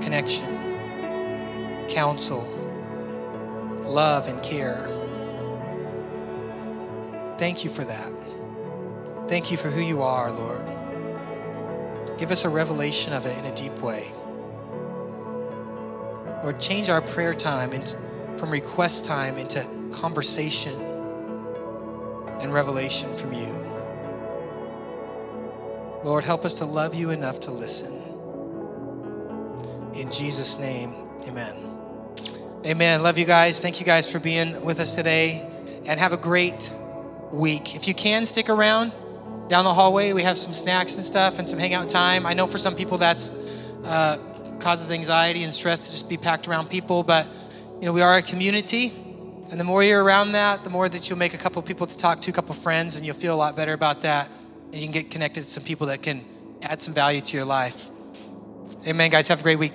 connection, 0.00 1.86
counsel, 1.88 2.42
love, 3.84 4.28
and 4.28 4.42
care. 4.42 4.88
Thank 7.38 7.64
you 7.64 7.70
for 7.70 7.84
that. 7.84 8.12
Thank 9.28 9.50
you 9.50 9.56
for 9.56 9.68
who 9.68 9.82
you 9.82 10.02
are, 10.02 10.30
Lord. 10.30 10.66
Give 12.18 12.30
us 12.30 12.44
a 12.44 12.48
revelation 12.48 13.12
of 13.12 13.26
it 13.26 13.36
in 13.38 13.46
a 13.46 13.54
deep 13.54 13.78
way. 13.80 14.12
Lord, 16.42 16.58
change 16.60 16.88
our 16.88 17.00
prayer 17.00 17.34
time 17.34 17.72
into, 17.72 17.96
from 18.36 18.50
request 18.50 19.04
time 19.04 19.38
into 19.38 19.66
conversation 19.92 20.91
and 22.42 22.52
revelation 22.52 23.16
from 23.16 23.32
you. 23.32 23.46
Lord, 26.04 26.24
help 26.24 26.44
us 26.44 26.54
to 26.54 26.64
love 26.64 26.94
you 26.94 27.10
enough 27.10 27.40
to 27.40 27.50
listen. 27.50 27.94
In 29.94 30.10
Jesus' 30.10 30.58
name, 30.58 30.94
amen. 31.26 31.54
Amen. 32.66 33.02
Love 33.02 33.18
you 33.18 33.24
guys. 33.24 33.60
Thank 33.60 33.80
you 33.80 33.86
guys 33.86 34.10
for 34.10 34.18
being 34.18 34.62
with 34.64 34.80
us 34.80 34.94
today. 34.94 35.48
And 35.86 35.98
have 35.98 36.12
a 36.12 36.16
great 36.16 36.70
week. 37.32 37.74
If 37.74 37.88
you 37.88 37.94
can 37.94 38.24
stick 38.24 38.48
around 38.48 38.92
down 39.48 39.64
the 39.64 39.74
hallway, 39.74 40.12
we 40.12 40.22
have 40.22 40.38
some 40.38 40.52
snacks 40.52 40.96
and 40.96 41.04
stuff 41.04 41.38
and 41.38 41.48
some 41.48 41.58
hangout 41.58 41.88
time. 41.88 42.24
I 42.24 42.34
know 42.34 42.46
for 42.46 42.58
some 42.58 42.74
people 42.76 42.98
that's 42.98 43.32
uh, 43.84 44.18
causes 44.60 44.92
anxiety 44.92 45.42
and 45.42 45.52
stress 45.52 45.86
to 45.86 45.92
just 45.92 46.08
be 46.08 46.16
packed 46.16 46.46
around 46.46 46.70
people, 46.70 47.02
but 47.02 47.26
you 47.80 47.86
know 47.86 47.92
we 47.92 48.00
are 48.00 48.16
a 48.16 48.22
community, 48.22 49.11
and 49.52 49.60
the 49.60 49.64
more 49.64 49.84
you're 49.84 50.02
around 50.02 50.32
that, 50.32 50.64
the 50.64 50.70
more 50.70 50.88
that 50.88 51.10
you'll 51.10 51.18
make 51.18 51.34
a 51.34 51.38
couple 51.38 51.60
people 51.60 51.86
to 51.86 51.98
talk 51.98 52.22
to, 52.22 52.30
a 52.30 52.32
couple 52.32 52.54
friends, 52.54 52.96
and 52.96 53.04
you'll 53.04 53.14
feel 53.14 53.34
a 53.34 53.36
lot 53.36 53.54
better 53.54 53.74
about 53.74 54.00
that, 54.00 54.30
and 54.72 54.76
you 54.76 54.80
can 54.80 54.92
get 54.92 55.10
connected 55.10 55.42
to 55.42 55.46
some 55.46 55.62
people 55.62 55.88
that 55.88 56.02
can 56.02 56.24
add 56.62 56.80
some 56.80 56.94
value 56.94 57.20
to 57.20 57.36
your 57.36 57.44
life. 57.44 57.90
Amen, 58.86 59.10
guys. 59.10 59.28
Have 59.28 59.40
a 59.40 59.42
great 59.42 59.58
week. 59.58 59.74